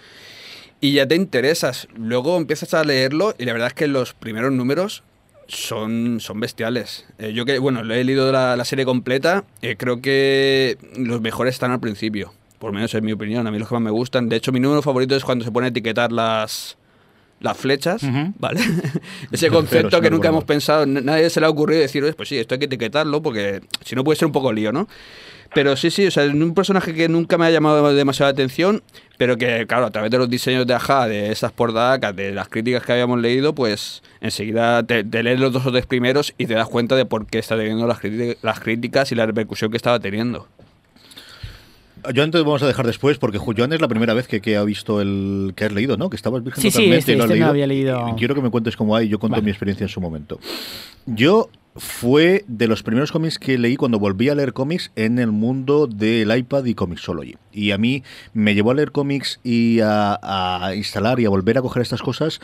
y 0.82 0.94
ya 0.94 1.08
te 1.08 1.16
interesas. 1.16 1.88
Luego 1.96 2.38
empiezas 2.38 2.74
a 2.74 2.84
leerlo 2.84 3.34
y 3.38 3.46
la 3.46 3.54
verdad 3.54 3.70
es 3.70 3.74
que 3.74 3.88
los 3.88 4.14
primeros 4.14 4.52
números 4.52 5.04
son, 5.48 6.20
son 6.20 6.40
bestiales. 6.40 7.06
Eh, 7.18 7.34
yo 7.34 7.46
que, 7.46 7.60
bueno, 7.60 7.82
he 7.82 8.04
leído 8.04 8.32
la, 8.32 8.56
la 8.56 8.66
serie 8.66 8.86
completa, 8.86 9.44
eh, 9.62 9.76
creo 9.78 10.02
que 10.02 10.78
los 10.98 11.22
mejores 11.22 11.56
están 11.56 11.72
al 11.72 11.80
principio. 11.80 12.34
Por 12.60 12.72
menos 12.72 12.94
es 12.94 13.02
mi 13.02 13.12
opinión, 13.12 13.46
a 13.48 13.52
mí 13.52 13.60
los 13.60 13.68
que 13.68 13.76
más 13.76 13.84
me 13.84 13.92
gustan. 13.92 14.30
De 14.30 14.38
hecho, 14.38 14.52
mi 14.52 14.60
número 14.60 14.82
favorito 14.82 15.16
es 15.16 15.24
cuando 15.24 15.46
se 15.46 15.52
pone 15.52 15.68
a 15.68 15.70
etiquetar 15.70 16.12
las, 16.12 16.78
las 17.46 17.58
flechas, 17.58 18.02
¿vale? 18.38 18.60
Ese 19.32 19.50
concepto 19.50 20.02
que 20.02 20.10
nunca 20.10 20.28
hemos 20.28 20.44
pensado, 20.44 20.86
nadie 20.86 21.30
se 21.30 21.40
le 21.40 21.46
ha 21.46 21.50
ocurrido 21.50 21.80
decir, 21.80 22.04
"Oye, 22.04 22.14
pues 22.14 22.28
sí, 22.28 22.38
esto 22.38 22.56
hay 22.56 22.60
que 22.60 22.66
etiquetarlo 22.66 23.22
porque 23.22 23.62
si 23.86 23.96
no 23.96 24.04
puede 24.04 24.18
ser 24.18 24.26
un 24.26 24.32
poco 24.34 24.52
lío, 24.52 24.74
¿no? 24.74 24.88
Pero 25.54 25.78
sí, 25.78 25.90
sí, 25.90 26.06
o 26.06 26.12
sea, 26.12 26.26
es 26.26 26.34
un 26.34 26.54
personaje 26.54 26.94
que 26.94 27.08
nunca 27.08 27.38
me 27.38 27.46
ha 27.46 27.50
llamado 27.50 27.94
demasiada 27.94 28.32
atención, 28.32 28.84
pero 29.18 29.38
que, 29.38 29.66
claro, 29.68 29.86
a 29.86 29.92
través 29.92 30.12
de 30.12 30.18
los 30.18 30.30
diseños 30.30 30.68
de 30.68 30.74
Aja, 30.74 31.08
de 31.08 31.32
esas 31.32 31.54
portadacas, 31.54 32.14
de 32.14 32.34
las 32.34 32.50
críticas 32.50 32.84
que 32.84 32.92
habíamos 32.92 33.22
leído, 33.22 33.56
pues 33.56 34.04
enseguida 34.20 34.84
te, 34.84 35.06
te 35.06 35.24
lees 35.24 35.40
los 35.40 35.54
dos 35.54 35.66
o 35.66 35.72
tres 35.72 35.86
primeros 35.86 36.34
y 36.38 36.46
te 36.48 36.56
das 36.56 36.68
cuenta 36.68 36.96
de 36.96 37.06
por 37.06 37.26
qué 37.28 37.40
está 37.40 37.56
teniendo 37.56 37.88
las, 37.88 38.00
las 38.42 38.60
críticas 38.60 39.12
y 39.12 39.16
la 39.16 39.26
repercusión 39.26 39.72
que 39.72 39.78
estaba 39.78 40.00
teniendo. 40.00 40.48
Joan 42.16 42.32
te 42.32 42.38
vamos 42.40 42.62
a 42.64 42.68
dejar 42.68 42.86
después 42.86 43.18
porque 43.18 43.40
Ju- 43.40 43.54
Joan 43.58 43.72
es 43.74 43.82
la 43.82 43.88
primera 43.88 44.14
vez 44.14 44.28
que, 44.28 44.42
que 44.42 44.58
ha 44.58 44.64
visto 44.64 45.00
el 45.02 45.54
que 45.56 45.66
has 45.66 45.72
leído, 45.72 45.96
¿no? 45.98 46.10
Que 46.10 46.16
estabas 46.16 46.44
virgen 46.44 46.62
Sí, 46.62 46.70
sí, 46.72 46.74
totalmente 46.78 47.00
este- 47.00 47.12
y 47.14 47.16
lo 47.16 47.24
has 47.24 47.30
este 47.30 47.34
no 47.40 47.46
leído. 47.46 47.50
había 47.50 47.68
leído. 47.68 48.16
Quiero 48.18 48.36
que 48.36 48.42
me 48.42 48.50
cuentes 48.50 48.76
cómo 48.76 48.96
hay. 48.96 49.08
Yo 49.08 49.20
cuento 49.20 49.34
Vale. 49.36 49.44
mi 49.46 49.52
experiencia 49.52 49.84
en 49.86 49.90
su 49.90 50.02
momento. 50.02 50.40
Yo 51.06 51.50
fue 51.76 52.46
de 52.48 52.68
los 52.68 52.84
primeros 52.84 53.12
cómics 53.12 53.38
que 53.38 53.58
leí 53.58 53.76
cuando 53.76 54.00
volví 54.00 54.30
a 54.30 54.36
leer 54.36 54.54
cómics 54.54 54.92
en 54.96 55.20
el 55.20 55.32
mundo 55.32 55.88
del 55.88 56.36
iPad 56.38 56.66
y 56.66 56.74
Comixology. 56.74 57.36
Y 57.56 57.72
a 57.72 57.78
mí 57.78 58.04
me 58.34 58.54
llevó 58.54 58.72
a 58.72 58.74
leer 58.74 58.92
cómics 58.92 59.40
y 59.44 59.80
a, 59.82 60.74
instalar 60.76 61.20
y 61.20 61.26
a 61.26 61.30
volver 61.30 61.58
a 61.58 61.62
coger 61.62 61.82
estas 61.82 62.02
cosas 62.02 62.42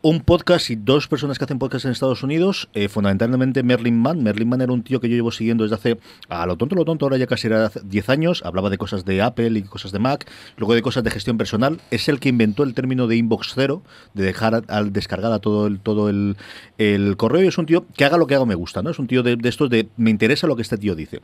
un 0.00 0.20
podcast 0.20 0.70
y 0.70 0.76
dos 0.76 1.08
personas 1.08 1.38
que 1.38 1.44
hacen 1.44 1.58
podcast 1.58 1.86
en 1.86 1.90
Estados 1.90 2.22
Unidos, 2.22 2.68
eh, 2.74 2.88
fundamentalmente 2.88 3.62
Merlin 3.62 3.98
Mann. 3.98 4.22
Merlin 4.22 4.48
Mann 4.48 4.60
era 4.60 4.72
un 4.72 4.82
tío 4.82 5.00
que 5.00 5.08
yo 5.08 5.16
llevo 5.16 5.32
siguiendo 5.32 5.64
desde 5.64 5.76
hace, 5.76 5.98
a 6.28 6.44
lo 6.44 6.56
tonto, 6.56 6.76
lo 6.76 6.84
tonto, 6.84 7.06
ahora 7.06 7.16
ya 7.16 7.26
casi 7.26 7.46
era 7.46 7.66
hace 7.66 7.80
10 7.84 8.08
años, 8.10 8.42
hablaba 8.44 8.68
de 8.68 8.76
cosas 8.76 9.04
de 9.04 9.22
Apple 9.22 9.58
y 9.58 9.62
cosas 9.62 9.92
de 9.92 9.98
Mac, 9.98 10.30
luego 10.56 10.74
de 10.74 10.82
cosas 10.82 11.04
de 11.04 11.10
gestión 11.10 11.38
personal. 11.38 11.80
Es 11.90 12.08
el 12.08 12.20
que 12.20 12.28
inventó 12.28 12.64
el 12.64 12.74
término 12.74 13.06
de 13.06 13.16
inbox 13.16 13.52
cero, 13.54 13.82
de 14.12 14.24
dejar 14.24 14.62
al 14.68 14.92
descargar 14.92 15.32
a 15.32 15.38
todo 15.38 15.66
el, 15.66 15.80
todo 15.80 16.08
el, 16.08 16.36
el 16.78 17.16
correo. 17.16 17.44
Y 17.44 17.48
es 17.48 17.58
un 17.58 17.66
tío 17.66 17.86
que 17.96 18.04
haga 18.04 18.18
lo 18.18 18.26
que 18.26 18.34
haga 18.34 18.44
me 18.44 18.54
gusta, 18.54 18.82
¿no? 18.82 18.90
Es 18.90 18.98
un 18.98 19.06
tío 19.06 19.22
de, 19.22 19.36
de 19.36 19.48
estos 19.48 19.70
de 19.70 19.88
me 19.96 20.10
interesa 20.10 20.46
lo 20.46 20.56
que 20.56 20.62
este 20.62 20.78
tío 20.78 20.94
dice. 20.94 21.20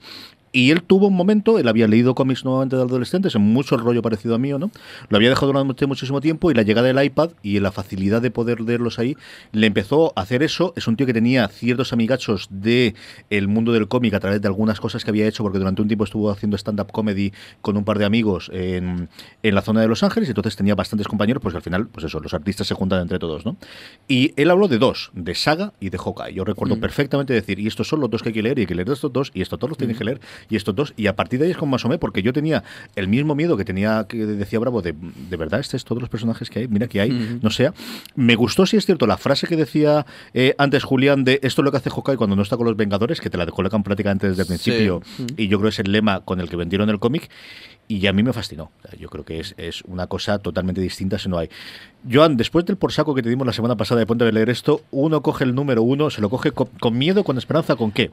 Y 0.52 0.70
él 0.70 0.82
tuvo 0.82 1.08
un 1.08 1.14
momento, 1.14 1.58
él 1.58 1.68
había 1.68 1.86
leído 1.86 2.14
cómics 2.14 2.44
nuevamente 2.44 2.76
de 2.76 2.82
adolescentes, 2.82 3.34
en 3.34 3.42
mucho 3.42 3.76
el 3.76 3.82
rollo 3.82 4.02
parecido 4.02 4.34
a 4.34 4.38
mío, 4.38 4.58
¿no? 4.58 4.70
Lo 5.08 5.16
había 5.16 5.28
dejado 5.28 5.52
durante 5.52 5.86
muchísimo 5.86 6.20
tiempo 6.20 6.50
y 6.50 6.54
la 6.54 6.62
llegada 6.62 6.88
del 6.88 7.04
iPad 7.04 7.30
y 7.42 7.60
la 7.60 7.70
facilidad 7.70 8.20
de 8.20 8.30
poder 8.30 8.60
leerlos 8.60 8.98
ahí, 8.98 9.16
le 9.52 9.66
empezó 9.66 10.12
a 10.16 10.22
hacer 10.22 10.42
eso. 10.42 10.72
Es 10.76 10.88
un 10.88 10.96
tío 10.96 11.06
que 11.06 11.12
tenía 11.12 11.46
ciertos 11.48 11.92
amigachos 11.92 12.48
de 12.50 12.94
el 13.30 13.48
mundo 13.48 13.72
del 13.72 13.86
cómic 13.88 14.14
a 14.14 14.20
través 14.20 14.40
de 14.42 14.48
algunas 14.48 14.80
cosas 14.80 15.04
que 15.04 15.10
había 15.10 15.26
hecho, 15.26 15.42
porque 15.42 15.58
durante 15.58 15.82
un 15.82 15.88
tiempo 15.88 16.04
estuvo 16.04 16.30
haciendo 16.30 16.56
stand-up 16.56 16.90
comedy 16.90 17.32
con 17.60 17.76
un 17.76 17.84
par 17.84 17.98
de 17.98 18.04
amigos 18.04 18.50
en, 18.52 19.08
en 19.42 19.54
la 19.54 19.62
zona 19.62 19.80
de 19.80 19.88
Los 19.88 20.02
Ángeles, 20.02 20.28
y 20.28 20.32
entonces 20.32 20.56
tenía 20.56 20.74
bastantes 20.74 21.06
compañeros, 21.06 21.42
pues 21.42 21.54
al 21.54 21.62
final, 21.62 21.86
pues 21.86 22.06
eso, 22.06 22.20
los 22.20 22.34
artistas 22.34 22.66
se 22.66 22.74
juntan 22.74 23.02
entre 23.02 23.18
todos, 23.18 23.46
¿no? 23.46 23.56
Y 24.08 24.32
él 24.36 24.50
habló 24.50 24.66
de 24.68 24.78
dos, 24.78 25.10
de 25.14 25.34
Saga 25.34 25.72
y 25.80 25.90
de 25.90 25.98
Hawkeye. 25.98 26.34
Yo 26.34 26.44
recuerdo 26.44 26.78
perfectamente 26.80 27.32
decir, 27.32 27.58
y 27.60 27.66
estos 27.66 27.88
son 27.88 28.00
los 28.00 28.10
dos 28.10 28.22
que 28.22 28.30
hay 28.30 28.34
que 28.34 28.42
leer, 28.42 28.58
y 28.58 28.62
hay 28.62 28.66
que 28.66 28.74
leer 28.74 28.90
estos 28.90 29.12
dos, 29.12 29.30
y 29.32 29.42
estos 29.42 29.58
todos 29.58 29.70
los 29.70 29.78
tienen 29.78 29.96
que 29.96 30.04
leer, 30.04 30.20
y 30.48 30.56
estos 30.56 30.74
dos, 30.74 30.94
y 30.96 31.06
a 31.06 31.16
partir 31.16 31.38
de 31.38 31.46
ahí 31.46 31.50
es 31.52 31.56
como 31.56 31.72
más 31.72 31.84
o 31.84 31.88
menos, 31.88 32.00
porque 32.00 32.22
yo 32.22 32.32
tenía 32.32 32.64
el 32.96 33.08
mismo 33.08 33.34
miedo 33.34 33.56
que 33.56 33.64
tenía, 33.64 34.06
que 34.08 34.24
decía 34.26 34.58
Bravo, 34.58 34.82
de, 34.82 34.94
de 34.94 35.36
verdad, 35.36 35.60
este 35.60 35.76
es 35.76 35.84
todos 35.84 36.00
los 36.00 36.08
personajes 36.10 36.50
que 36.50 36.60
hay, 36.60 36.68
mira 36.68 36.88
que 36.88 37.00
hay, 37.00 37.38
no 37.42 37.50
sea. 37.50 37.74
Me 38.14 38.36
gustó, 38.36 38.66
si 38.66 38.76
es 38.76 38.86
cierto, 38.86 39.06
la 39.06 39.16
frase 39.16 39.46
que 39.46 39.56
decía 39.56 40.06
eh, 40.34 40.54
antes 40.58 40.84
Julián 40.84 41.24
de 41.24 41.40
esto 41.42 41.62
es 41.62 41.64
lo 41.64 41.70
que 41.70 41.76
hace 41.76 41.90
Hawkeye 41.90 42.16
cuando 42.16 42.36
no 42.36 42.42
está 42.42 42.56
con 42.56 42.66
los 42.66 42.76
Vengadores, 42.76 43.20
que 43.20 43.30
te 43.30 43.36
la 43.36 43.46
colocan 43.46 43.82
prácticamente 43.82 44.28
desde 44.28 44.42
el 44.42 44.48
principio, 44.48 45.02
y 45.36 45.48
yo 45.48 45.58
creo 45.58 45.70
que 45.70 45.74
es 45.74 45.78
el 45.78 45.92
lema 45.92 46.20
con 46.20 46.40
el 46.40 46.48
que 46.48 46.56
vendieron 46.56 46.88
el 46.90 46.98
cómic, 46.98 47.30
y 47.88 48.06
a 48.06 48.12
mí 48.12 48.22
me 48.22 48.32
fascinó. 48.32 48.70
Yo 48.98 49.08
creo 49.08 49.24
que 49.24 49.40
es, 49.40 49.54
es 49.56 49.82
una 49.82 50.06
cosa 50.06 50.38
totalmente 50.38 50.80
distinta 50.80 51.18
si 51.18 51.28
no 51.28 51.38
hay. 51.38 51.50
Joan, 52.10 52.36
después 52.36 52.64
del 52.64 52.76
por 52.76 52.92
saco 52.92 53.14
que 53.14 53.22
te 53.22 53.28
dimos 53.28 53.46
la 53.46 53.52
semana 53.52 53.76
pasada 53.76 53.98
de 53.98 54.06
ponte 54.06 54.24
a 54.24 54.30
leer 54.30 54.48
esto, 54.48 54.82
uno 54.90 55.22
coge 55.22 55.44
el 55.44 55.54
número 55.54 55.82
uno, 55.82 56.08
se 56.08 56.20
lo 56.20 56.30
coge 56.30 56.52
con, 56.52 56.68
con 56.78 56.96
miedo, 56.96 57.24
con 57.24 57.36
esperanza, 57.36 57.76
¿con 57.76 57.90
qué? 57.90 58.10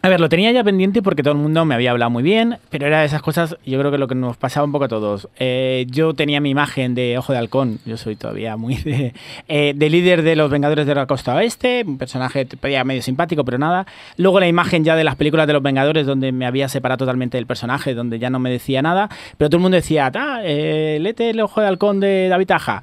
A 0.00 0.08
ver, 0.08 0.20
lo 0.20 0.28
tenía 0.28 0.52
ya 0.52 0.62
pendiente 0.62 1.02
porque 1.02 1.24
todo 1.24 1.32
el 1.32 1.40
mundo 1.40 1.64
me 1.64 1.74
había 1.74 1.90
hablado 1.90 2.10
muy 2.10 2.22
bien, 2.22 2.58
pero 2.70 2.86
era 2.86 3.00
de 3.00 3.06
esas 3.06 3.20
cosas, 3.20 3.56
yo 3.66 3.78
creo 3.80 3.90
que 3.90 3.98
lo 3.98 4.06
que 4.06 4.14
nos 4.14 4.36
pasaba 4.36 4.64
un 4.64 4.70
poco 4.70 4.84
a 4.84 4.88
todos. 4.88 5.28
Eh, 5.40 5.86
yo 5.88 6.14
tenía 6.14 6.40
mi 6.40 6.50
imagen 6.50 6.94
de 6.94 7.18
Ojo 7.18 7.32
de 7.32 7.38
Halcón, 7.38 7.80
yo 7.84 7.96
soy 7.96 8.14
todavía 8.14 8.56
muy 8.56 8.76
de, 8.76 9.12
eh, 9.48 9.72
de 9.74 9.90
líder 9.90 10.22
de 10.22 10.36
los 10.36 10.50
Vengadores 10.50 10.86
de 10.86 10.94
la 10.94 11.06
Costa 11.06 11.34
Oeste, 11.34 11.82
un 11.84 11.98
personaje 11.98 12.46
ya 12.70 12.84
medio 12.84 13.02
simpático, 13.02 13.44
pero 13.44 13.58
nada. 13.58 13.86
Luego 14.16 14.38
la 14.38 14.46
imagen 14.46 14.84
ya 14.84 14.94
de 14.94 15.02
las 15.02 15.16
películas 15.16 15.48
de 15.48 15.54
los 15.54 15.62
Vengadores, 15.62 16.06
donde 16.06 16.30
me 16.30 16.46
había 16.46 16.68
separado 16.68 16.98
totalmente 16.98 17.36
del 17.36 17.46
personaje, 17.46 17.94
donde 17.94 18.20
ya 18.20 18.30
no 18.30 18.38
me 18.38 18.50
decía 18.50 18.82
nada, 18.82 19.08
pero 19.36 19.50
todo 19.50 19.56
el 19.56 19.62
mundo 19.62 19.76
decía, 19.76 20.12
ah, 20.14 20.40
eh, 20.44 20.98
léete 21.00 21.30
el 21.30 21.40
Ojo 21.40 21.60
de 21.60 21.66
Halcón 21.66 21.98
de 21.98 22.28
David 22.28 22.52
Aja. 22.52 22.82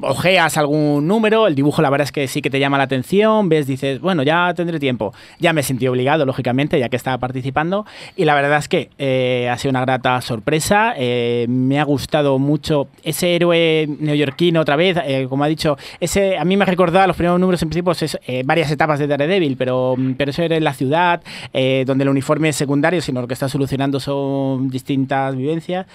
Ojeas 0.00 0.56
algún 0.56 1.06
número, 1.06 1.46
el 1.46 1.54
dibujo 1.54 1.82
la 1.82 1.90
verdad 1.90 2.06
es 2.06 2.12
que 2.12 2.26
sí 2.28 2.40
que 2.40 2.50
te 2.50 2.58
llama 2.58 2.78
la 2.78 2.84
atención, 2.84 3.48
ves, 3.48 3.66
dices, 3.66 4.00
bueno, 4.00 4.22
ya 4.22 4.52
tendré 4.54 4.78
tiempo. 4.78 5.12
Ya 5.38 5.52
me 5.52 5.62
sentí 5.62 5.86
obligado, 5.86 6.24
lógicamente, 6.24 6.78
ya 6.78 6.88
que 6.88 6.96
estaba 6.96 7.18
participando. 7.18 7.86
Y 8.16 8.24
la 8.24 8.34
verdad 8.34 8.58
es 8.58 8.68
que 8.68 8.90
eh, 8.98 9.48
ha 9.50 9.58
sido 9.58 9.70
una 9.70 9.82
grata 9.82 10.20
sorpresa. 10.20 10.94
Eh, 10.96 11.46
me 11.48 11.78
ha 11.78 11.84
gustado 11.84 12.38
mucho 12.38 12.88
ese 13.02 13.36
héroe 13.36 13.86
neoyorquino 14.00 14.60
otra 14.60 14.76
vez, 14.76 14.96
eh, 15.04 15.26
como 15.28 15.44
ha 15.44 15.48
dicho, 15.48 15.76
ese 16.00 16.38
a 16.38 16.44
mí 16.44 16.56
me 16.56 16.64
ha 16.64 16.66
recordado 16.66 17.06
los 17.06 17.16
primeros 17.16 17.40
números 17.40 17.62
en 17.62 17.68
principio 17.68 17.92
es, 17.92 18.18
varias 18.44 18.70
etapas 18.70 18.98
de 18.98 19.06
Daredevil, 19.06 19.56
pero, 19.56 19.96
pero 20.16 20.30
eso 20.30 20.42
era 20.42 20.56
en 20.56 20.64
la 20.64 20.72
ciudad, 20.72 21.22
donde 21.52 22.04
el 22.04 22.08
uniforme 22.08 22.48
es 22.48 22.56
secundario, 22.56 23.00
sino 23.00 23.20
lo 23.20 23.28
que 23.28 23.34
está 23.34 23.48
solucionando 23.48 24.00
son 24.00 24.68
distintas 24.70 25.36
vivencias. 25.36 25.86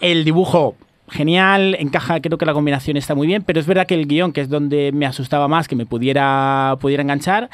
El 0.00 0.24
dibujo 0.24 0.76
genial, 1.10 1.76
encaja, 1.78 2.20
creo 2.20 2.38
que 2.38 2.46
la 2.46 2.52
combinación 2.52 2.96
está 2.96 3.14
muy 3.14 3.26
bien, 3.26 3.42
pero 3.42 3.60
es 3.60 3.66
verdad 3.66 3.86
que 3.86 3.94
el 3.94 4.06
guion, 4.06 4.32
que 4.32 4.40
es 4.40 4.48
donde 4.48 4.92
me 4.92 5.06
asustaba 5.06 5.48
más 5.48 5.68
que 5.68 5.76
me 5.76 5.86
pudiera, 5.86 6.76
pudiera 6.80 7.02
enganchar, 7.02 7.50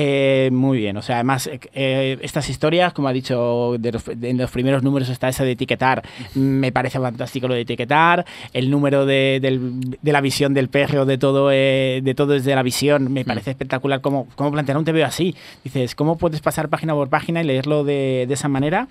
eh, 0.00 0.48
muy 0.52 0.78
bien. 0.78 0.96
O 0.96 1.02
sea, 1.02 1.16
además, 1.16 1.48
eh, 1.48 1.58
eh, 1.74 2.18
estas 2.22 2.48
historias, 2.48 2.92
como 2.92 3.08
ha 3.08 3.12
dicho, 3.12 3.74
de 3.80 3.90
los, 3.90 4.04
de- 4.04 4.30
en 4.30 4.38
los 4.38 4.48
primeros 4.52 4.84
números 4.84 5.08
está 5.08 5.28
esa 5.28 5.42
de 5.42 5.50
etiquetar, 5.52 6.04
me 6.36 6.70
parece 6.70 7.00
fantástico 7.00 7.48
lo 7.48 7.54
de 7.54 7.62
etiquetar, 7.62 8.24
el 8.52 8.70
número 8.70 9.06
de, 9.06 9.40
del- 9.42 9.80
de 10.00 10.12
la 10.12 10.20
visión 10.20 10.54
del 10.54 10.68
perro, 10.68 11.04
de 11.04 11.18
todo, 11.18 11.50
eh, 11.52 12.00
de 12.04 12.14
todo 12.14 12.34
desde 12.34 12.54
la 12.54 12.62
visión, 12.62 13.12
me 13.12 13.24
parece 13.24 13.50
espectacular 13.50 14.00
cómo, 14.00 14.28
cómo 14.36 14.52
plantear 14.52 14.78
un 14.78 14.84
TVO 14.84 15.04
así. 15.04 15.34
Dices, 15.64 15.96
¿cómo 15.96 16.16
puedes 16.16 16.40
pasar 16.42 16.68
página 16.68 16.94
por 16.94 17.08
página 17.08 17.42
y 17.42 17.44
leerlo 17.44 17.82
de, 17.82 18.26
de 18.28 18.34
esa 18.34 18.46
manera? 18.46 18.86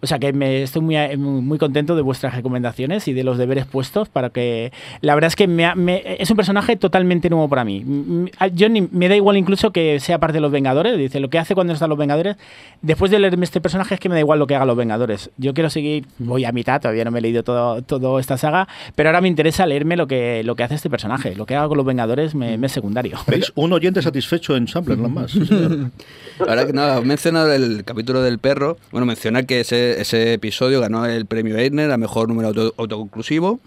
O 0.00 0.06
sea 0.06 0.20
que 0.20 0.32
me 0.32 0.62
estoy 0.62 0.82
muy, 0.82 0.96
eh, 0.96 1.16
muy 1.16 1.58
contento 1.58 1.96
de 1.96 2.02
vuestras 2.02 2.36
recomendaciones 2.36 3.08
y 3.08 3.14
de 3.14 3.24
los 3.24 3.36
deberes 3.36 3.66
puestos 3.66 4.08
para 4.08 4.30
que 4.30 4.70
la 5.00 5.16
verdad 5.16 5.26
es 5.26 5.34
que 5.34 5.48
me 5.48 5.74
me- 5.74 6.02
es 6.20 6.30
un 6.30 6.36
personaje 6.36 6.76
totalmente 6.76 7.28
nuevo 7.30 7.48
para 7.48 7.64
mí. 7.64 7.78
M- 7.84 8.28
m- 8.38 8.50
Yo 8.54 8.68
ni- 8.68 8.88
me 8.92 9.08
da 9.08 9.16
igual 9.16 9.36
incluso 9.36 9.72
que 9.72 9.98
sea 9.98 10.18
parte 10.18 10.34
de 10.34 10.40
los 10.40 10.51
Vengadores. 10.52 10.96
Dice, 10.98 11.18
lo 11.20 11.30
que 11.30 11.38
hace 11.38 11.54
cuando 11.54 11.72
están 11.72 11.88
los 11.88 11.98
Vengadores, 11.98 12.36
después 12.82 13.10
de 13.10 13.18
leerme 13.18 13.44
este 13.44 13.60
personaje 13.60 13.94
es 13.94 14.00
que 14.00 14.08
me 14.08 14.14
da 14.14 14.20
igual 14.20 14.38
lo 14.38 14.46
que 14.46 14.54
hagan 14.54 14.68
los 14.68 14.76
Vengadores. 14.76 15.30
Yo 15.38 15.54
quiero 15.54 15.70
seguir, 15.70 16.06
voy 16.18 16.44
a 16.44 16.52
mitad, 16.52 16.80
todavía 16.80 17.04
no 17.04 17.10
me 17.10 17.18
he 17.18 17.22
leído 17.22 17.42
todo, 17.42 17.82
toda 17.82 18.20
esta 18.20 18.36
saga, 18.38 18.68
pero 18.94 19.08
ahora 19.08 19.20
me 19.20 19.28
interesa 19.28 19.66
leerme 19.66 19.96
lo 19.96 20.06
que, 20.06 20.42
lo 20.44 20.54
que 20.54 20.62
hace 20.62 20.74
este 20.76 20.90
personaje. 20.90 21.34
Lo 21.34 21.46
que 21.46 21.56
haga 21.56 21.68
con 21.68 21.76
los 21.76 21.86
Vengadores 21.86 22.34
me, 22.34 22.56
me 22.58 22.66
es 22.68 22.72
secundario. 22.72 23.18
¿Veis? 23.26 23.52
Un 23.54 23.72
oyente 23.72 24.02
satisfecho 24.02 24.54
en 24.56 24.68
Sampler, 24.68 24.98
nada 24.98 25.08
más. 25.08 25.32
Ahora 26.40 26.66
que 26.66 26.72
nada, 26.72 27.00
mencionar 27.00 27.50
el 27.50 27.84
capítulo 27.84 28.22
del 28.22 28.38
perro. 28.38 28.76
Bueno, 28.90 29.06
mencionar 29.06 29.46
que 29.46 29.60
ese, 29.60 30.00
ese 30.00 30.34
episodio 30.34 30.80
ganó 30.80 31.06
el 31.06 31.26
premio 31.26 31.56
Eisner 31.56 31.90
a 31.90 31.96
mejor 31.96 32.28
número 32.28 32.48
auto- 32.48 32.74
autoconclusivo. 32.76 33.60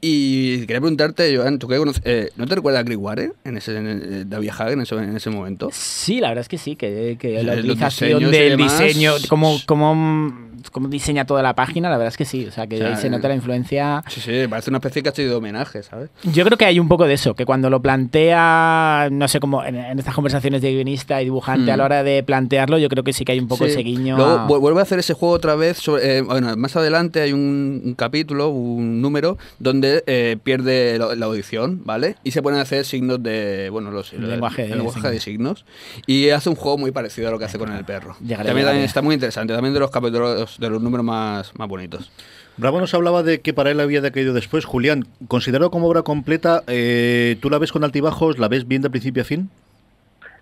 Y 0.00 0.60
quería 0.60 0.80
preguntarte, 0.80 1.36
Joan, 1.36 1.58
¿tú 1.58 1.66
qué 1.66 1.76
conoces? 1.76 2.02
eh, 2.04 2.30
¿No 2.36 2.46
te 2.46 2.54
recuerdas 2.54 2.80
a 2.80 2.84
Grigware 2.84 3.32
en 3.44 3.56
ese, 3.56 3.76
en 3.76 3.86
el- 3.88 4.30
David 4.30 4.50
Hagen 4.50 4.68
en 4.74 4.80
ese, 4.82 4.94
en 4.94 5.16
ese 5.16 5.30
momento? 5.30 5.70
Sí, 5.72 6.20
la 6.20 6.28
verdad 6.28 6.42
es 6.42 6.48
que 6.48 6.58
sí, 6.58 6.76
que, 6.76 7.16
que 7.18 7.42
la 7.42 7.54
utilización 7.54 8.30
del 8.30 8.56
diseño, 8.56 9.14
cómo, 9.28 9.56
cómo, 9.66 10.48
diseña 10.88 11.24
toda 11.24 11.42
la 11.42 11.54
página, 11.54 11.88
la 11.90 11.96
verdad 11.96 12.12
es 12.12 12.16
que 12.16 12.24
sí. 12.24 12.46
O 12.46 12.52
sea, 12.52 12.66
que 12.68 12.76
O 12.76 12.78
sea, 12.78 12.88
ahí 12.90 12.96
se 12.96 13.10
nota 13.10 13.26
la 13.28 13.34
influencia. 13.34 14.04
Sí, 14.08 14.20
sí, 14.20 14.46
parece 14.48 14.70
una 14.70 14.78
especie 14.78 15.02
casi 15.02 15.24
de 15.24 15.34
homenaje, 15.34 15.82
¿sabes? 15.82 16.10
Yo 16.22 16.44
creo 16.44 16.56
que 16.58 16.64
hay 16.66 16.78
un 16.78 16.86
poco 16.88 17.06
de 17.06 17.14
eso, 17.14 17.34
que 17.34 17.44
cuando 17.44 17.68
lo 17.70 17.80
plantea, 17.82 19.08
no 19.10 19.26
sé 19.28 19.40
cómo, 19.40 19.64
en, 19.64 19.76
en 19.76 19.98
estas 19.98 20.14
conversaciones 20.14 20.62
de 20.62 20.72
guionista 20.72 21.20
y 21.20 21.24
dibujante, 21.24 21.70
Mm. 21.70 21.74
a 21.74 21.76
la 21.76 21.84
hora 21.84 22.02
de 22.04 22.22
plantearlo, 22.22 22.78
yo 22.78 22.88
creo 22.88 23.02
que 23.02 23.12
sí 23.12 23.24
que 23.24 23.32
hay 23.32 23.40
un 23.40 23.48
poco 23.48 23.64
Sí. 23.64 23.70
ese 23.72 23.80
guiño. 23.80 24.16
Luego 24.16 24.30
a- 24.32 24.46
vuelve 24.46 24.78
a 24.80 24.82
hacer 24.82 24.98
ese 25.00 25.14
juego 25.14 25.34
otra 25.34 25.54
vez. 25.56 25.78
sobre- 25.78 26.18
eh, 26.18 26.22
bueno, 26.22 26.56
más 26.56 26.76
adelante 26.76 27.20
hay 27.20 27.32
un, 27.32 27.80
un 27.84 27.94
capítulo, 27.94 28.48
un 28.48 29.00
número, 29.00 29.38
donde 29.58 29.87
eh, 30.06 30.36
pierde 30.42 30.98
lo- 30.98 31.14
la 31.14 31.26
audición, 31.26 31.82
¿vale? 31.84 32.16
Y 32.24 32.30
se 32.32 32.42
ponen 32.42 32.58
a 32.60 32.62
hacer 32.62 32.84
signos 32.84 33.22
de. 33.22 33.68
Bueno, 33.70 33.90
los, 33.90 34.12
El 34.12 34.28
lenguaje 34.28 34.62
de 34.62 34.72
el 34.72 34.78
lenguaje 34.78 35.10
de 35.10 35.20
signos. 35.20 35.64
Y 36.06 36.30
hace 36.30 36.48
un 36.48 36.56
juego 36.56 36.78
muy 36.78 36.90
parecido 36.90 37.28
a 37.28 37.30
lo 37.30 37.38
que 37.38 37.44
hace 37.46 37.58
con 37.58 37.72
el 37.72 37.84
perro. 37.84 38.14
Llegaré, 38.20 38.36
también, 38.36 38.46
llegaré. 38.46 38.64
también 38.66 38.84
está 38.84 39.02
muy 39.02 39.14
interesante. 39.14 39.52
También 39.54 39.74
de 39.74 39.80
los 39.80 39.90
capítulos, 39.90 40.58
de 40.58 40.70
los 40.70 40.82
números 40.82 41.04
más, 41.04 41.52
más 41.58 41.68
bonitos. 41.68 42.10
Bravo 42.56 42.80
nos 42.80 42.92
hablaba 42.94 43.22
de 43.22 43.40
que 43.40 43.54
para 43.54 43.70
él 43.70 43.78
había 43.80 44.00
decaído 44.00 44.34
después. 44.34 44.64
Julián, 44.64 45.06
considerado 45.28 45.70
como 45.70 45.86
obra 45.88 46.02
completa, 46.02 46.64
eh, 46.66 47.36
¿tú 47.40 47.50
la 47.50 47.58
ves 47.58 47.70
con 47.70 47.84
altibajos? 47.84 48.38
¿La 48.38 48.48
ves 48.48 48.66
bien 48.66 48.82
de 48.82 48.90
principio 48.90 49.22
a 49.22 49.24
fin? 49.24 49.48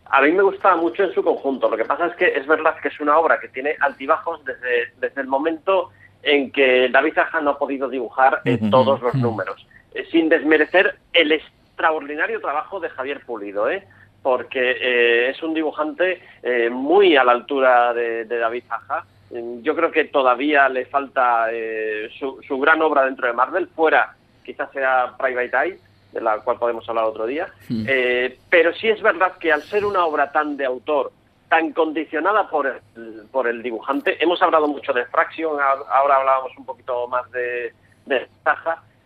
A 0.09 0.23
mí 0.23 0.33
me 0.33 0.43
gustaba 0.43 0.77
mucho 0.77 1.03
en 1.03 1.13
su 1.13 1.23
conjunto. 1.23 1.69
Lo 1.69 1.77
que 1.77 1.85
pasa 1.85 2.07
es 2.07 2.17
que 2.17 2.27
es 2.29 2.47
verdad 2.47 2.77
que 2.81 2.89
es 2.89 3.01
una 3.01 3.19
obra 3.19 3.39
que 3.41 3.49
tiene 3.49 3.75
altibajos 3.81 4.41
desde, 4.45 4.93
desde 5.01 5.21
el 5.21 5.27
momento 5.27 5.91
en 6.27 6.51
que 6.51 6.89
David 6.91 7.17
Aja 7.19 7.41
no 7.41 7.51
ha 7.51 7.59
podido 7.59 7.89
dibujar 7.89 8.43
Ujú. 8.45 8.69
todos 8.71 9.01
los 9.01 9.15
números. 9.15 9.67
Eh, 9.95 10.05
sin 10.11 10.29
desmerecer 10.29 10.97
el 11.13 11.33
extraordinario 11.33 12.41
trabajo 12.41 12.81
de 12.81 12.91
Javier 12.91 13.21
Pulido, 13.25 13.71
¿eh? 13.71 13.85
porque 14.23 14.73
eh, 14.81 15.31
es 15.31 15.41
un 15.43 15.55
dibujante 15.55 16.21
eh, 16.43 16.69
muy 16.69 17.17
a 17.17 17.23
la 17.23 17.33
altura 17.33 17.95
de, 17.95 18.25
de 18.25 18.39
David 18.39 18.65
Aja. 18.69 19.05
Mm, 19.31 19.63
Yo 19.63 19.77
creo 19.77 19.93
que 19.93 20.05
todavía 20.07 20.69
le 20.69 20.87
falta 20.87 21.47
eh, 21.53 22.09
su, 22.19 22.41
su 22.47 22.59
gran 22.59 22.83
obra 22.83 23.05
dentro 23.05 23.29
de 23.29 23.33
Marvel, 23.33 23.69
fuera 23.69 24.15
quizás 24.45 24.71
sea 24.73 25.15
Private 25.19 25.57
Eye, 25.57 25.79
de 26.13 26.21
la 26.21 26.39
cual 26.39 26.59
podemos 26.59 26.89
hablar 26.89 27.05
otro 27.05 27.27
día. 27.27 27.49
Eh, 27.69 28.39
pero 28.51 28.73
sí 28.75 28.89
es 28.89 29.01
verdad 29.03 29.33
que 29.39 29.53
al 29.53 29.63
ser 29.63 29.85
una 29.85 30.05
obra 30.05 30.31
tan 30.33 30.57
de 30.57 30.65
autor, 30.65 31.13
tan 31.49 31.73
condicionada 31.73 32.49
por 32.49 32.67
el, 32.67 33.27
por 33.31 33.47
el 33.47 33.63
dibujante, 33.63 34.23
hemos 34.23 34.41
hablado 34.43 34.67
mucho 34.67 34.93
de 34.93 35.05
Fraction, 35.07 35.59
ahora 35.61 36.17
hablábamos 36.17 36.53
un 36.57 36.65
poquito 36.65 37.07
más 37.09 37.31
de, 37.31 37.73
de. 38.07 38.27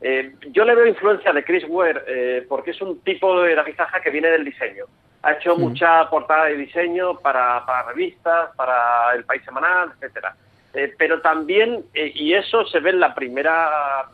Eh, 0.02 0.34
yo 0.52 0.64
le 0.64 0.74
veo 0.74 0.86
influencia 0.86 1.32
de 1.32 1.44
Chris 1.44 1.64
Ware 1.68 2.02
eh, 2.06 2.46
porque 2.48 2.70
es 2.70 2.80
un 2.80 3.00
tipo 3.00 3.42
de 3.42 3.54
David 3.54 3.74
Zaja 3.76 4.00
que 4.00 4.10
viene 4.10 4.28
del 4.28 4.44
diseño. 4.44 4.86
Ha 5.22 5.32
hecho 5.32 5.54
mucha 5.56 6.08
portada 6.08 6.46
de 6.46 6.56
diseño 6.56 7.18
para, 7.18 7.66
para 7.66 7.88
revistas, 7.88 8.56
para 8.56 9.12
El 9.14 9.24
País 9.24 9.42
Semanal, 9.44 9.92
etcétera. 9.94 10.34
Eh, 10.72 10.94
pero 10.96 11.20
también, 11.20 11.84
eh, 11.92 12.12
y 12.14 12.32
eso 12.32 12.64
se 12.64 12.80
ve 12.80 12.90
en 12.90 13.00
la 13.00 13.14
primera 13.14 14.06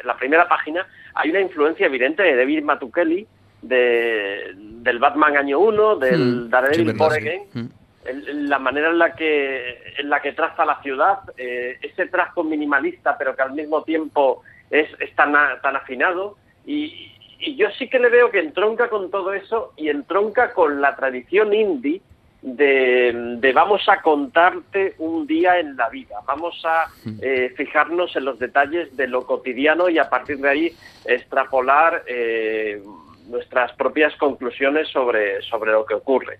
en 0.00 0.06
la 0.06 0.16
primera 0.16 0.48
página, 0.48 0.86
hay 1.14 1.30
una 1.30 1.40
influencia 1.40 1.86
evidente 1.86 2.22
de 2.22 2.36
David 2.36 2.62
Mazzucchelli, 2.64 3.26
de, 3.68 4.52
del 4.54 4.98
Batman 4.98 5.36
año 5.36 5.58
1, 5.58 5.96
del 5.96 6.20
Mm, 6.46 6.50
Daredevil. 6.50 7.00
Again, 7.00 7.42
Mm. 7.54 7.66
el- 8.04 8.48
la 8.48 8.58
manera 8.58 8.90
en 8.90 8.98
la 8.98 9.14
que 9.14 9.82
en 9.98 10.10
la 10.10 10.20
que 10.20 10.32
traza 10.32 10.64
la 10.64 10.80
ciudad, 10.82 11.20
eh, 11.38 11.78
ese 11.80 12.06
trazo 12.06 12.44
minimalista, 12.44 13.16
pero 13.16 13.34
que 13.34 13.42
al 13.42 13.52
mismo 13.52 13.82
tiempo 13.82 14.42
es, 14.70 14.88
es 15.00 15.14
tan, 15.14 15.34
a- 15.36 15.60
tan 15.62 15.76
afinado. 15.76 16.36
Y, 16.66 17.12
y 17.38 17.56
yo 17.56 17.68
sí 17.78 17.88
que 17.88 17.98
le 17.98 18.08
veo 18.10 18.30
que 18.30 18.40
entronca 18.40 18.88
con 18.88 19.10
todo 19.10 19.32
eso 19.32 19.72
y 19.76 19.88
entronca 19.88 20.52
con 20.52 20.80
la 20.80 20.94
tradición 20.96 21.52
indie 21.54 22.00
de, 22.42 23.36
de 23.38 23.52
vamos 23.54 23.88
a 23.88 24.02
contarte 24.02 24.94
un 24.98 25.26
día 25.26 25.58
en 25.58 25.76
la 25.76 25.88
vida, 25.88 26.16
vamos 26.26 26.60
a 26.66 26.86
eh, 27.22 27.54
fijarnos 27.56 28.14
en 28.16 28.26
los 28.26 28.38
detalles 28.38 28.94
de 28.98 29.06
lo 29.08 29.26
cotidiano 29.26 29.88
y 29.88 29.98
a 29.98 30.10
partir 30.10 30.36
de 30.38 30.48
ahí 30.50 30.72
extrapolar 31.06 32.02
eh, 32.06 32.82
nuestras 33.28 33.72
propias 33.72 34.14
conclusiones 34.16 34.88
sobre, 34.88 35.42
sobre 35.42 35.72
lo 35.72 35.84
que 35.84 35.94
ocurre. 35.94 36.38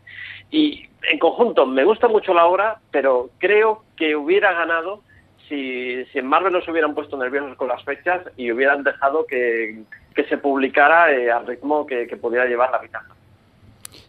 Y 0.51 0.87
en 1.03 1.19
conjunto, 1.19 1.67
me 1.67 1.85
gusta 1.85 2.09
mucho 2.09 2.35
la 2.35 2.47
obra, 2.47 2.81
pero 2.91 3.31
creo 3.39 3.85
que 3.97 4.17
hubiera 4.17 4.53
ganado 4.53 5.03
si, 5.49 6.05
si 6.07 6.19
en 6.19 6.27
Marvel 6.27 6.53
no 6.53 6.63
se 6.63 6.71
hubieran 6.71 6.95
puesto 6.95 7.17
nerviosos 7.17 7.57
con 7.57 7.69
las 7.69 7.83
fechas 7.85 8.23
y 8.37 8.51
hubieran 8.51 8.83
dejado 8.83 9.27
que, 9.27 9.83
que 10.15 10.25
se 10.25 10.39
publicara 10.39 11.13
eh, 11.13 11.31
al 11.31 11.47
ritmo 11.47 11.87
que, 11.87 12.07
que 12.07 12.17
pudiera 12.17 12.47
llevar 12.47 12.71
la 12.71 12.79
ventaja. 12.79 13.15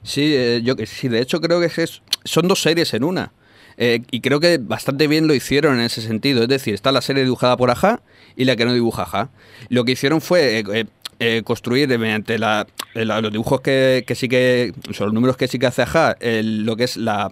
Sí, 0.03 0.36
eh, 0.36 0.61
yo 0.63 0.76
que 0.76 0.86
sí, 0.86 1.07
de 1.07 1.19
hecho 1.19 1.41
creo 1.41 1.59
que 1.59 1.65
es, 1.65 2.01
son 2.23 2.47
dos 2.47 2.61
series 2.61 2.93
en 2.93 3.03
una. 3.03 3.32
Eh, 3.78 4.01
y 4.09 4.21
creo 4.21 4.39
que 4.39 4.57
bastante 4.57 5.07
bien 5.07 5.28
lo 5.28 5.34
hicieron 5.34 5.76
en 5.76 5.82
ese 5.82 6.01
sentido. 6.01 6.43
Es 6.43 6.47
decir, 6.47 6.73
está 6.73 6.91
la 6.91 7.01
serie 7.01 7.23
dibujada 7.23 7.57
por 7.57 7.69
Aja 7.71 8.01
y 8.36 8.45
la 8.45 8.55
que 8.55 8.65
no 8.65 8.73
dibuja 8.73 9.03
Aja. 9.03 9.30
Lo 9.69 9.84
que 9.84 9.93
hicieron 9.93 10.21
fue 10.21 10.59
eh, 10.59 10.86
eh, 11.20 11.41
construir 11.43 11.88
mediante 11.97 12.38
la, 12.38 12.68
eh, 12.93 13.05
los 13.05 13.32
dibujos 13.32 13.61
que, 13.61 14.03
sí 14.16 14.28
que. 14.28 14.74
son 14.91 15.07
los 15.07 15.13
números 15.13 15.38
que 15.38 15.47
sí 15.47 15.59
que 15.59 15.68
hace 15.68 15.82
Aja, 15.84 16.16
lo 16.22 16.76
que 16.76 16.84
es 16.86 16.97
la, 16.97 17.30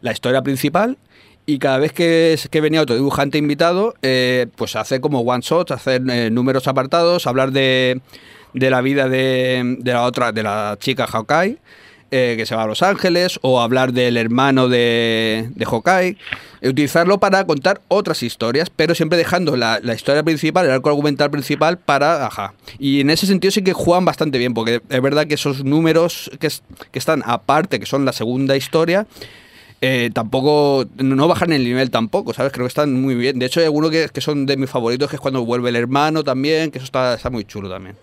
la 0.00 0.12
historia 0.12 0.42
principal. 0.42 0.96
Y 1.46 1.58
cada 1.58 1.78
vez 1.78 1.92
que, 1.92 2.38
que 2.50 2.60
venía 2.60 2.82
otro 2.82 2.94
dibujante 2.94 3.38
invitado, 3.38 3.94
eh, 4.02 4.46
pues 4.56 4.76
hace 4.76 5.00
como 5.00 5.20
one 5.20 5.42
shot, 5.42 5.72
hacer 5.72 6.02
eh, 6.08 6.30
números 6.30 6.68
apartados, 6.68 7.26
hablar 7.26 7.50
de, 7.50 8.00
de 8.52 8.70
la 8.70 8.80
vida 8.82 9.08
de, 9.08 9.76
de 9.80 9.92
la 9.92 10.04
otra, 10.04 10.32
de 10.32 10.42
la 10.42 10.76
chica 10.78 11.06
Hawkeye, 11.06 11.58
eh, 12.10 12.34
que 12.36 12.46
se 12.46 12.54
va 12.54 12.64
a 12.64 12.66
Los 12.66 12.82
Ángeles, 12.82 13.38
o 13.42 13.60
hablar 13.60 13.92
del 13.92 14.16
hermano 14.16 14.68
de, 14.68 15.48
de 15.54 15.64
Hawkeye, 15.64 16.16
utilizarlo 16.62 17.18
para 17.18 17.44
contar 17.46 17.80
otras 17.88 18.22
historias, 18.22 18.68
pero 18.70 18.94
siempre 18.94 19.16
dejando 19.18 19.56
la, 19.56 19.80
la 19.82 19.94
historia 19.94 20.22
principal, 20.22 20.66
el 20.66 20.72
arco 20.72 20.90
argumental 20.90 21.30
principal 21.30 21.78
para 21.78 22.26
Aja. 22.26 22.54
Y 22.78 23.00
en 23.00 23.10
ese 23.10 23.26
sentido 23.26 23.50
sí 23.50 23.62
que 23.62 23.72
juegan 23.72 24.04
bastante 24.04 24.38
bien, 24.38 24.54
porque 24.54 24.82
es 24.88 25.02
verdad 25.02 25.26
que 25.26 25.34
esos 25.34 25.64
números 25.64 26.30
que, 26.40 26.48
es- 26.48 26.62
que 26.90 26.98
están 26.98 27.22
aparte, 27.26 27.80
que 27.80 27.86
son 27.86 28.04
la 28.04 28.12
segunda 28.12 28.56
historia, 28.56 29.06
eh, 29.82 30.10
tampoco 30.12 30.84
no 30.98 31.26
bajan 31.26 31.52
el 31.52 31.64
nivel 31.64 31.90
tampoco, 31.90 32.34
¿sabes? 32.34 32.52
Creo 32.52 32.66
que 32.66 32.68
están 32.68 33.00
muy 33.00 33.14
bien. 33.14 33.38
De 33.38 33.46
hecho, 33.46 33.60
hay 33.60 33.66
algunos 33.66 33.90
que, 33.90 34.10
que 34.12 34.20
son 34.20 34.44
de 34.44 34.58
mis 34.58 34.68
favoritos, 34.68 35.08
que 35.08 35.16
es 35.16 35.20
cuando 35.20 35.42
vuelve 35.46 35.70
el 35.70 35.76
hermano 35.76 36.22
también, 36.22 36.70
que 36.70 36.76
eso 36.78 36.84
está, 36.84 37.14
está 37.14 37.30
muy 37.30 37.44
chulo 37.44 37.70
también. 37.70 37.96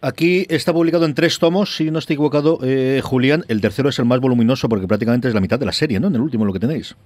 Aquí 0.00 0.46
está 0.48 0.72
publicado 0.72 1.04
en 1.04 1.14
tres 1.14 1.38
tomos, 1.38 1.74
si 1.74 1.90
no 1.90 1.98
estoy 1.98 2.14
equivocado, 2.14 2.60
eh, 2.62 3.00
Julián. 3.02 3.44
El 3.48 3.60
tercero 3.60 3.88
es 3.88 3.98
el 3.98 4.04
más 4.04 4.20
voluminoso 4.20 4.68
porque 4.68 4.86
prácticamente 4.86 5.26
es 5.26 5.34
la 5.34 5.40
mitad 5.40 5.58
de 5.58 5.66
la 5.66 5.72
serie, 5.72 5.98
¿no? 5.98 6.06
En 6.06 6.14
el 6.14 6.20
último 6.20 6.44
lo 6.44 6.52
que 6.52 6.60
tenéis. 6.60 6.96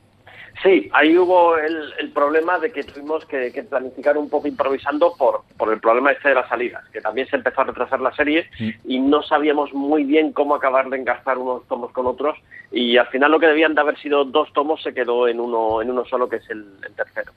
Sí, 0.63 0.89
ahí 0.93 1.17
hubo 1.17 1.57
el, 1.57 1.93
el 1.99 2.11
problema 2.11 2.59
de 2.59 2.71
que 2.71 2.85
tuvimos 2.85 3.25
que, 3.25 3.51
que 3.51 3.63
planificar 3.63 4.17
un 4.19 4.29
poco 4.29 4.47
improvisando 4.47 5.15
por, 5.17 5.41
por 5.57 5.73
el 5.73 5.81
problema 5.81 6.13
este 6.13 6.29
de 6.29 6.35
las 6.35 6.49
salidas, 6.49 6.85
que 6.91 7.01
también 7.01 7.27
se 7.29 7.37
empezó 7.37 7.63
a 7.63 7.65
retrasar 7.65 8.01
la 8.01 8.15
serie 8.15 8.49
y 8.85 9.01
no 9.01 9.23
sabíamos 9.23 9.73
muy 9.73 10.05
bien 10.05 10.33
cómo 10.33 10.55
acabar 10.55 10.89
de 10.91 10.99
engastar 10.99 11.39
unos 11.39 11.67
tomos 11.67 11.91
con 11.93 12.07
otros 12.07 12.37
y 12.71 12.97
al 12.97 13.09
final 13.09 13.33
lo 13.33 13.41
que 13.41 13.47
debían 13.47 13.75
de 13.75 13.81
haber 13.81 13.99
sido 13.99 14.25
dos 14.25 14.53
tomos 14.53 14.83
se 14.83 14.95
quedó 14.95 15.27
en 15.27 15.41
uno, 15.41 15.83
en 15.83 15.91
uno 15.91 16.05
solo 16.05 16.29
que 16.29 16.37
es 16.37 16.51
el, 16.51 16.65
el 16.87 16.95
tercero. 16.95 17.33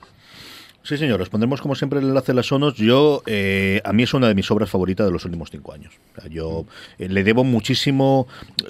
Sí, 0.86 0.96
señor, 0.96 1.20
os 1.20 1.28
pondremos 1.28 1.60
como 1.60 1.74
siempre 1.74 1.98
el 1.98 2.06
enlace 2.06 2.32
de 2.32 2.36
las 2.36 2.46
sonos. 2.46 2.74
Yo, 2.76 3.22
eh, 3.26 3.80
a 3.84 3.92
mí 3.92 4.04
es 4.04 4.14
una 4.14 4.28
de 4.28 4.34
mis 4.36 4.48
obras 4.50 4.70
favoritas 4.70 5.04
de 5.06 5.12
los 5.12 5.24
últimos 5.24 5.50
cinco 5.50 5.72
años. 5.72 5.92
O 6.16 6.20
sea, 6.20 6.30
yo 6.30 6.64
eh, 6.98 7.08
le 7.08 7.24
debo 7.24 7.42
muchísimo 7.42 8.28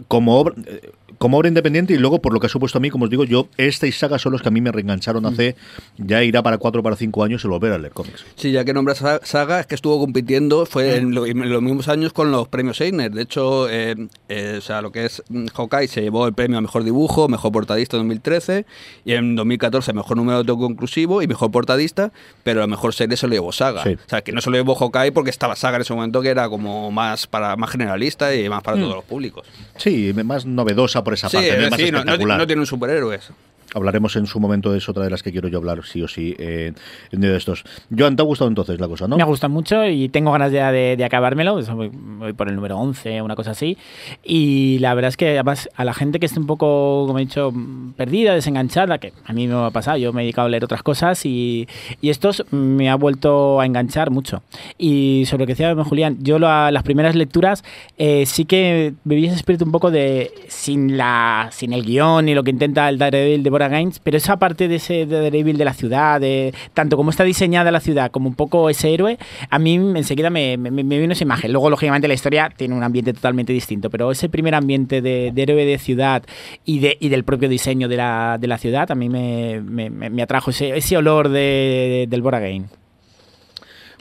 como 0.08 0.38
obra, 0.40 0.54
eh, 0.66 0.90
como 1.18 1.36
obra 1.38 1.48
independiente 1.48 1.94
y 1.94 1.98
luego 1.98 2.20
por 2.20 2.32
lo 2.32 2.40
que 2.40 2.46
ha 2.46 2.50
supuesto 2.50 2.78
a 2.78 2.80
mí, 2.80 2.90
como 2.90 3.04
os 3.04 3.10
digo, 3.10 3.24
yo, 3.24 3.48
esta 3.56 3.86
y 3.86 3.92
saga 3.92 4.18
son 4.18 4.32
los 4.32 4.42
que 4.42 4.48
a 4.48 4.50
mí 4.50 4.60
me 4.60 4.72
reengancharon 4.72 5.24
hace, 5.26 5.56
ya 5.98 6.22
irá 6.24 6.42
para 6.42 6.58
cuatro 6.58 6.82
para 6.82 6.96
cinco 6.96 7.22
años 7.24 7.42
el 7.44 7.50
volver 7.50 7.72
a 7.72 7.78
leer 7.78 7.92
cómics. 7.92 8.24
Sí, 8.34 8.50
ya 8.52 8.64
que 8.64 8.72
nombras 8.74 8.98
sa- 8.98 9.20
Saga, 9.22 9.60
es 9.60 9.66
que 9.66 9.74
estuvo 9.74 9.98
compitiendo, 9.98 10.66
fue 10.66 10.96
en, 10.96 11.14
lo- 11.14 11.26
en 11.26 11.48
los 11.50 11.62
mismos 11.62 11.88
años 11.88 12.12
con 12.12 12.30
los 12.32 12.48
premios 12.48 12.80
Eisner. 12.80 13.10
De 13.12 13.22
hecho, 13.22 13.68
eh, 13.70 13.94
eh, 14.28 14.54
o 14.58 14.60
sea, 14.60 14.80
lo 14.82 14.90
que 14.92 15.04
es 15.06 15.22
mm, 15.28 15.46
Hawkeye 15.54 15.88
se 15.88 16.02
llevó 16.02 16.26
el 16.26 16.34
premio 16.34 16.58
a 16.58 16.60
Mejor 16.60 16.84
Dibujo, 16.84 17.28
Mejor 17.28 17.52
Portadista 17.52 17.96
en 17.96 18.02
2013, 18.02 18.66
y 19.04 19.12
en 19.12 19.36
2014 19.36 19.92
Mejor 19.94 20.16
Número 20.16 20.38
Autoconclusivo 20.38 21.22
y 21.22 21.26
Mejor 21.26 21.50
Portadista, 21.50 22.05
pero 22.42 22.60
la 22.60 22.66
mejor 22.66 22.94
serie 22.94 23.16
se 23.16 23.26
lo 23.26 23.32
llevó 23.34 23.52
Saga. 23.52 23.82
Sí. 23.82 23.90
O 23.94 24.08
sea, 24.08 24.22
que 24.22 24.32
no 24.32 24.40
se 24.40 24.50
lo 24.50 24.56
llevó 24.56 24.74
Hawkeye 24.74 25.12
porque 25.12 25.30
estaba 25.30 25.56
Saga 25.56 25.76
en 25.76 25.82
ese 25.82 25.94
momento 25.94 26.22
que 26.22 26.28
era 26.28 26.48
como 26.48 26.90
más 26.90 27.26
para 27.26 27.56
más 27.56 27.70
generalista 27.70 28.34
y 28.34 28.48
más 28.48 28.62
para 28.62 28.76
todos 28.78 28.94
los 28.96 29.04
públicos. 29.04 29.46
Sí, 29.76 30.12
más 30.24 30.44
novedosa 30.46 31.02
por 31.04 31.14
esa 31.14 31.28
Sí, 31.28 31.36
parte, 31.36 31.50
es 31.50 31.56
¿no? 31.64 31.70
más 31.70 31.78
decir, 31.78 31.92
no, 31.92 31.98
no- 31.98 32.02
espectacular. 32.04 32.38
no 32.38 32.46
tiene 32.46 32.60
un 32.60 32.66
superhéroe 32.66 33.16
eso. 33.16 33.34
Hablaremos 33.76 34.16
en 34.16 34.26
su 34.26 34.40
momento, 34.40 34.74
es 34.74 34.88
otra 34.88 35.04
de 35.04 35.10
las 35.10 35.22
que 35.22 35.30
quiero 35.32 35.48
yo 35.48 35.58
hablar, 35.58 35.84
sí 35.84 36.02
o 36.02 36.08
sí, 36.08 36.34
eh, 36.38 36.72
de 37.12 37.36
estos. 37.36 37.62
Joan, 37.96 38.16
¿te 38.16 38.22
ha 38.22 38.24
gustado 38.24 38.48
entonces 38.48 38.80
la 38.80 38.88
cosa, 38.88 39.06
no? 39.06 39.18
Me 39.18 39.24
gusta 39.24 39.48
mucho 39.48 39.86
y 39.86 40.08
tengo 40.08 40.32
ganas 40.32 40.50
ya 40.50 40.72
de, 40.72 40.96
de 40.96 41.04
acabármelo. 41.04 41.58
Eso 41.58 41.76
Voy, 41.76 41.90
voy 41.92 42.32
por 42.32 42.48
el 42.48 42.54
número 42.56 42.78
11, 42.78 43.20
una 43.20 43.36
cosa 43.36 43.50
así. 43.50 43.76
Y 44.24 44.78
la 44.78 44.94
verdad 44.94 45.10
es 45.10 45.16
que 45.18 45.28
además 45.30 45.68
a 45.76 45.84
la 45.84 45.92
gente 45.92 46.18
que 46.18 46.24
esté 46.26 46.40
un 46.40 46.46
poco, 46.46 47.04
como 47.06 47.18
he 47.18 47.22
dicho, 47.22 47.52
perdida, 47.96 48.32
desenganchada, 48.34 48.96
que 48.98 49.12
a 49.26 49.32
mí 49.34 49.46
me 49.46 49.54
ha 49.54 49.70
pasado, 49.70 49.98
yo 49.98 50.12
me 50.14 50.22
he 50.22 50.24
dedicado 50.24 50.46
a 50.46 50.48
leer 50.48 50.64
otras 50.64 50.82
cosas 50.82 51.26
y, 51.26 51.68
y 52.00 52.08
estos 52.08 52.44
me 52.50 52.88
ha 52.88 52.94
vuelto 52.94 53.60
a 53.60 53.66
enganchar 53.66 54.10
mucho. 54.10 54.42
Y 54.78 55.24
sobre 55.26 55.42
lo 55.42 55.46
que 55.48 55.52
decía 55.52 55.74
Julián, 55.84 56.16
yo 56.22 56.38
lo- 56.38 56.46
las 56.70 56.82
primeras 56.82 57.14
lecturas 57.14 57.62
eh, 57.98 58.24
sí 58.24 58.46
que 58.46 58.94
bebí 59.04 59.26
ese 59.26 59.36
espíritu 59.36 59.64
un 59.66 59.72
poco 59.72 59.90
de 59.90 60.30
sin 60.48 60.96
la 60.96 61.48
sin 61.52 61.72
el 61.72 61.84
guion 61.84 62.28
y 62.28 62.34
lo 62.34 62.42
que 62.42 62.50
intenta 62.50 62.88
el 62.88 62.96
Daredevil 62.98 63.42
de 63.42 63.50
Bora 63.50 63.65
Pero 64.02 64.16
esa 64.16 64.36
parte 64.38 64.68
de 64.68 64.76
ese 64.76 65.06
Daredevil 65.06 65.56
de 65.56 65.64
la 65.64 65.74
ciudad, 65.74 66.20
de 66.20 66.52
tanto 66.74 66.96
como 66.96 67.10
está 67.10 67.24
diseñada 67.24 67.70
la 67.70 67.80
ciudad 67.80 68.10
como 68.10 68.28
un 68.28 68.34
poco 68.34 68.68
ese 68.68 68.92
héroe, 68.92 69.18
a 69.48 69.58
mí 69.58 69.74
enseguida 69.74 70.30
me, 70.30 70.56
me, 70.56 70.70
me 70.70 70.98
vino 70.98 71.12
esa 71.12 71.24
imagen. 71.24 71.52
Luego, 71.52 71.70
lógicamente, 71.70 72.08
la 72.08 72.14
historia 72.14 72.50
tiene 72.56 72.74
un 72.74 72.82
ambiente 72.82 73.12
totalmente 73.12 73.52
distinto, 73.52 73.90
pero 73.90 74.10
ese 74.10 74.28
primer 74.28 74.54
ambiente 74.54 75.00
de, 75.00 75.30
de 75.32 75.42
héroe 75.42 75.64
de 75.64 75.78
ciudad 75.78 76.24
y, 76.64 76.80
de, 76.80 76.96
y 77.00 77.08
del 77.08 77.24
propio 77.24 77.48
diseño 77.48 77.88
de 77.88 77.96
la, 77.96 78.38
de 78.40 78.48
ciudad 78.58 78.90
a 78.90 78.94
mí 78.94 79.08
me, 79.08 80.22
atrajo 80.22 80.50
ese, 80.50 80.96
olor 80.96 81.28
de, 81.28 82.06
del 82.08 82.22
Bora 82.22 82.40
Gaines. 82.40 82.70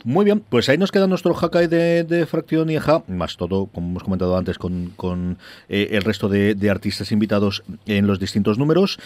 Muy 0.06 0.24
bien, 0.24 0.39
pues 0.39 0.70
ahí 0.70 0.78
nos 0.78 0.91
queda 0.91 1.08
nuestro 1.08 1.34
Hawkeye 1.34 1.68
de, 1.68 2.03
de 2.03 2.28
Fracción 2.28 2.70
y 2.70 2.76
Eja, 2.76 3.01
más 3.08 3.38
todo, 3.38 3.66
como 3.66 3.89
hemos 3.89 4.03
comentado 4.03 4.38
antes, 4.38 4.60
con, 4.60 4.93
con, 4.95 5.39
eh, 5.68 5.88
el 5.93 6.03
resto 6.03 6.30
de, 6.30 6.53
de 6.53 6.70
artistas 6.70 7.12
invitados 7.12 7.64
en 7.88 8.06
los 8.06 8.20
distintos 8.20 8.60
números. 8.60 8.99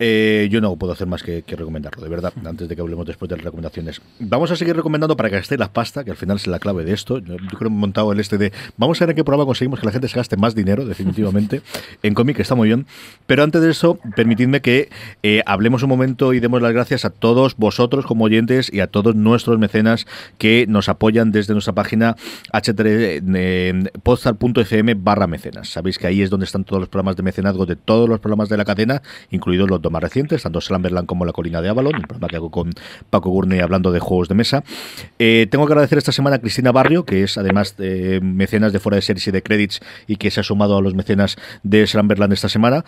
Eh, 0.00 0.48
yo 0.50 0.60
no 0.60 0.74
puedo 0.74 0.92
hacer 0.92 1.06
más 1.06 1.22
que, 1.22 1.42
que 1.42 1.54
recomendarlo, 1.54 2.02
de 2.02 2.08
verdad, 2.08 2.32
antes 2.44 2.68
de 2.68 2.74
que 2.74 2.82
hablemos 2.82 3.06
después 3.06 3.28
de 3.28 3.36
las 3.36 3.44
recomendaciones. 3.44 4.02
Vamos 4.18 4.50
a 4.50 4.56
seguir 4.56 4.74
recomendando 4.74 5.16
para 5.16 5.30
que 5.30 5.36
gastéis 5.36 5.60
la 5.60 5.72
pasta, 5.72 6.02
que 6.02 6.10
al 6.10 6.16
final 6.16 6.36
es 6.36 6.48
la 6.48 6.58
clave 6.58 6.82
de 6.82 6.94
esto. 6.94 7.18
Yo, 7.18 7.36
yo 7.36 7.46
creo 7.46 7.58
que 7.60 7.66
hemos 7.66 7.78
montado 7.78 8.10
el 8.10 8.18
este 8.18 8.36
de. 8.36 8.52
Vamos 8.76 9.00
a 9.00 9.06
ver 9.06 9.10
en 9.10 9.16
qué 9.18 9.24
programa 9.24 9.46
conseguimos 9.46 9.78
que 9.78 9.86
la 9.86 9.92
gente 9.92 10.08
se 10.08 10.16
gaste 10.16 10.36
más 10.36 10.56
dinero, 10.56 10.84
definitivamente. 10.84 11.62
en 12.02 12.12
cómic 12.12 12.40
está 12.40 12.56
muy 12.56 12.66
bien. 12.66 12.86
Pero 13.26 13.44
antes 13.44 13.62
de 13.62 13.70
eso, 13.70 14.00
permitidme 14.16 14.62
que 14.62 14.88
eh, 15.22 15.44
hablemos 15.46 15.84
un 15.84 15.90
momento 15.90 16.34
y 16.34 16.40
demos 16.40 16.60
las 16.60 16.72
gracias 16.72 17.04
a 17.04 17.10
todos 17.10 17.56
vosotros 17.56 18.04
como 18.04 18.24
oyentes 18.24 18.68
y 18.72 18.80
a 18.80 18.88
todos 18.88 19.14
nuestros 19.14 19.60
mecenas 19.60 20.08
que 20.40 20.66
nos 20.66 20.88
apoyan 20.88 21.30
desde 21.32 21.52
nuestra 21.52 21.74
página 21.74 22.16
h3postal.fm 22.52 24.96
barra 24.98 25.26
mecenas. 25.26 25.68
Sabéis 25.68 25.98
que 25.98 26.06
ahí 26.06 26.22
es 26.22 26.30
donde 26.30 26.46
están 26.46 26.64
todos 26.64 26.80
los 26.80 26.88
programas 26.88 27.16
de 27.16 27.22
mecenazgo 27.22 27.66
de 27.66 27.76
todos 27.76 28.08
los 28.08 28.20
programas 28.20 28.48
de 28.48 28.56
la 28.56 28.64
cadena, 28.64 29.02
incluidos 29.30 29.68
los 29.68 29.82
dos 29.82 29.92
más 29.92 30.02
recientes, 30.02 30.42
tanto 30.42 30.62
Slamberland 30.62 31.06
como 31.06 31.26
La 31.26 31.32
Colina 31.32 31.60
de 31.60 31.68
Avalon, 31.68 31.94
el 31.94 32.06
programa 32.06 32.28
que 32.28 32.36
hago 32.36 32.50
con 32.50 32.70
Paco 33.10 33.28
Gurney 33.28 33.60
hablando 33.60 33.92
de 33.92 34.00
juegos 34.00 34.28
de 34.28 34.34
mesa. 34.34 34.64
Eh, 35.18 35.46
tengo 35.50 35.66
que 35.66 35.74
agradecer 35.74 35.98
esta 35.98 36.12
semana 36.12 36.36
a 36.36 36.38
Cristina 36.38 36.72
Barrio, 36.72 37.04
que 37.04 37.22
es 37.22 37.36
además 37.36 37.74
eh, 37.78 38.20
mecenas 38.22 38.72
de 38.72 38.80
fuera 38.80 38.96
de 38.96 39.02
series 39.02 39.28
y 39.28 39.32
de 39.32 39.42
credits 39.42 39.80
y 40.06 40.16
que 40.16 40.30
se 40.30 40.40
ha 40.40 40.42
sumado 40.42 40.78
a 40.78 40.80
los 40.80 40.94
mecenas 40.94 41.36
de 41.62 41.86
Slamberland 41.86 42.32
esta 42.32 42.48
semana. 42.48 42.86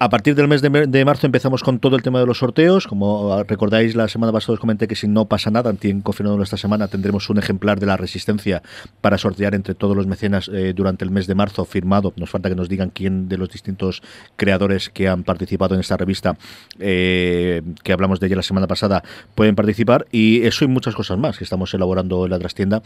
A 0.00 0.10
partir 0.10 0.36
del 0.36 0.46
mes 0.46 0.62
de, 0.62 1.04
marzo 1.04 1.26
empezamos 1.26 1.64
con 1.64 1.80
todo 1.80 1.96
el 1.96 2.02
tema 2.02 2.20
de 2.20 2.26
los 2.26 2.38
sorteos. 2.38 2.86
Como 2.86 3.42
recordáis, 3.42 3.96
la 3.96 4.06
semana 4.06 4.32
pasada 4.32 4.54
os 4.54 4.60
comenté 4.60 4.86
que 4.86 4.94
si 4.94 5.08
no 5.08 5.24
pasa 5.24 5.50
nada, 5.50 5.72
tienen 5.72 6.02
confirmado 6.02 6.40
esta 6.40 6.56
semana, 6.56 6.86
tendremos 6.86 7.28
un 7.30 7.38
ejemplar 7.38 7.80
de 7.80 7.86
la 7.86 7.96
Resistencia 7.96 8.62
para 9.00 9.18
sortear 9.18 9.56
entre 9.56 9.74
todos 9.74 9.96
los 9.96 10.06
mecenas 10.06 10.48
eh, 10.54 10.72
durante 10.72 11.04
el 11.04 11.10
mes 11.10 11.26
de 11.26 11.34
marzo, 11.34 11.64
firmado. 11.64 12.12
Nos 12.16 12.30
falta 12.30 12.48
que 12.48 12.54
nos 12.54 12.68
digan 12.68 12.90
quién 12.90 13.28
de 13.28 13.38
los 13.38 13.50
distintos 13.50 14.00
creadores 14.36 14.88
que 14.88 15.08
han 15.08 15.24
participado 15.24 15.74
en 15.74 15.80
esta 15.80 15.96
revista, 15.96 16.36
eh, 16.78 17.62
que 17.82 17.92
hablamos 17.92 18.20
de 18.20 18.28
ella 18.28 18.36
la 18.36 18.42
semana 18.44 18.68
pasada, 18.68 19.02
pueden 19.34 19.56
participar. 19.56 20.06
Y 20.12 20.46
eso 20.46 20.64
y 20.64 20.68
muchas 20.68 20.94
cosas 20.94 21.18
más 21.18 21.38
que 21.38 21.44
estamos 21.44 21.74
elaborando 21.74 22.24
en 22.24 22.30
la 22.30 22.38
trastienda 22.38 22.82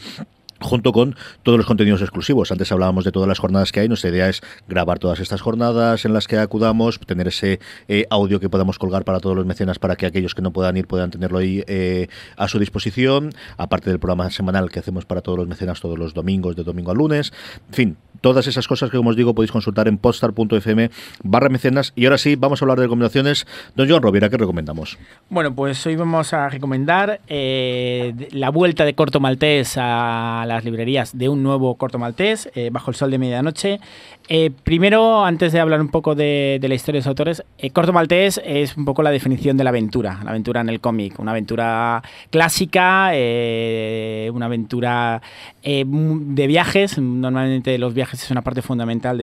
junto 0.63 0.93
con 0.93 1.17
todos 1.43 1.59
los 1.59 1.67
contenidos 1.67 2.01
exclusivos. 2.01 2.51
Antes 2.53 2.73
hablábamos 2.73 3.05
de 3.05 3.13
todas 3.13 3.29
las 3.29 3.39
jornadas 3.39 3.73
que 3.73 3.81
hay. 3.81 3.89
Nuestra 3.89 4.11
idea 4.11 4.29
es 4.29 4.41
grabar 4.69 4.99
todas 4.99 5.21
estas 5.21 5.41
jornadas 5.41 6.05
en 6.05 6.13
las 6.13 6.27
que 6.27 6.39
acudamos, 6.39 6.99
tener 7.01 7.29
ese 7.29 7.61
eh, 7.89 8.07
audio 8.11 8.41
que 8.41 8.49
podamos 8.49 8.79
colgar 8.79 9.05
para 9.05 9.21
todos 9.21 9.37
los 9.37 9.47
mecenas 9.47 9.79
para 9.79 9.97
que 9.97 10.07
aquellos 10.07 10.35
que 10.35 10.43
no 10.43 10.53
puedan 10.53 10.77
ir 10.77 10.87
puedan 10.87 11.11
tenerlo 11.11 11.39
ahí 11.39 11.63
eh, 11.67 12.09
a 12.37 12.49
su 12.49 12.59
disposición. 12.59 13.31
Aparte 13.57 13.91
del 13.91 13.99
programa 13.99 14.31
semanal 14.31 14.71
que 14.71 14.79
hacemos 14.79 15.05
para 15.05 15.21
todos 15.21 15.39
los 15.39 15.49
mecenas 15.49 15.81
todos 15.81 15.99
los 15.99 16.15
domingos, 16.15 16.57
de 16.57 16.65
domingo 16.65 16.91
a 16.91 16.95
lunes. 16.95 17.33
En 17.69 17.75
fin, 17.75 17.97
todas 18.23 18.47
esas 18.47 18.67
cosas 18.67 18.91
que, 18.91 18.97
como 18.97 19.11
os 19.11 19.17
digo, 19.17 19.35
podéis 19.35 19.53
consultar 19.53 19.89
en 19.89 19.99
podstar.fm 19.99 20.91
barra 21.23 21.51
mecenas. 21.51 21.93
Y 21.95 22.07
ahora 22.07 22.17
sí, 22.17 22.37
vamos 22.37 22.63
a 22.63 22.65
hablar 22.65 22.79
de 22.79 22.85
recomendaciones. 22.85 23.47
Don 23.77 23.89
Joan 23.89 24.01
Rovira, 24.03 24.31
¿qué 24.31 24.39
recomendamos? 24.39 24.97
Bueno, 25.29 25.55
pues 25.55 25.85
hoy 25.87 25.97
vamos 25.97 26.33
a 26.33 26.49
recomendar 26.49 27.21
eh, 27.29 28.15
la 28.31 28.51
vuelta 28.51 28.87
de 28.87 28.95
Corto 28.95 29.21
Maltés 29.21 29.75
a 29.77 30.45
las 30.47 30.65
librerías 30.65 31.19
de 31.19 31.29
un 31.29 31.43
nuevo 31.43 31.75
Corto 31.75 31.99
Maltés, 31.99 32.51
eh, 32.55 32.71
Bajo 32.73 32.91
el 32.91 32.97
Sol 32.97 33.11
de 33.11 33.19
Medianoche. 33.19 33.81
Eh, 34.29 34.51
primero, 34.51 35.25
antes 35.25 35.53
de 35.53 35.61
hablar 35.61 35.81
un 35.81 35.89
poco 35.89 36.15
de, 36.15 36.59
la 36.63 36.75
historia 36.75 36.99
de 36.99 37.01
los 37.01 37.07
autores, 37.07 37.43
eh, 37.59 37.71
Corto 37.71 37.93
Maltés 37.93 38.41
es 38.45 38.77
un 38.77 38.85
poco 38.85 39.03
la 39.03 39.11
definición 39.11 39.57
de 39.57 39.65
la 39.65 39.71
aventura, 39.71 40.21
la 40.25 40.31
aventura 40.31 40.61
en 40.61 40.69
el 40.69 40.81
cómic, 40.81 41.19
una 41.19 41.33
aventura 41.33 42.03
clásica, 42.31 43.11
eh, 43.13 44.31
una 44.33 44.47
aventura 44.47 45.21
eh, 45.63 45.85
de 45.87 46.47
viajes, 46.47 46.99
normalmente 46.99 47.77
los 47.79 47.95
viajes 47.95 48.23
es 48.23 48.31
una 48.31 48.43
parte 48.43 48.63
fundamental 48.63 49.23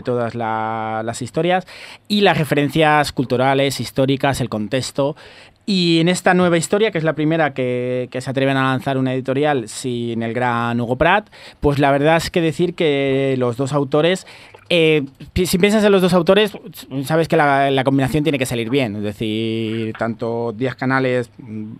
Todas 0.00 0.34
la, 0.34 1.02
las 1.04 1.20
historias 1.20 1.66
y 2.08 2.22
las 2.22 2.38
referencias 2.38 3.12
culturales, 3.12 3.78
históricas, 3.80 4.40
el 4.40 4.48
contexto. 4.48 5.16
Y 5.64 6.00
en 6.00 6.08
esta 6.08 6.34
nueva 6.34 6.56
historia, 6.56 6.90
que 6.90 6.98
es 6.98 7.04
la 7.04 7.12
primera 7.12 7.54
que, 7.54 8.08
que, 8.10 8.20
se 8.20 8.30
atreven 8.30 8.56
a 8.56 8.64
lanzar 8.64 8.98
una 8.98 9.14
editorial 9.14 9.68
sin 9.68 10.22
el 10.22 10.32
gran 10.32 10.80
Hugo 10.80 10.96
Pratt, 10.96 11.30
pues 11.60 11.78
la 11.78 11.92
verdad 11.92 12.16
es 12.16 12.30
que 12.30 12.40
decir 12.40 12.74
que 12.74 13.36
los 13.38 13.56
dos 13.56 13.72
autores 13.72 14.26
eh, 14.74 15.04
si 15.34 15.58
piensas 15.58 15.84
en 15.84 15.92
los 15.92 16.00
dos 16.00 16.14
autores, 16.14 16.56
sabes 17.04 17.28
que 17.28 17.36
la, 17.36 17.70
la, 17.70 17.84
combinación 17.84 18.22
tiene 18.22 18.38
que 18.38 18.46
salir 18.46 18.70
bien. 18.70 18.96
Es 18.96 19.02
decir, 19.02 19.92
tanto 19.98 20.54
Díaz 20.56 20.76
Canales, 20.76 21.30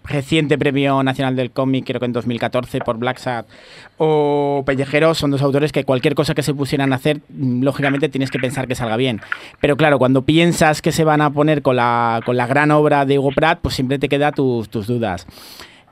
reciente 0.04 0.58
premio 0.58 1.02
nacional 1.02 1.34
del 1.34 1.52
cómic, 1.52 1.86
creo 1.86 2.00
que 2.00 2.04
en 2.04 2.12
2014 2.12 2.80
por 2.80 2.98
Black 2.98 3.16
Sad, 3.16 3.46
o 3.96 4.62
Pellejero, 4.66 5.14
son 5.14 5.30
dos 5.30 5.40
autores 5.40 5.72
que 5.72 5.84
cualquier 5.84 6.14
cosa 6.14 6.34
que 6.34 6.42
se 6.42 6.52
pusieran 6.52 6.92
a 6.92 6.96
hacer, 6.96 7.22
lógicamente 7.34 8.10
tienes 8.10 8.30
que 8.30 8.38
pensar 8.38 8.68
que 8.68 8.74
salga 8.74 8.98
bien. 8.98 9.22
Pero 9.58 9.78
claro, 9.78 9.98
cuando 9.98 10.20
piensas 10.26 10.82
que 10.82 10.92
se 10.92 11.04
van 11.04 11.22
a 11.22 11.30
poner 11.30 11.62
con 11.62 11.76
la, 11.76 12.20
con 12.26 12.36
la 12.36 12.46
gran 12.46 12.70
obra 12.72 13.06
de 13.06 13.18
Hugo 13.18 13.30
Pratt, 13.30 13.60
pues 13.62 13.74
siempre 13.74 13.98
te 13.98 14.10
queda 14.10 14.32
tus, 14.32 14.68
tus 14.68 14.86
dudas. 14.86 15.26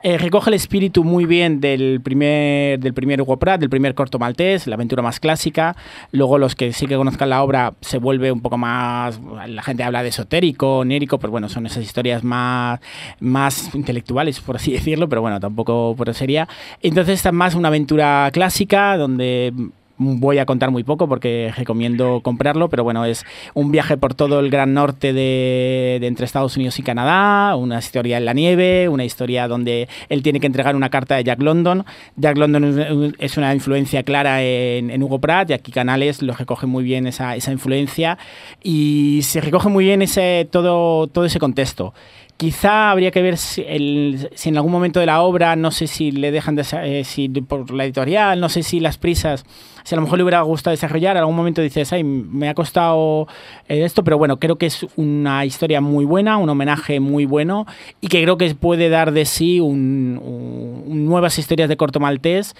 Eh, 0.03 0.17
recoge 0.17 0.49
el 0.49 0.55
espíritu 0.55 1.03
muy 1.03 1.25
bien 1.25 1.61
del 1.61 2.01
primer, 2.01 2.79
del 2.79 2.93
primer 2.93 3.21
Hugo 3.21 3.37
Pratt, 3.37 3.59
del 3.59 3.69
primer 3.69 3.93
corto 3.93 4.17
maltés, 4.17 4.65
la 4.65 4.75
aventura 4.75 5.03
más 5.03 5.19
clásica. 5.19 5.75
Luego 6.11 6.37
los 6.39 6.55
que 6.55 6.73
sí 6.73 6.87
que 6.87 6.95
conozcan 6.95 7.29
la 7.29 7.43
obra 7.43 7.73
se 7.81 7.99
vuelve 7.99 8.31
un 8.31 8.41
poco 8.41 8.57
más, 8.57 9.19
la 9.47 9.61
gente 9.61 9.83
habla 9.83 10.01
de 10.01 10.09
esotérico, 10.09 10.79
onírico, 10.79 11.19
pues 11.19 11.29
bueno, 11.29 11.49
son 11.49 11.67
esas 11.67 11.83
historias 11.83 12.23
más, 12.23 12.79
más 13.19 13.75
intelectuales, 13.75 14.39
por 14.39 14.55
así 14.55 14.71
decirlo, 14.73 15.07
pero 15.07 15.21
bueno, 15.21 15.39
tampoco 15.39 15.93
por 15.95 16.11
sería. 16.13 16.47
Entonces 16.81 17.15
esta 17.15 17.29
es 17.29 17.35
más 17.35 17.55
una 17.55 17.67
aventura 17.67 18.29
clásica 18.33 18.97
donde 18.97 19.53
voy 20.01 20.39
a 20.39 20.45
contar 20.45 20.71
muy 20.71 20.83
poco 20.83 21.07
porque 21.07 21.53
recomiendo 21.55 22.21
comprarlo, 22.21 22.69
pero 22.69 22.83
bueno, 22.83 23.05
es 23.05 23.25
un 23.53 23.71
viaje 23.71 23.97
por 23.97 24.13
todo 24.13 24.39
el 24.39 24.49
gran 24.49 24.73
norte 24.73 25.13
de, 25.13 25.97
de, 26.01 26.07
entre 26.07 26.25
Estados 26.25 26.55
Unidos 26.57 26.79
y 26.79 26.83
Canadá, 26.83 27.55
una 27.55 27.79
historia 27.79 28.17
en 28.17 28.25
la 28.25 28.33
nieve, 28.33 28.89
una 28.89 29.05
historia 29.05 29.47
donde 29.47 29.87
él 30.09 30.23
tiene 30.23 30.39
que 30.39 30.47
entregar 30.47 30.75
una 30.75 30.89
carta 30.89 31.15
de 31.15 31.23
Jack 31.23 31.41
London. 31.41 31.85
Jack 32.15 32.37
London 32.37 33.15
es 33.19 33.37
una 33.37 33.53
influencia 33.53 34.03
clara 34.03 34.43
en, 34.43 34.89
en 34.89 35.03
Hugo 35.03 35.19
Pratt 35.19 35.49
y 35.51 35.53
aquí 35.53 35.71
Canales 35.71 36.21
lo 36.21 36.33
recoge 36.33 36.65
muy 36.65 36.83
bien 36.83 37.07
esa, 37.07 37.35
esa 37.35 37.51
influencia 37.51 38.17
y 38.63 39.21
se 39.23 39.41
recoge 39.41 39.69
muy 39.69 39.85
bien 39.85 40.01
ese, 40.01 40.47
todo, 40.51 41.07
todo 41.07 41.25
ese 41.25 41.39
contexto. 41.39 41.93
Quizá 42.37 42.89
habría 42.89 43.11
que 43.11 43.21
ver 43.21 43.37
si, 43.37 43.63
el, 43.67 44.29
si, 44.33 44.49
en 44.49 44.57
algún 44.57 44.71
momento 44.71 44.99
de 44.99 45.05
la 45.05 45.21
obra, 45.21 45.55
no 45.55 45.69
sé 45.69 45.85
si 45.85 46.11
le 46.11 46.31
dejan 46.31 46.55
de, 46.55 46.65
eh, 46.83 47.03
si 47.03 47.29
por 47.29 47.71
la 47.71 47.85
editorial, 47.85 48.39
no 48.39 48.49
sé 48.49 48.63
si 48.63 48.79
las 48.79 48.97
prisas, 48.97 49.45
si 49.83 49.95
a 49.95 49.97
lo 49.97 50.03
mejor 50.03 50.17
le 50.17 50.23
hubiera 50.23 50.41
gustado 50.41 50.71
desarrollar, 50.71 51.15
en 51.15 51.21
algún 51.21 51.35
momento 51.35 51.61
dices, 51.61 51.91
ay, 51.93 52.03
me 52.03 52.49
ha 52.49 52.53
costado 52.53 53.27
eh, 53.67 53.83
esto, 53.83 54.03
pero 54.03 54.17
bueno, 54.17 54.37
creo 54.37 54.57
que 54.57 54.65
es 54.65 54.85
una 54.95 55.45
historia 55.45 55.81
muy 55.81 56.05
buena, 56.05 56.37
un 56.37 56.49
homenaje 56.49 56.99
muy 56.99 57.25
bueno 57.25 57.65
y 57.99 58.07
que 58.07 58.21
creo 58.21 58.37
que 58.37 58.53
puede 58.55 58.89
dar 58.89 59.11
de 59.11 59.25
sí 59.25 59.59
un, 59.59 60.19
un, 60.23 61.05
nuevas 61.05 61.37
historias 61.39 61.69
de 61.69 61.77
corto 61.77 61.99
maltés. 61.99 62.55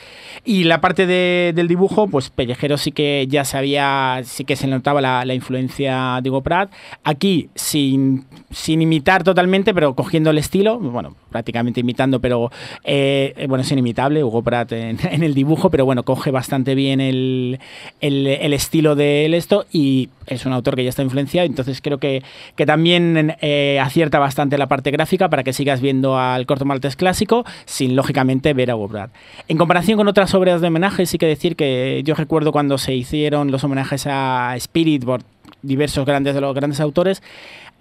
Y 0.45 0.63
la 0.63 0.82
parte 0.82 1.05
de, 1.05 1.53
del 1.55 1.67
dibujo, 1.67 2.07
pues 2.07 2.30
Pellejero 2.30 2.78
sí 2.78 2.91
que 2.91 3.26
ya 3.28 3.45
sabía, 3.45 4.22
sí 4.24 4.45
que 4.45 4.55
se 4.55 4.67
notaba 4.67 5.01
la, 5.01 5.26
la 5.26 5.34
influencia 5.34 6.19
de 6.22 6.30
Hugo 6.30 6.41
Pratt. 6.41 6.72
Aquí, 7.03 7.49
sin, 7.55 8.26
sin 8.49 8.82
imitar 8.82 9.24
totalmente, 9.24 9.74
pero 9.74 9.95
cogiendo 9.95 10.30
el 10.30 10.38
estilo, 10.38 10.80
bueno, 10.80 11.15
prácticamente 11.30 11.80
imitando, 11.80 12.19
pero 12.19 12.51
eh, 12.84 13.45
bueno, 13.47 13.63
es 13.63 13.72
inimitable 13.72 14.24
Hugo 14.24 14.41
Pratt 14.43 14.72
en, 14.74 14.97
en, 15.11 15.24
el 15.24 15.34
dibujo, 15.34 15.69
pero 15.69 15.86
bueno, 15.86 16.03
coge 16.03 16.32
bastante 16.32 16.76
bien 16.76 17.01
el, 17.01 17.11
el, 17.12 17.59
el, 18.01 18.53
estilo 18.53 18.95
de 18.95 19.26
él 19.26 19.34
esto 19.34 19.66
y 19.72 20.09
es 20.28 20.45
un 20.45 20.53
autor 20.53 20.76
que 20.76 20.84
ya 20.84 20.89
está 20.89 21.03
influenciado, 21.03 21.45
entonces 21.45 21.82
creo 21.82 21.99
que, 21.99 22.24
que 22.55 22.66
también 22.66 23.36
eh, 23.41 23.80
acierta 23.82 24.20
bastante 24.20 24.57
la 24.57 24.68
parte 24.68 24.91
gráfica 24.91 25.30
para 25.30 25.43
que 25.43 25.53
sigas 25.53 25.82
viendo 25.82 26.18
al 26.18 26.45
corto 26.45 26.66
maltés 26.66 26.95
clásico 26.95 27.45
sin 27.66 27.95
lógicamente 27.95 28.53
ver 28.53 28.72
a 28.72 28.88
Pratt. 28.88 29.12
En 29.47 29.57
comparación 29.57 29.97
con 29.97 30.07
otras 30.07 30.34
obras 30.34 30.62
de 30.62 30.68
homenaje, 30.68 31.05
sí 31.05 31.18
que 31.18 31.28
decir 31.28 31.55
que 31.55 32.01
yo 32.03 32.16
recuerdo 32.16 32.51
cuando 32.51 32.78
se 32.78 32.93
hicieron 32.93 33.51
los 33.51 33.64
homenajes 33.64 34.07
a 34.07 34.55
Spirit 34.57 35.05
por 35.05 35.22
diversos 35.62 36.05
grandes 36.05 36.34
de 36.34 36.41
los 36.41 36.55
grandes 36.55 36.80
autores, 36.80 37.22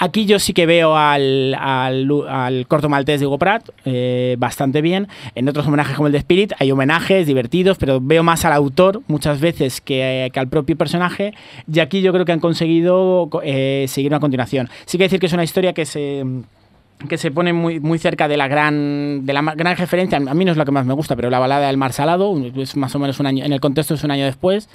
Aquí 0.02 0.24
yo 0.24 0.38
sí 0.38 0.54
que 0.54 0.64
veo 0.64 0.96
al, 0.96 1.54
al, 1.54 2.64
corto 2.68 2.88
maltés 2.88 3.20
de 3.20 3.26
Hugo 3.26 3.38
Pratt 3.38 3.68
eh, 3.84 4.34
bastante 4.38 4.80
bien. 4.80 5.08
En 5.34 5.46
otros 5.46 5.66
homenajes 5.66 5.94
como 5.94 6.06
el 6.06 6.12
de 6.12 6.18
Spirit 6.18 6.54
hay 6.58 6.72
homenajes 6.72 7.26
divertidos, 7.26 7.76
pero 7.76 8.00
veo 8.00 8.22
más 8.22 8.46
al 8.46 8.54
autor 8.54 9.02
muchas 9.08 9.40
veces 9.40 9.82
que, 9.82 10.30
que 10.32 10.40
al 10.40 10.48
propio 10.48 10.74
personaje. 10.74 11.34
Y 11.70 11.80
aquí 11.80 12.00
yo 12.00 12.14
creo 12.14 12.24
que 12.24 12.32
han 12.32 12.40
conseguido 12.40 13.28
eh, 13.42 13.84
seguir 13.88 14.10
una 14.10 14.20
continuación. 14.20 14.70
Sí 14.86 14.96
que 14.96 15.04
decir 15.04 15.20
que 15.20 15.26
es 15.26 15.34
una 15.34 15.44
historia 15.44 15.74
que 15.74 15.84
se 15.84 16.24
que 17.08 17.18
se 17.18 17.30
pone 17.30 17.52
muy, 17.52 17.80
muy 17.80 17.98
cerca 17.98 18.28
de 18.28 18.36
la 18.36 18.48
gran 18.48 19.24
de 19.24 19.32
la 19.32 19.42
gran 19.42 19.76
referencia, 19.76 20.18
a 20.18 20.34
mí 20.34 20.44
no 20.44 20.52
es 20.52 20.56
lo 20.58 20.64
que 20.64 20.72
más 20.72 20.84
me 20.84 20.92
gusta, 20.92 21.16
pero 21.16 21.30
la 21.30 21.38
balada 21.38 21.66
del 21.66 21.76
mar 21.76 21.92
salado, 21.92 22.36
es 22.56 22.76
más 22.76 22.94
o 22.94 22.98
menos 22.98 23.18
un 23.20 23.26
año, 23.26 23.44
en 23.44 23.52
el 23.52 23.60
contexto 23.60 23.94
es 23.94 24.04
un 24.04 24.10
año 24.10 24.24
después, 24.24 24.68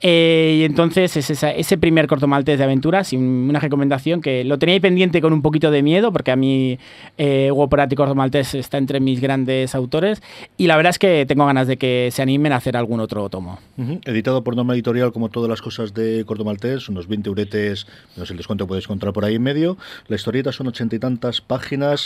eh, 0.00 0.58
y 0.60 0.64
entonces 0.64 1.16
es 1.16 1.30
esa, 1.30 1.50
ese 1.50 1.78
primer 1.78 2.06
corto 2.06 2.26
maltés 2.26 2.58
de 2.58 2.64
aventuras 2.64 3.12
y 3.12 3.16
una 3.16 3.60
recomendación 3.60 4.20
que 4.20 4.44
lo 4.44 4.58
tenía 4.58 4.74
ahí 4.74 4.80
pendiente 4.80 5.20
con 5.20 5.32
un 5.32 5.42
poquito 5.42 5.70
de 5.70 5.82
miedo, 5.82 6.12
porque 6.12 6.32
a 6.32 6.36
mí 6.36 6.78
eh, 7.16 7.50
Hugo 7.50 7.68
Pratt 7.68 7.92
y 7.92 7.96
corto 7.96 8.14
maltés 8.14 8.54
está 8.54 8.78
entre 8.78 9.00
mis 9.00 9.20
grandes 9.20 9.74
autores, 9.74 10.22
y 10.56 10.66
la 10.66 10.76
verdad 10.76 10.90
es 10.90 10.98
que 10.98 11.24
tengo 11.26 11.46
ganas 11.46 11.66
de 11.66 11.76
que 11.78 12.10
se 12.12 12.20
animen 12.20 12.52
a 12.52 12.56
hacer 12.56 12.76
algún 12.76 13.00
otro 13.00 13.28
tomo. 13.30 13.58
Uh 13.78 13.82
-huh. 13.82 14.00
Editado 14.04 14.44
por 14.44 14.54
Norma 14.54 14.74
Editorial, 14.74 15.12
como 15.12 15.30
todas 15.30 15.48
las 15.48 15.62
cosas 15.62 15.94
de 15.94 16.24
corto 16.26 16.44
maltés, 16.44 16.88
unos 16.88 17.08
20 17.08 17.30
uretes, 17.30 17.86
no 18.16 18.26
sé 18.26 18.34
el 18.34 18.36
descuento 18.36 18.66
puedes 18.66 18.84
encontrar 18.84 19.12
por 19.12 19.24
ahí 19.24 19.36
en 19.36 19.42
medio, 19.42 19.78
la 20.08 20.16
historieta 20.16 20.52
son 20.52 20.66
ochenta 20.66 20.94
y 20.96 20.98
tantas 20.98 21.40
páginas 21.40 21.53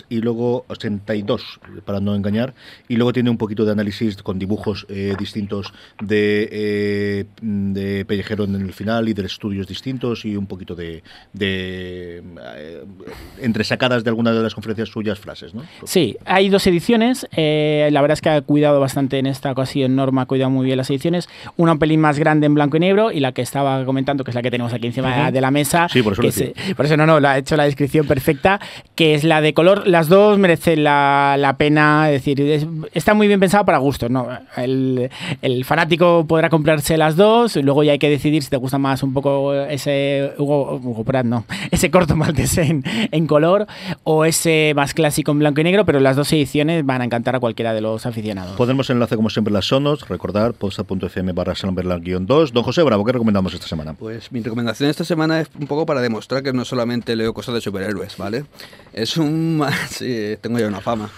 y 0.09 0.21
luego 0.21 0.65
82, 0.69 1.61
para 1.85 2.01
no 2.01 2.15
engañar, 2.15 2.55
y 2.89 2.97
luego 2.97 3.13
tiene 3.13 3.31
un 3.31 3.37
poquito 3.37 3.65
de 3.65 3.73
análisis 3.73 4.17
con 4.23 4.39
dibujos 4.39 4.87
eh, 4.89 5.15
distintos 5.19 5.73
de, 6.01 6.49
eh, 6.51 7.25
de, 7.41 8.05
Pellejero 8.05 8.45
en 8.45 8.57
el 8.57 8.73
final 8.73 9.09
y 9.09 9.15
de 9.15 9.25
estudios 9.27 9.67
distintos 9.67 10.25
y 10.25 10.37
un 10.37 10.47
poquito 10.47 10.75
de, 10.75 11.03
de 11.33 12.23
eh, 12.57 12.85
entresacadas 13.41 14.05
de 14.05 14.11
algunas 14.11 14.35
de 14.35 14.43
las 14.43 14.55
conferencias 14.55 14.89
suyas 14.89 15.19
frases, 15.19 15.55
¿no? 15.55 15.63
Sí, 15.85 16.17
hay 16.25 16.49
dos 16.49 16.67
ediciones, 16.67 17.27
eh, 17.37 17.89
la 17.93 18.01
verdad 18.01 18.15
es 18.15 18.21
que 18.21 18.31
ha 18.31 18.41
cuidado 18.41 18.81
bastante 18.81 19.19
en 19.19 19.27
esta 19.27 19.53
ocasión, 19.53 19.97
Norma 19.97 20.23
ha 20.23 20.27
cuidado 20.27 20.51
muy 20.51 20.67
bien 20.67 20.77
las 20.77 20.91
ediciones, 20.91 21.29
una 21.57 21.73
un 21.73 21.79
pelín 21.79 22.01
más 22.01 22.19
grande 22.19 22.47
en 22.47 22.55
blanco 22.55 22.77
y 22.77 22.81
negro 22.81 23.13
y 23.13 23.21
la 23.21 23.33
que 23.33 23.43
estaba 23.43 23.85
comentando, 23.85 24.25
que 24.25 24.31
es 24.31 24.35
la 24.35 24.43
que 24.43 24.51
tenemos 24.51 24.73
aquí 24.73 24.87
encima 24.87 25.09
uh 25.09 25.29
-huh. 25.29 25.33
de 25.33 25.41
la 25.41 25.51
mesa, 25.51 25.89
sí, 25.89 26.03
por 26.03 26.15
eso, 26.15 26.23
que 26.23 26.29
es, 26.29 26.75
por 26.75 26.87
eso 26.87 26.97
no, 26.97 27.07
no, 27.07 27.21
lo 27.21 27.29
ha 27.29 27.39
hecho 27.39 27.57
la 27.57 27.65
descripción 27.65 28.07
perfecta, 28.07 28.61
que 28.95 29.15
es 29.15 29.25
la 29.25 29.38
de 29.41 29.55
color 29.55 29.87
las 29.87 30.09
dos 30.09 30.39
merecen 30.39 30.85
la, 30.85 31.37
la 31.39 31.57
pena, 31.57 32.11
es 32.11 32.21
decir, 32.21 32.41
es, 32.41 32.67
está 32.95 33.15
muy 33.15 33.27
bien 33.27 33.41
pensado 33.41 33.65
para 33.65 33.79
gustos, 33.79 34.11
¿no? 34.11 34.29
El, 34.57 35.11
el, 35.43 35.65
fanático 35.65 36.25
podrá 36.27 36.49
comprarse 36.49 36.97
las 36.97 37.17
dos, 37.17 37.57
y 37.57 37.63
luego 37.63 37.83
ya 37.83 37.93
hay 37.93 37.99
que 37.99 38.11
decidir 38.11 38.43
si 38.43 38.51
te 38.51 38.57
gusta 38.57 38.79
más 38.79 39.03
un 39.03 39.13
poco 39.13 39.55
ese 39.55 40.33
Hugo, 40.39 40.81
Hugo 40.83 41.05
Pratt, 41.05 41.27
no, 41.27 41.45
ese 41.71 41.91
corto 41.91 42.17
maltés 42.17 42.59
en, 42.59 42.83
en, 42.85 43.27
color 43.27 43.67
o 44.05 44.25
ese 44.25 44.73
más 44.75 44.95
clásico 44.95 45.33
en 45.33 45.41
blanco 45.41 45.61
y 45.61 45.65
negro, 45.65 45.85
pero 45.85 46.01
las 46.01 46.17
dos 46.17 46.33
ediciones 46.33 46.85
van 46.85 47.03
a 47.03 47.05
encantar 47.05 47.37
a 47.37 47.41
cualquiera 47.41 47.75
de 47.75 47.81
los 47.81 48.07
aficionados. 48.07 48.57
Podemos 48.57 48.91
enlace 48.91 49.17
como 49.17 49.31
siempre 49.31 49.53
las 49.53 49.67
sonos, 49.67 50.09
recordar 50.09 50.55
posta.fm 50.55 51.33
barra 51.33 51.55
guion 52.01 52.27
2. 52.27 52.53
Don 52.53 52.63
José 52.63 52.83
Bravo, 52.83 53.05
¿qué 53.05 53.13
recomendamos 53.13 53.55
esta 53.55 53.67
semana? 53.67 53.95
Pues 53.95 54.31
mi 54.33 54.41
recomendación 54.41 54.91
esta 54.91 55.05
semana 55.05 55.41
es 55.41 55.49
un 55.59 55.67
poco 55.67 55.87
para 55.87 56.01
demostrar 56.01 56.43
que 56.43 56.53
no 56.53 56.65
solamente 56.65 57.17
leo 57.17 57.33
cosas 57.35 57.55
de 57.55 57.61
superhéroes, 57.61 58.17
¿vale? 58.17 58.45
Es 58.93 59.17
un 59.17 59.28
sí, 59.91 60.37
tengo 60.41 60.59
ya 60.59 60.69
una 60.69 60.81
fama. 60.81 61.11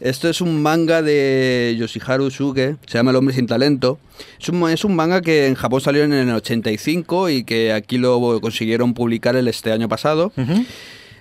Esto 0.00 0.28
es 0.28 0.40
un 0.40 0.62
manga 0.62 1.02
de 1.02 1.74
Yoshiharu 1.78 2.30
Suge, 2.30 2.76
se 2.86 2.98
llama 2.98 3.10
El 3.10 3.16
hombre 3.16 3.34
sin 3.34 3.46
talento. 3.46 3.98
Es 4.40 4.48
un, 4.48 4.70
es 4.70 4.84
un 4.84 4.94
manga 4.94 5.20
que 5.22 5.48
en 5.48 5.54
Japón 5.54 5.80
salió 5.80 6.04
en 6.04 6.12
el 6.12 6.30
85 6.30 7.30
y 7.30 7.44
que 7.44 7.72
aquí 7.72 7.98
lo 7.98 8.40
consiguieron 8.40 8.94
publicar 8.94 9.34
el 9.34 9.48
este 9.48 9.72
año 9.72 9.88
pasado. 9.88 10.32
Uh 10.36 10.40
-huh. 10.40 10.66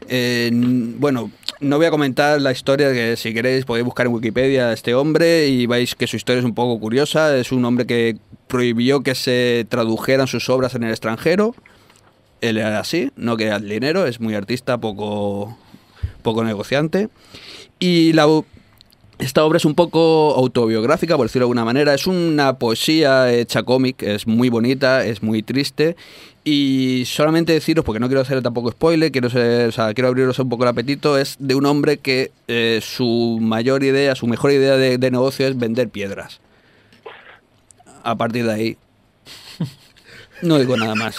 eh, 0.10 0.50
bueno, 0.54 1.32
no 1.60 1.78
voy 1.78 1.88
a 1.88 1.92
comentar 1.92 2.40
la 2.40 2.52
historia, 2.52 2.94
que 2.94 3.16
si 3.18 3.34
queréis 3.34 3.66
podéis 3.66 3.86
buscar 3.86 4.06
en 4.06 4.14
Wikipedia 4.14 4.70
a 4.70 4.74
este 4.74 4.94
hombre 4.94 5.48
y 5.48 5.66
vais 5.66 5.96
que 5.96 6.06
su 6.06 6.16
historia 6.16 6.40
es 6.40 6.46
un 6.46 6.54
poco 6.54 6.80
curiosa. 6.80 7.36
Es 7.36 7.52
un 7.52 7.66
hombre 7.66 7.88
que 7.88 8.18
prohibió 8.48 9.02
que 9.02 9.16
se 9.16 9.66
tradujeran 9.70 10.28
sus 10.28 10.50
obras 10.50 10.76
en 10.76 10.84
el 10.84 10.92
extranjero. 10.92 11.56
Él 12.42 12.58
era 12.58 12.80
así, 12.80 13.12
no 13.16 13.36
quería 13.36 13.56
el 13.56 13.68
dinero, 13.68 14.06
es 14.06 14.20
muy 14.20 14.36
artista, 14.36 14.78
poco, 14.78 15.58
poco 16.28 16.44
negociante. 16.44 17.08
Y 17.80 18.12
la, 18.12 18.28
Esta 19.18 19.46
obra 19.46 19.58
es 19.58 19.66
un 19.66 19.76
poco 19.76 20.36
autobiográfica, 20.36 21.16
por 21.16 21.28
decirlo 21.28 21.46
de 21.46 21.48
alguna 21.48 21.64
manera. 21.64 21.94
Es 21.94 22.06
una 22.06 22.58
poesía 22.60 23.32
hecha 23.32 23.64
cómic, 23.64 24.04
es 24.04 24.28
muy 24.28 24.50
bonita, 24.50 25.06
es 25.06 25.24
muy 25.24 25.42
triste. 25.42 25.96
Y 26.44 27.04
solamente 27.06 27.54
deciros, 27.54 27.86
porque 27.86 28.00
no 28.00 28.08
quiero 28.08 28.22
hacer 28.22 28.42
tampoco 28.42 28.72
spoiler, 28.72 29.12
quiero, 29.12 29.30
ser, 29.30 29.70
o 29.70 29.72
sea, 29.72 29.94
quiero 29.94 30.10
abriros 30.10 30.38
un 30.40 30.50
poco 30.50 30.64
el 30.64 30.70
apetito, 30.70 31.18
es 31.18 31.38
de 31.40 31.56
un 31.56 31.66
hombre 31.66 31.98
que 31.98 32.32
eh, 32.48 32.80
su 32.82 33.38
mayor 33.42 33.84
idea, 33.84 34.16
su 34.16 34.28
mejor 34.28 34.52
idea 34.52 34.76
de, 34.76 34.98
de 34.98 35.12
negocio 35.12 35.48
es 35.48 35.58
vender 35.58 35.90
piedras. 35.90 36.40
A 38.04 38.16
partir 38.16 38.46
de 38.46 38.54
ahí, 38.54 38.78
no 40.42 40.58
digo 40.60 40.76
nada 40.76 40.96
más. 40.96 41.16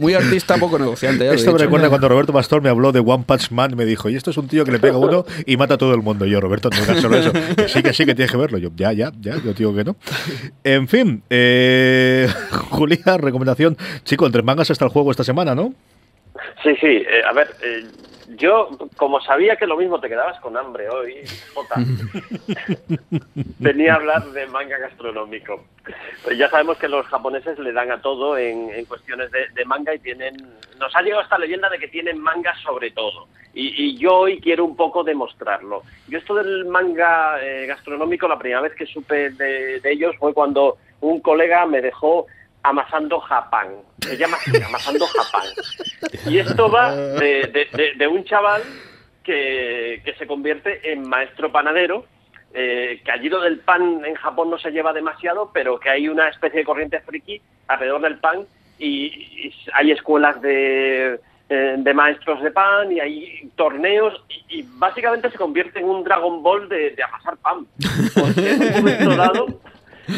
Muy 0.00 0.14
artista, 0.14 0.56
poco 0.56 0.78
negociante. 0.78 1.26
ya 1.26 1.32
Esto 1.32 1.52
me 1.52 1.58
recuerda 1.58 1.90
cuando 1.90 2.08
Roberto 2.08 2.32
Pastor 2.32 2.62
me 2.62 2.70
habló 2.70 2.90
de 2.90 3.00
One 3.00 3.24
Punch 3.26 3.50
Man, 3.50 3.76
me 3.76 3.84
dijo, 3.84 4.08
y 4.08 4.16
esto 4.16 4.30
es 4.30 4.38
un 4.38 4.48
tío 4.48 4.64
que 4.64 4.72
le 4.72 4.78
pega 4.78 4.94
a 4.94 4.98
uno 4.98 5.26
y 5.44 5.58
mata 5.58 5.74
a 5.74 5.76
todo 5.78 5.92
el 5.92 6.00
mundo. 6.00 6.24
Y 6.24 6.30
yo, 6.30 6.40
Roberto, 6.40 6.70
no 6.70 6.80
digas 6.80 7.02
solo 7.02 7.18
eso. 7.18 7.32
Que 7.32 7.68
sí, 7.68 7.82
que 7.82 7.92
sí, 7.92 8.06
que 8.06 8.14
tienes 8.14 8.32
que 8.32 8.38
verlo. 8.38 8.56
Yo, 8.56 8.70
ya, 8.74 8.94
ya, 8.94 9.12
ya, 9.20 9.36
yo 9.44 9.52
digo 9.52 9.74
que 9.74 9.84
no. 9.84 9.96
En 10.64 10.88
fin, 10.88 11.22
eh, 11.28 12.26
Julia, 12.70 13.18
recomendación. 13.18 13.76
Chico, 14.02 14.24
entre 14.24 14.40
mangas 14.42 14.70
está 14.70 14.86
el 14.86 14.90
juego 14.90 15.10
esta 15.10 15.22
semana, 15.22 15.54
¿no? 15.54 15.74
Sí, 16.62 16.70
sí, 16.80 16.86
eh, 16.86 17.20
a 17.28 17.34
ver, 17.34 17.54
eh, 17.62 17.84
yo 18.40 18.70
como 18.96 19.20
sabía 19.20 19.56
que 19.56 19.66
lo 19.66 19.76
mismo 19.76 20.00
te 20.00 20.08
quedabas 20.08 20.40
con 20.40 20.56
hambre 20.56 20.88
hoy, 20.88 21.16
Jota, 21.54 21.76
venía 23.58 23.92
a 23.92 23.96
hablar 23.96 24.24
de 24.32 24.46
manga 24.46 24.78
gastronómico. 24.78 25.64
Pues 26.24 26.38
ya 26.38 26.48
sabemos 26.48 26.78
que 26.78 26.88
los 26.88 27.06
japoneses 27.06 27.58
le 27.58 27.72
dan 27.72 27.92
a 27.92 28.00
todo 28.00 28.38
en, 28.38 28.70
en 28.70 28.84
cuestiones 28.86 29.30
de, 29.30 29.48
de 29.54 29.64
manga 29.66 29.94
y 29.94 29.98
tienen, 29.98 30.34
nos 30.78 30.94
ha 30.96 31.02
llegado 31.02 31.22
esta 31.22 31.38
leyenda 31.38 31.68
de 31.68 31.78
que 31.78 31.88
tienen 31.88 32.18
manga 32.18 32.54
sobre 32.64 32.90
todo. 32.90 33.28
Y, 33.52 33.84
y 33.84 33.98
yo 33.98 34.20
hoy 34.20 34.40
quiero 34.40 34.64
un 34.64 34.76
poco 34.76 35.04
demostrarlo. 35.04 35.82
Yo 36.08 36.18
esto 36.18 36.34
del 36.34 36.64
manga 36.64 37.38
eh, 37.42 37.66
gastronómico, 37.66 38.26
la 38.26 38.38
primera 38.38 38.62
vez 38.62 38.74
que 38.74 38.86
supe 38.86 39.30
de, 39.30 39.80
de 39.80 39.92
ellos 39.92 40.16
fue 40.18 40.32
cuando 40.32 40.78
un 41.00 41.20
colega 41.20 41.66
me 41.66 41.82
dejó 41.82 42.26
amasando 42.62 43.20
Japán. 43.20 43.68
Se 44.00 44.16
llama 44.16 44.36
amasando 44.66 45.06
Japán. 45.06 45.46
Y 46.26 46.38
esto 46.38 46.70
va 46.70 46.94
de, 46.94 47.94
de- 47.96 48.08
un 48.08 48.24
chaval 48.24 48.62
que, 49.22 50.02
que 50.04 50.14
se 50.14 50.26
convierte 50.26 50.92
en 50.92 51.08
maestro 51.08 51.52
panadero, 51.52 52.04
eh, 52.52 53.00
que 53.04 53.10
allí 53.10 53.28
lo 53.28 53.40
del 53.40 53.60
pan 53.60 54.02
en 54.04 54.14
Japón 54.14 54.50
no 54.50 54.58
se 54.58 54.70
lleva 54.70 54.92
demasiado, 54.92 55.50
pero 55.52 55.78
que 55.78 55.90
hay 55.90 56.08
una 56.08 56.28
especie 56.28 56.60
de 56.60 56.64
corriente 56.64 57.00
friki 57.00 57.40
alrededor 57.68 58.00
del 58.02 58.18
pan 58.18 58.44
y, 58.78 59.52
hay 59.74 59.92
escuelas 59.92 60.40
de, 60.42 61.20
eh, 61.48 61.74
de 61.78 61.94
maestros 61.94 62.42
de 62.42 62.50
pan 62.50 62.90
y 62.90 62.98
hay 63.00 63.50
torneos 63.56 64.14
y, 64.28 64.60
y 64.60 64.64
básicamente 64.78 65.30
se 65.30 65.38
convierte 65.38 65.78
en 65.78 65.84
un 65.84 66.02
Dragon 66.02 66.42
Ball 66.42 66.68
de, 66.68 66.90
de 66.90 67.02
amasar 67.02 67.36
pan. 67.36 67.66
Porque 68.14 68.50
en 68.50 68.62
un 68.62 68.72
momento 68.72 69.16
dado 69.16 69.46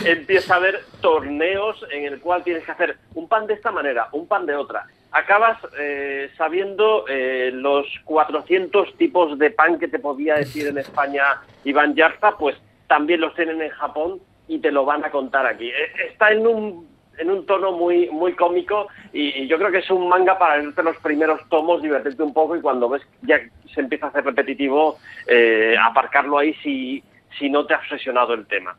empieza 0.05 0.55
a 0.55 0.57
haber 0.59 0.81
torneos 1.01 1.85
en 1.91 2.05
el 2.05 2.21
cual 2.21 2.43
tienes 2.43 2.65
que 2.65 2.73
hacer 2.73 2.97
un 3.15 3.29
pan 3.29 3.47
de 3.47 3.55
esta 3.55 3.71
manera, 3.71 4.09
un 4.13 4.27
pan 4.27 4.47
de 4.47 4.57
otra. 4.57 4.87
Acabas 5.11 5.59
eh, 5.79 6.31
sabiendo 6.37 7.05
eh, 7.09 7.51
los 7.53 7.87
400 8.05 8.97
tipos 8.97 9.39
de 9.39 9.51
pan 9.51 9.79
que 9.79 9.89
te 9.89 9.99
podía 9.99 10.37
decir 10.37 10.67
en 10.67 10.79
España 10.79 11.43
Iván 11.65 11.95
Yarza, 11.95 12.37
pues 12.39 12.57
también 12.87 13.21
los 13.21 13.35
tienen 13.35 13.61
en 13.61 13.71
Japón 13.71 14.21
y 14.49 14.59
te 14.59 14.73
lo 14.73 14.85
van 14.85 15.05
a 15.05 15.11
contar 15.11 15.47
aquí. 15.47 15.69
Eh, 15.69 15.93
Está 16.11 16.31
en 16.31 16.47
un 16.47 16.93
en 17.19 17.31
un 17.31 17.45
tono 17.45 17.73
muy 17.73 18.09
muy 18.11 18.33
cómico 18.35 18.89
y, 19.13 19.47
yo 19.47 19.59
creo 19.59 19.71
que 19.71 19.79
es 19.79 19.91
un 19.91 20.09
manga 20.09 20.39
para 20.39 20.57
leerte 20.57 20.83
los 20.83 20.97
primeros 20.99 21.41
tomos, 21.51 21.83
divertirte 21.83 22.23
un 22.23 22.33
poco 22.33 22.57
y 22.57 22.61
cuando 22.61 22.89
ves 22.89 23.03
ya 23.23 23.39
se 23.75 23.81
empieza 23.81 24.07
a 24.07 24.09
hacer 24.09 24.25
repetitivo, 24.25 24.99
eh, 25.27 25.77
aparcarlo 25.83 26.39
ahí 26.39 26.55
si, 26.63 27.03
si 27.39 27.51
no 27.51 27.67
te 27.67 27.75
ha 27.75 27.79
obsesionado 27.79 28.35
el 28.35 28.47
tema. 28.47 28.77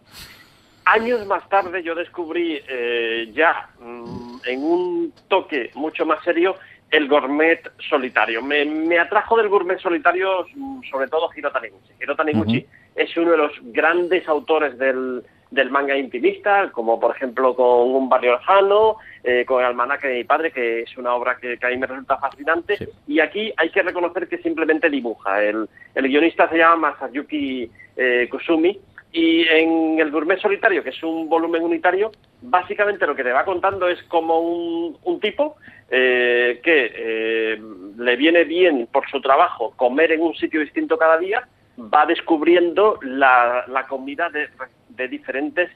Años 0.86 1.26
más 1.26 1.48
tarde 1.50 1.82
yo 1.82 1.96
descubrí 1.96 2.60
eh, 2.68 3.30
ya 3.34 3.70
mm, 3.80 4.38
en 4.46 4.64
un 4.64 5.14
toque 5.30 5.72
mucho 5.76 6.06
más 6.06 6.24
serio 6.24 6.56
el 6.92 7.08
gourmet 7.08 7.60
solitario. 7.90 8.42
Me, 8.42 8.66
me 8.66 9.00
atrajo 9.00 9.38
del 9.38 9.50
gourmet 9.50 9.80
solitario 9.80 10.46
mm, 10.56 10.82
sobre 10.92 11.08
todo 11.08 11.30
Hiro 11.36 11.52
Taniguchi. 11.52 11.94
Hiro 12.02 12.16
Taniguchi 12.16 12.66
es 12.96 13.18
uno 13.18 13.32
de 13.32 13.38
los 13.38 13.52
grandes 13.64 14.28
autores 14.28 14.78
del, 14.78 15.24
del 15.50 15.70
manga 15.70 15.96
intimista, 15.96 16.70
como 16.72 17.00
por 17.00 17.16
ejemplo 17.16 17.56
con 17.56 17.96
Un 17.96 18.10
barrio 18.10 18.34
lejano, 18.34 18.98
eh, 19.24 19.46
con 19.46 19.62
El 19.62 19.68
almanaque 19.68 20.08
de 20.08 20.18
mi 20.18 20.24
padre, 20.24 20.52
que 20.52 20.82
es 20.82 20.98
una 20.98 21.14
obra 21.14 21.38
que, 21.38 21.58
que 21.58 21.66
a 21.66 21.70
mí 21.70 21.78
me 21.78 21.88
resulta 21.88 22.18
fascinante. 22.18 22.90
Y 23.08 23.20
aquí 23.20 23.54
hay 23.58 23.70
que 23.70 23.84
reconocer 23.84 24.28
que 24.28 24.40
simplemente 24.40 24.90
dibuja. 24.90 25.44
El, 25.44 25.70
el 25.96 26.08
guionista 26.08 26.50
se 26.50 26.58
llama 26.58 26.92
Masayuki 26.92 27.72
eh, 27.96 28.28
Kusumi, 28.30 28.80
y 29.14 29.48
en 29.48 30.00
el 30.00 30.10
Gourmet 30.10 30.40
Solitario, 30.40 30.84
que 30.84 30.90
es 30.90 31.04
un 31.04 31.30
volumen 31.30 31.64
unitario, 31.64 32.12
básicamente 32.42 33.06
lo 33.06 33.16
que 33.16 33.24
te 33.24 33.32
va 33.32 33.46
contando 33.46 33.88
es 33.88 34.02
como 34.04 34.40
un, 34.40 35.20
tipo 35.22 35.56
eh, 35.92 36.60
que 36.64 36.92
eh, 36.96 37.62
le 37.96 38.16
viene 38.16 38.44
bien 38.44 38.90
por 38.92 39.08
su 39.10 39.22
trabajo 39.22 39.74
comer 39.76 40.14
en 40.14 40.22
un 40.22 40.34
sitio 40.34 40.62
distinto 40.62 40.98
cada 40.98 41.20
día, 41.20 41.48
va 41.78 42.08
descubriendo 42.08 43.00
la, 43.04 43.86
comida 43.88 44.32
de, 44.32 44.50
de 44.90 45.08
diferentes 45.08 45.70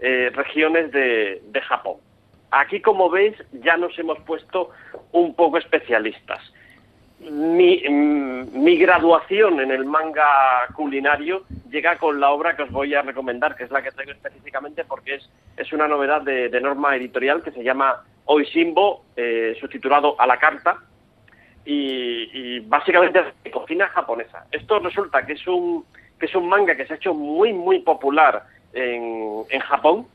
eh, 0.00 0.30
regiones 0.34 0.90
de, 0.90 1.60
Japón. 1.68 1.96
Aquí, 2.50 2.80
como 2.80 3.10
veis, 3.10 3.34
ya 3.52 3.76
nos 3.76 3.98
hemos 3.98 4.18
puesto 4.20 4.70
un 5.12 5.34
poco 5.34 5.58
especialistas 5.58 6.40
mi, 7.20 7.82
mi 7.88 8.76
graduación 8.76 9.60
en 9.60 9.70
el 9.70 9.84
manga 9.84 10.68
culinario 10.74 11.42
llega 11.70 11.96
con 11.98 12.20
la 12.20 12.30
obra 12.30 12.56
que 12.56 12.62
os 12.62 12.70
voy 12.70 12.94
a 12.94 13.02
recomendar, 13.02 13.56
que 13.56 13.64
es 13.64 13.70
la 13.70 13.82
que 13.82 13.90
traigo 13.90 14.12
específicamente 14.12 14.84
porque 14.84 15.16
es, 15.16 15.30
es 15.56 15.72
una 15.72 15.88
novedad 15.88 16.22
de, 16.22 16.60
norma 16.60 16.96
editorial 16.96 17.42
que 17.42 17.52
se 17.52 17.62
llama 17.62 18.04
Oishimbo, 18.24 19.04
eh, 19.16 19.56
subtitulado 19.60 20.20
A 20.20 20.26
la 20.26 20.38
carta, 20.38 20.78
y, 21.64 22.30
y 22.32 22.60
básicamente 22.60 23.20
es 23.20 23.26
de 23.44 23.50
cocina 23.50 23.88
japonesa. 23.88 24.46
Esto 24.50 24.78
resulta 24.78 25.24
que 25.26 25.34
es 25.34 25.46
un 25.46 25.84
que 26.18 26.26
es 26.26 26.34
un 26.34 26.48
manga 26.48 26.74
que 26.74 26.86
se 26.86 26.94
ha 26.94 26.96
hecho 26.96 27.14
muy 27.14 27.52
muy 27.52 27.80
popular 27.80 28.44
en, 28.72 29.44
en 29.48 29.60
Japón, 29.60 30.06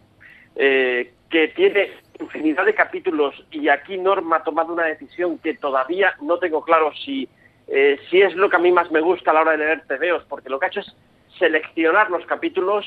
eh, 0.55 1.13
que 1.29 1.47
tiene 1.49 1.91
infinidad 2.19 2.65
de 2.65 2.75
capítulos 2.75 3.35
y 3.51 3.69
aquí 3.69 3.97
Norma 3.97 4.37
ha 4.37 4.43
tomado 4.43 4.73
una 4.73 4.85
decisión 4.85 5.37
que 5.39 5.55
todavía 5.55 6.13
no 6.21 6.37
tengo 6.37 6.63
claro 6.63 6.91
si, 7.03 7.27
eh, 7.67 7.99
si 8.09 8.21
es 8.21 8.35
lo 8.35 8.49
que 8.49 8.55
a 8.55 8.59
mí 8.59 8.71
más 8.71 8.91
me 8.91 9.01
gusta 9.01 9.31
a 9.31 9.33
la 9.33 9.41
hora 9.41 9.51
de 9.51 9.57
leer 9.57 9.83
TVOs, 9.87 10.25
porque 10.25 10.49
lo 10.49 10.59
que 10.59 10.65
ha 10.65 10.69
hecho 10.69 10.81
es 10.81 10.95
seleccionar 11.37 12.09
los 12.09 12.25
capítulos 12.25 12.85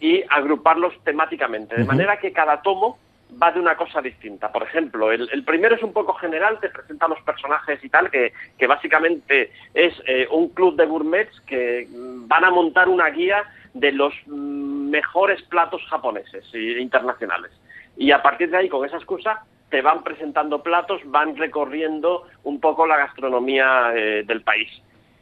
y 0.00 0.22
agruparlos 0.28 0.94
temáticamente, 1.04 1.76
de 1.76 1.84
manera 1.84 2.18
que 2.18 2.32
cada 2.32 2.62
tomo 2.62 2.98
va 3.42 3.52
de 3.52 3.60
una 3.60 3.76
cosa 3.76 4.00
distinta. 4.00 4.50
Por 4.50 4.62
ejemplo, 4.62 5.12
el, 5.12 5.28
el 5.32 5.44
primero 5.44 5.74
es 5.74 5.82
un 5.82 5.92
poco 5.92 6.14
general, 6.14 6.58
te 6.60 6.70
presenta 6.70 7.08
los 7.08 7.20
personajes 7.22 7.82
y 7.84 7.88
tal, 7.88 8.10
que, 8.10 8.32
que 8.56 8.66
básicamente 8.66 9.52
es 9.74 9.94
eh, 10.06 10.26
un 10.30 10.48
club 10.50 10.76
de 10.76 10.86
gourmets 10.86 11.40
que 11.42 11.86
mm, 11.90 12.26
van 12.28 12.44
a 12.44 12.50
montar 12.50 12.88
una 12.88 13.10
guía 13.10 13.44
de 13.74 13.92
los 13.92 14.14
mm, 14.26 14.90
mejores 14.90 15.42
platos 15.42 15.82
japoneses 15.88 16.44
e 16.54 16.80
internacionales. 16.80 17.52
Y 17.96 18.12
a 18.12 18.22
partir 18.22 18.50
de 18.50 18.58
ahí, 18.58 18.68
con 18.68 18.86
esa 18.86 18.96
excusa, 18.96 19.44
te 19.70 19.82
van 19.82 20.02
presentando 20.02 20.62
platos, 20.62 21.00
van 21.04 21.36
recorriendo 21.36 22.26
un 22.44 22.60
poco 22.60 22.86
la 22.86 22.96
gastronomía 22.96 23.92
eh, 23.94 24.22
del 24.24 24.42
país. 24.42 24.70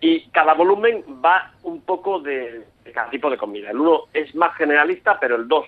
Y 0.00 0.28
cada 0.28 0.54
volumen 0.54 1.02
va 1.24 1.52
un 1.62 1.80
poco 1.80 2.20
de, 2.20 2.64
de 2.84 2.92
cada 2.92 3.10
tipo 3.10 3.30
de 3.30 3.38
comida. 3.38 3.70
El 3.70 3.78
uno 3.80 4.02
es 4.12 4.34
más 4.34 4.54
generalista, 4.56 5.18
pero 5.18 5.36
el 5.36 5.48
dos 5.48 5.64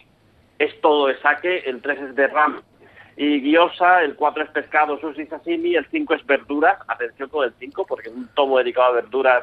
es 0.58 0.78
todo 0.80 1.06
de 1.06 1.18
sake, 1.20 1.68
el 1.68 1.80
3 1.80 1.98
es 2.00 2.14
de 2.16 2.26
ram 2.26 2.60
y 3.20 3.40
gyoza, 3.40 4.02
el 4.04 4.14
4 4.14 4.44
es 4.44 4.50
pescado, 4.50 4.96
sushi, 5.00 5.26
sashimi, 5.26 5.74
el 5.74 5.84
5 5.90 6.14
es 6.14 6.24
verduras. 6.26 6.78
Atención 6.86 7.28
con 7.28 7.44
el 7.46 7.52
5, 7.58 7.84
porque 7.86 8.10
un 8.10 8.28
tomo 8.34 8.58
dedicado 8.58 8.88
a 8.88 8.92
verduras 8.92 9.42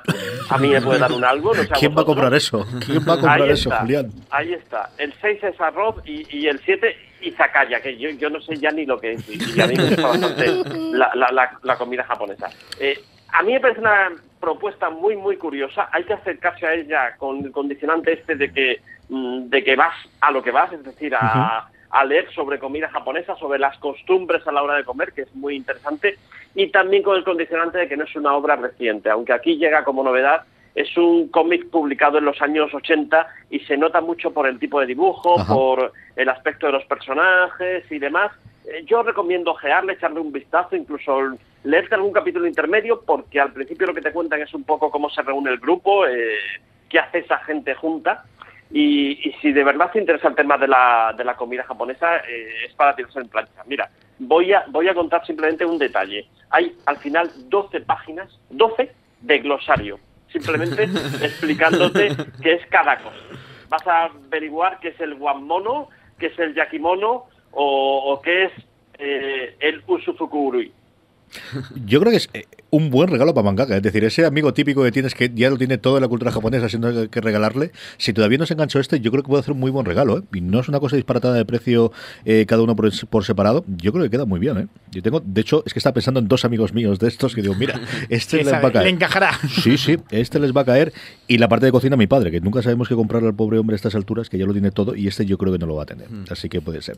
a 0.50 0.58
mí 0.58 0.70
me 0.70 0.82
puede 0.82 1.00
dar 1.00 1.12
un 1.12 1.26
algo. 1.26 1.54
No 1.54 1.62
sé 1.64 1.74
a 1.74 1.76
¿Quién 1.78 1.94
va 1.98 2.02
a 2.04 2.06
comprar 2.06 2.34
eso? 2.34 2.66
¿Quién 2.86 3.00
va 3.00 3.14
a 3.14 3.20
comprar 3.20 3.42
Ahí 3.42 3.50
eso, 3.50 3.70
está, 3.70 3.82
Julián? 3.82 4.12
Ahí 4.30 4.54
está. 4.54 4.90
El 4.98 5.14
6 5.20 5.44
es 5.44 5.60
arroz 5.60 5.96
y, 6.06 6.26
y 6.38 6.48
el 6.48 6.60
7 6.60 6.96
izakaya, 7.22 7.82
que 7.82 7.98
yo, 7.98 8.10
yo 8.12 8.30
no 8.30 8.40
sé 8.40 8.56
ya 8.58 8.72
ni 8.72 8.86
lo 8.86 8.98
que 9.00 9.14
es. 9.14 9.28
Y, 9.30 9.58
y 9.58 9.62
a 9.62 9.68
mí 9.68 9.74
me 9.76 9.88
gusta 9.88 10.08
bastante 10.08 10.48
la, 10.94 11.12
la- 11.16 11.32
la- 11.32 11.60
la 11.64 11.78
comida 11.78 12.04
japonesa. 12.06 12.50
Eh, 12.80 12.98
a 13.38 13.44
mí 13.44 13.54
me 13.54 13.60
parece 13.60 13.82
una 13.82 14.12
propuesta 14.40 14.90
muy, 14.90 15.16
muy 15.16 15.38
curiosa. 15.38 15.90
Hay 15.92 16.04
que 16.04 16.14
acercarse 16.14 16.66
a 16.66 16.74
ella 16.74 17.16
con 17.18 17.44
el 17.44 17.52
condicionante 17.52 18.14
este 18.14 18.36
de 18.36 18.52
que, 18.52 18.82
mm, 19.10 19.50
de 19.50 19.64
que 19.64 19.76
vas 19.76 19.96
a 20.22 20.32
lo 20.32 20.42
que 20.42 20.52
vas, 20.52 20.72
es 20.72 20.84
decir, 20.84 21.14
a, 21.16 21.70
a 21.90 22.06
leer 22.06 22.32
sobre 22.34 22.60
comida 22.60 22.90
japonesa, 22.90 23.36
sobre 23.36 23.60
las 23.60 23.78
costumbres 23.80 24.46
a 24.48 24.52
la 24.52 24.64
hora 24.64 24.76
de 24.76 24.84
comer, 24.84 25.12
que 25.14 25.24
es 25.24 25.36
muy 25.36 25.56
interesante, 25.56 26.18
y 26.54 26.68
también 26.68 27.04
con 27.04 27.18
el 27.18 27.24
condicionante 27.24 27.80
de 27.80 27.88
que 27.88 27.98
no 27.98 28.06
es 28.06 28.16
una 28.16 28.34
obra 28.34 28.56
reciente, 28.56 29.10
aunque 29.10 29.34
aquí 29.34 29.58
llega 29.58 29.84
como 29.84 30.04
novedad 30.04 30.44
es 30.76 30.96
un 30.98 31.30
cómic 31.30 31.70
publicado 31.70 32.18
en 32.18 32.26
los 32.26 32.42
años 32.42 32.74
80 32.74 33.26
y 33.50 33.60
se 33.62 33.78
nota 33.78 34.02
mucho 34.02 34.32
por 34.32 34.46
el 34.46 34.60
tipo 34.60 34.82
de 34.82 34.86
dibujo, 34.86 35.38
por 35.48 35.94
el 36.18 36.30
aspecto 36.30 36.66
de 36.66 36.74
los 36.74 36.84
personajes 36.84 37.90
y 37.90 37.98
demás. 37.98 38.34
Eh, 38.66 38.84
Yo 38.86 39.02
recomiendo 39.02 39.52
ojearle, 39.52 39.94
echarle 39.94 40.20
un 40.20 40.34
vistazo, 40.34 40.76
incluso 40.76 41.38
leerte 41.66 41.96
algún 41.96 42.14
capítulo 42.14 42.48
intermedio, 42.48 43.02
porque 43.02 43.40
al 43.40 43.52
principio 43.52 43.88
lo 43.88 43.94
que 43.94 44.02
te 44.02 44.12
cuentan 44.12 44.42
es 44.42 44.54
un 44.54 44.64
poco 44.64 44.92
cómo 44.92 45.10
se 45.10 45.22
reúne 45.22 45.52
el 45.52 45.60
grupo, 45.60 46.08
eh, 46.08 46.38
qué 46.88 47.00
hace 47.00 47.20
esa 47.20 47.40
gente 47.40 47.76
junta. 47.76 48.24
Y, 48.72 49.28
y 49.28 49.34
si 49.42 49.52
de 49.52 49.64
verdad 49.64 49.92
te 49.92 50.00
interesa 50.00 50.28
el 50.28 50.36
tema 50.36 50.58
de 50.58 50.68
la, 50.68 51.14
de 51.18 51.24
la 51.24 51.36
comida 51.36 51.64
japonesa, 51.64 52.18
eh, 52.18 52.66
es 52.68 52.74
para 52.74 52.96
tirarse 52.96 53.20
en 53.20 53.30
plancha. 53.30 53.64
Mira, 53.66 53.90
voy 54.20 54.54
a, 54.54 54.66
voy 54.70 54.88
a 54.88 54.94
contar 54.94 55.26
simplemente 55.26 55.66
un 55.66 55.78
detalle. 55.78 56.28
Hay 56.50 56.76
al 56.86 56.98
final 56.98 57.32
12 57.50 57.82
páginas, 57.82 58.40
12 58.50 58.92
de 59.22 59.40
glosario, 59.40 60.00
simplemente 60.32 60.84
explicándote 61.22 62.16
qué 62.42 62.54
es 62.54 62.66
cada 62.68 62.98
cosa. 62.98 63.18
Vas 63.70 63.88
a 63.88 64.06
averiguar 64.06 64.80
qué 64.80 64.90
es 64.90 65.00
el 65.00 65.16
guanmono, 65.16 65.90
qué 66.20 66.28
es 66.28 66.40
el 66.40 66.54
yakimono 66.54 67.26
o, 67.52 68.14
o 68.14 68.22
qué 68.22 68.46
es 68.46 68.52
eh, 68.98 69.56
el 69.60 69.84
usufukui. 69.88 70.72
Yo 71.86 72.00
creo 72.00 72.12
que 72.12 72.18
es 72.18 72.30
eh, 72.34 72.46
un 72.70 72.90
buen 72.90 73.10
regalo 73.10 73.34
para 73.34 73.46
mangaka. 73.46 73.78
Es 73.78 73.84
decir, 73.84 74.04
ese 74.04 74.26
amigo 74.26 74.54
típico 74.54 74.84
que 74.84 74.92
tienes 74.92 75.16
que 75.16 75.32
ya 75.34 75.50
lo 75.50 75.58
tiene 75.58 75.78
toda 75.78 76.00
la 76.00 76.08
cultura 76.08 76.32
japonesa, 76.32 76.70
siendo 76.70 77.10
que 77.10 77.22
regalarle. 77.22 77.72
Si 77.98 78.14
todavía 78.14 78.38
no 78.38 78.46
se 78.46 78.54
enganchó 78.54 78.80
este, 78.80 79.00
yo 79.00 79.12
creo 79.12 79.24
que 79.24 79.30
puede 79.30 79.42
hacer 79.42 79.54
un 79.54 79.60
muy 79.60 79.72
buen 79.72 79.86
regalo. 79.86 80.18
¿eh? 80.20 80.24
Y 80.34 80.42
no 80.42 80.60
es 80.60 80.68
una 80.68 80.80
cosa 80.80 80.96
disparatada 80.96 81.36
de 81.36 81.46
precio 81.46 81.92
eh, 82.26 82.46
cada 82.48 82.62
uno 82.64 82.76
por, 82.76 82.92
por, 83.08 83.24
separado. 83.24 83.64
Yo 83.78 83.92
creo 83.92 84.04
que 84.04 84.10
queda 84.10 84.26
muy 84.26 84.40
bien. 84.40 84.58
¿eh? 84.58 84.68
Yo 84.92 85.02
tengo, 85.02 85.22
de 85.22 85.42
hecho, 85.42 85.64
es 85.66 85.74
que 85.74 85.80
estaba 85.80 85.94
pensando 85.94 86.20
en 86.20 86.28
dos 86.28 86.46
amigos 86.46 86.74
míos 86.74 87.00
de 87.00 87.08
estos 87.08 87.36
que 87.36 87.42
digo, 87.42 87.56
mira, 87.56 87.80
este 88.10 88.44
les 88.44 88.54
va 88.54 88.68
a 88.68 88.72
caer. 88.72 88.86
Le 88.86 88.92
encajará. 88.92 89.32
Sí, 89.64 89.78
sí, 89.78 89.98
este 90.10 90.40
les 90.40 90.56
va 90.56 90.62
a 90.62 90.66
caer. 90.66 90.94
Y 91.28 91.38
la 91.38 91.48
parte 91.48 91.66
de 91.66 91.72
cocina, 91.72 91.96
mi 91.96 92.08
padre, 92.08 92.32
que 92.32 92.42
nunca 92.42 92.62
sabemos 92.62 92.88
qué 92.88 92.96
comprarle 92.96 93.30
al 93.30 93.36
pobre 93.36 93.58
hombre 93.60 93.76
a 93.76 93.78
estas 93.78 93.96
alturas, 93.96 94.30
que 94.30 94.38
ya 94.38 94.46
lo 94.46 94.54
tiene 94.54 94.72
todo, 94.72 94.96
y 94.96 95.08
este 95.08 95.26
yo 95.26 95.38
creo 95.38 95.54
que 95.54 95.60
no 95.60 95.66
lo 95.66 95.76
va 95.76 95.84
a 95.84 95.86
tener. 95.86 96.10
Mm. 96.10 96.26
Así 96.30 96.50
que 96.50 96.62
puede 96.62 96.82
ser. 96.82 96.98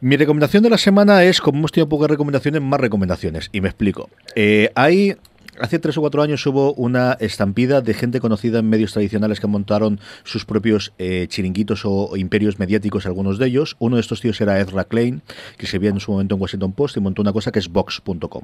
Mi 0.00 0.16
recomendación 0.16 0.62
de 0.62 0.70
la 0.70 0.76
semana 0.76 1.24
es, 1.24 1.40
como 1.40 1.58
hemos 1.58 1.72
tenido 1.72 1.88
pocas 1.88 2.10
recomendaciones, 2.10 2.60
más 2.60 2.78
recomendaciones. 2.80 3.48
Y 3.52 3.60
me 3.60 3.68
explico. 3.68 4.10
Eh, 4.34 4.70
hay 4.74 5.16
Hace 5.60 5.78
tres 5.78 5.96
o 5.96 6.00
cuatro 6.00 6.20
años 6.20 6.44
hubo 6.46 6.74
una 6.74 7.12
estampida 7.20 7.80
de 7.80 7.94
gente 7.94 8.18
conocida 8.18 8.58
en 8.58 8.68
medios 8.68 8.92
tradicionales 8.92 9.38
que 9.38 9.46
montaron 9.46 10.00
sus 10.24 10.44
propios 10.44 10.92
eh, 10.98 11.26
chiringuitos 11.28 11.82
o, 11.84 12.16
imperios 12.16 12.58
mediáticos, 12.58 13.06
algunos 13.06 13.38
de 13.38 13.46
ellos. 13.46 13.76
Uno 13.78 13.96
de 13.96 14.00
estos 14.00 14.20
tíos 14.20 14.40
era 14.40 14.58
Ezra 14.60 14.84
Klein, 14.84 15.22
que 15.56 15.66
se 15.66 15.78
veía 15.78 15.90
en 15.90 16.00
su 16.00 16.10
momento 16.10 16.34
en 16.34 16.40
Washington 16.40 16.72
Post 16.72 16.96
y 16.96 17.00
montó 17.00 17.22
una 17.22 17.32
cosa 17.32 17.52
que 17.52 17.60
es 17.60 17.68
Vox.com. 17.68 18.42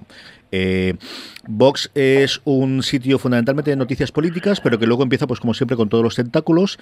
Eh, 0.53 0.95
Vox 1.49 1.91
es 1.95 2.41
un 2.45 2.85
sitio 2.85 3.19
fundamentalmente 3.19 3.71
de 3.71 3.77
noticias 3.77 4.13
políticas, 4.13 4.61
pero 4.61 4.79
que 4.79 4.87
luego 4.87 5.03
empieza, 5.03 5.27
pues 5.27 5.41
como 5.41 5.53
siempre, 5.53 5.77
con 5.77 5.89
todos 5.89 6.05
los 6.05 6.15
tentáculos. 6.15 6.79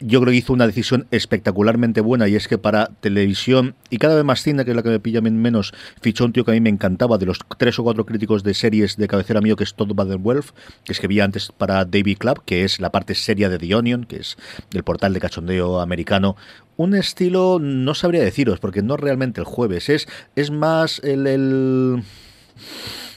Yo 0.00 0.20
creo 0.20 0.32
que 0.32 0.38
hizo 0.38 0.52
una 0.52 0.66
decisión 0.66 1.06
espectacularmente 1.12 2.00
buena 2.00 2.26
y 2.26 2.34
es 2.34 2.48
que 2.48 2.58
para 2.58 2.86
televisión 3.00 3.76
y 3.90 3.98
cada 3.98 4.16
vez 4.16 4.24
más 4.24 4.42
cine, 4.42 4.64
que 4.64 4.72
es 4.72 4.76
la 4.76 4.82
que 4.82 4.90
me 4.90 4.98
pilla 4.98 5.20
menos, 5.20 5.72
fichó 6.00 6.24
un 6.24 6.32
tío 6.32 6.44
que 6.44 6.50
a 6.50 6.54
mí 6.54 6.60
me 6.60 6.70
encantaba, 6.70 7.16
de 7.18 7.26
los 7.26 7.38
tres 7.58 7.78
o 7.78 7.84
cuatro 7.84 8.04
críticos 8.04 8.42
de 8.42 8.54
series 8.54 8.96
de 8.96 9.06
cabecera 9.06 9.40
mío, 9.40 9.54
que 9.54 9.67
es 9.68 9.74
Todd 9.74 9.94
Baden-Wolf, 9.94 10.52
que 10.84 10.92
escribía 10.92 11.24
antes 11.24 11.52
para 11.56 11.84
David 11.84 12.18
Club, 12.18 12.42
que 12.44 12.64
es 12.64 12.80
la 12.80 12.90
parte 12.90 13.14
seria 13.14 13.48
de 13.48 13.58
The 13.58 13.74
Onion, 13.74 14.04
que 14.04 14.16
es 14.16 14.36
el 14.72 14.82
portal 14.82 15.14
de 15.14 15.20
cachondeo 15.20 15.80
americano. 15.80 16.36
Un 16.76 16.94
estilo, 16.94 17.58
no 17.60 17.94
sabría 17.94 18.22
deciros, 18.22 18.60
porque 18.60 18.82
no 18.82 18.96
realmente 18.96 19.40
el 19.40 19.46
jueves, 19.46 19.88
es, 19.88 20.08
es 20.36 20.50
más 20.50 21.00
el... 21.04 21.26
el 21.26 22.02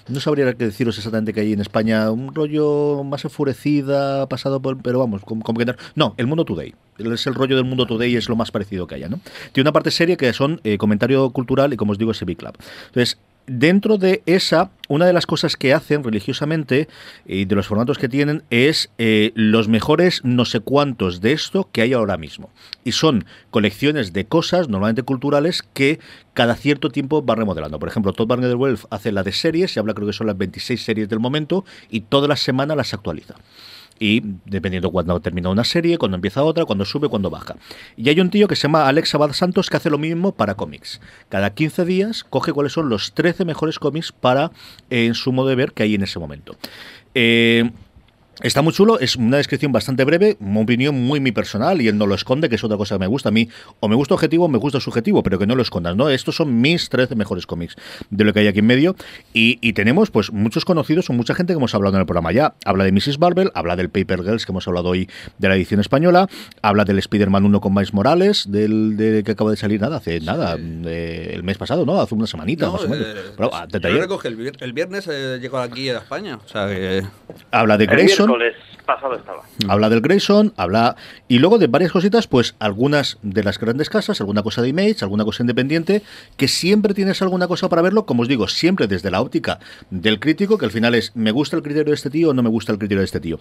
no 0.08 0.20
sabría 0.20 0.54
qué 0.54 0.66
deciros 0.66 0.98
exactamente 0.98 1.34
que 1.34 1.42
hay 1.42 1.54
en 1.54 1.62
España, 1.62 2.12
un 2.12 2.34
rollo 2.34 3.04
más 3.04 3.24
enfurecida, 3.24 4.28
pasado 4.28 4.62
por, 4.62 4.82
pero 4.82 5.00
vamos, 5.00 5.24
como, 5.24 5.44
que 5.44 5.66
no, 5.66 5.76
no, 5.96 6.14
el 6.18 6.28
Mundo 6.28 6.44
Today, 6.44 6.74
es 6.98 7.28
el 7.28 7.36
rollo 7.36 7.56
del 7.56 7.66
Mundo 7.66 7.86
Today, 7.86 8.16
es 8.16 8.28
lo 8.28 8.36
más 8.36 8.52
parecido 8.52 8.88
que 8.88 8.96
haya, 8.96 9.10
¿no? 9.10 9.20
Tiene 9.52 9.68
una 9.68 9.74
parte 9.74 9.92
seria 9.92 10.18
que 10.18 10.34
son 10.34 10.60
eh, 10.64 10.78
comentario 10.78 11.30
cultural 11.30 11.72
y 11.74 11.78
como 11.78 11.94
os 11.94 11.98
digo, 11.98 12.12
ese 12.12 12.26
Big 12.26 12.38
Club. 12.38 12.58
Entonces, 12.88 13.18
dentro 13.48 13.98
de 13.98 14.24
esa, 14.26 14.72
una 14.88 15.06
de 15.06 15.14
las 15.14 15.26
cosas 15.26 15.56
que 15.56 15.74
hacen 15.74 16.04
religiosamente 16.04 16.88
y 17.26 17.46
de 17.46 17.56
los 17.56 17.68
formatos 17.68 17.98
que 17.98 18.10
tienen 18.10 18.44
es 18.50 18.92
eh, 18.98 19.32
los 19.36 19.68
mejores 19.68 20.22
no 20.24 20.46
sé 20.46 20.60
cuántos 20.60 21.22
de 21.22 21.34
esto 21.34 21.70
que 21.72 21.82
hay 21.82 21.94
ahora 21.94 22.18
mismo. 22.18 22.50
Y 22.84 22.94
son 22.94 23.26
colecciones 23.50 24.14
de 24.14 24.26
cosas, 24.26 24.70
normalmente 24.70 25.04
culturales, 25.04 25.64
que 25.74 26.00
cada 26.34 26.56
cierto 26.56 26.90
tiempo 26.90 27.22
van 27.22 27.38
remodelando. 27.38 27.80
Por 27.80 27.90
ejemplo, 27.90 28.14
Todd 28.14 28.28
Barney 28.28 28.54
Wolf 28.54 28.86
hace 28.90 29.12
la 29.12 29.24
de 29.24 29.32
series, 29.32 29.72
se 29.72 29.80
habla 29.80 29.94
creo 29.94 30.08
que 30.08 30.14
son 30.14 30.28
las 30.28 30.38
26 30.38 30.84
series 30.84 31.10
del 31.10 31.20
momento, 31.20 31.66
y 31.90 32.02
toda 32.02 32.28
la 32.28 32.36
semana 32.36 32.76
las 32.76 32.94
actualiza 32.94 33.36
y 34.02 34.24
dependiendo 34.46 34.92
cuando 34.92 35.20
termina 35.20 35.50
una 35.50 35.64
serie, 35.64 36.00
cuando 36.00 36.16
empieza 36.16 36.44
otra, 36.44 36.66
cuando 36.66 36.86
sube, 36.86 37.08
cuando 37.08 37.30
baja. 37.30 37.56
Y 37.96 38.10
hay 38.10 38.20
un 38.20 38.32
tío 38.32 38.48
que 38.48 38.56
se 38.56 38.64
llama 38.64 38.88
Alex 38.88 39.14
Abad 39.14 39.32
Santos 39.34 39.70
que 39.70 39.78
hace 39.78 39.92
lo 39.92 40.00
mismo 40.00 40.32
para 40.32 40.56
cómics. 40.56 41.00
Cada 41.30 41.54
15 41.54 41.86
días 41.86 42.24
coge 42.24 42.52
cuáles 42.52 42.74
son 42.74 42.90
los 42.90 43.14
13 43.14 43.46
mejores 43.46 43.78
cómics 43.78 44.12
para, 44.12 44.52
eh, 44.90 45.06
en 45.06 45.14
su 45.14 45.32
modo 45.32 45.50
de 45.50 45.56
ver, 45.56 45.74
que 45.74 45.84
hay 45.84 45.94
en 45.94 46.02
ese 46.02 46.18
momento. 46.18 46.58
Eh, 47.14 47.70
Está 48.40 48.62
muy 48.62 48.74
chulo, 48.74 48.98
es 49.00 49.18
una 49.18 49.38
descripción 49.38 49.72
bastante 49.72 50.04
breve, 50.04 50.38
una 50.40 50.62
opinión 50.62 50.96
muy 50.96 51.20
muy 51.20 51.32
personal 51.32 51.82
y 51.82 51.88
él 51.88 51.98
no 51.98 52.08
lo 52.08 52.16
esconde, 52.16 52.50
que 52.50 52.56
es 52.56 52.64
otra 52.64 52.78
cosa 52.78 52.96
que 52.96 53.00
me 53.00 53.08
gusta 53.08 53.30
a 53.30 53.32
mí. 53.32 53.50
O 53.82 53.88
me 53.88 53.96
gusta 53.96 54.16
objetivo 54.16 54.46
o 54.46 54.48
me 54.48 54.58
gusta 54.58 54.80
subjetivo, 54.80 55.22
pero 55.22 55.38
que 55.38 55.46
no 55.46 55.56
lo 55.56 55.62
escondas, 55.62 55.96
¿no? 55.96 56.10
Estos 56.10 56.38
son 56.38 56.60
mis 56.60 56.90
13 56.90 57.16
mejores 57.16 57.46
cómics 57.46 57.76
de 58.10 58.24
lo 58.24 58.34
que 58.34 58.40
hay 58.40 58.48
aquí 58.48 58.60
en 58.60 58.66
medio. 58.66 58.96
Y, 59.34 59.60
y, 59.62 59.74
tenemos 59.74 60.10
pues 60.10 60.32
muchos 60.32 60.66
conocidos 60.66 61.10
o 61.10 61.14
mucha 61.14 61.36
gente 61.36 61.54
que 61.54 61.58
hemos 61.58 61.76
hablado 61.76 61.98
en 61.98 62.02
el 62.02 62.06
programa 62.08 62.32
ya. 62.32 62.56
Habla 62.66 62.86
de 62.86 62.92
Mrs. 62.92 63.20
Marvel, 63.20 63.52
habla 63.54 63.76
del 63.76 63.90
Paper 63.90 64.24
Girls 64.24 64.46
que 64.46 64.52
hemos 64.52 64.68
hablado 64.68 64.90
hoy 64.90 65.10
de 65.38 65.50
la 65.50 65.56
edición 65.56 65.80
española, 65.80 66.28
habla 66.62 66.84
del 66.86 66.98
Spider-Man 66.98 67.46
1 67.46 67.62
con 67.62 67.74
Miles 67.74 67.94
Morales, 67.94 68.52
del 68.52 68.98
de, 68.98 69.24
que 69.24 69.34
acaba 69.34 69.52
de 69.52 69.58
salir 69.58 69.82
nada, 69.82 69.98
hace 69.98 70.20
nada, 70.20 70.58
eh, 70.58 71.32
el 71.34 71.44
mes 71.44 71.58
pasado, 71.58 71.86
¿no? 71.86 72.02
Hace 72.02 72.16
una 72.16 72.28
semanita 72.28 72.66
no, 72.66 72.74
más 72.74 72.84
o 72.84 72.90
menos. 72.90 73.08
Eh, 73.08 73.34
pero, 73.38 73.90
yo 73.90 73.90
lo 73.90 74.02
recoge 74.02 74.30
el, 74.30 74.36
vier 74.36 74.56
el 74.62 74.74
viernes 74.74 75.08
eh, 75.08 75.38
llegó 75.40 75.60
aquí 75.60 75.90
a 75.90 75.98
España. 75.98 76.40
O 76.44 76.48
sea 76.48 76.68
que... 76.68 77.04
Habla 77.52 77.78
de. 77.78 77.88
Miércoles 78.28 78.56
pasado 78.82 79.16
estaba. 79.16 79.44
Habla 79.68 79.90
del 79.90 80.02
Grayson, 80.02 80.54
habla. 80.58 80.96
Y 81.28 81.40
luego 81.40 81.58
de 81.58 81.68
varias 81.68 81.92
cositas, 81.92 82.28
pues 82.28 82.56
algunas 82.60 83.18
de 83.22 83.44
las 83.44 83.60
grandes 83.60 83.90
casas, 83.90 84.20
alguna 84.22 84.44
cosa 84.44 84.62
de 84.62 84.70
Image, 84.70 84.98
alguna 85.02 85.24
cosa 85.24 85.44
independiente, 85.44 86.02
que 86.38 86.48
siempre 86.48 86.94
tienes 86.94 87.22
alguna 87.22 87.48
cosa 87.48 87.70
para 87.70 87.82
verlo, 87.82 88.06
como 88.06 88.24
os 88.24 88.28
digo, 88.28 88.48
siempre 88.48 88.88
desde 88.88 89.12
la 89.12 89.22
óptica 89.22 89.60
del 89.90 90.20
crítico, 90.20 90.58
que 90.58 90.66
al 90.66 90.72
final 90.72 90.96
es, 90.96 91.16
¿me 91.16 91.32
gusta 91.32 91.56
el 91.56 91.64
criterio 91.64 91.92
de 91.92 91.96
este 91.96 92.10
tío 92.10 92.30
o 92.30 92.34
no 92.34 92.44
me 92.44 92.50
gusta 92.50 92.72
el 92.72 92.78
criterio 92.78 93.00
de 93.00 93.06
este 93.06 93.20
tío? 93.20 93.40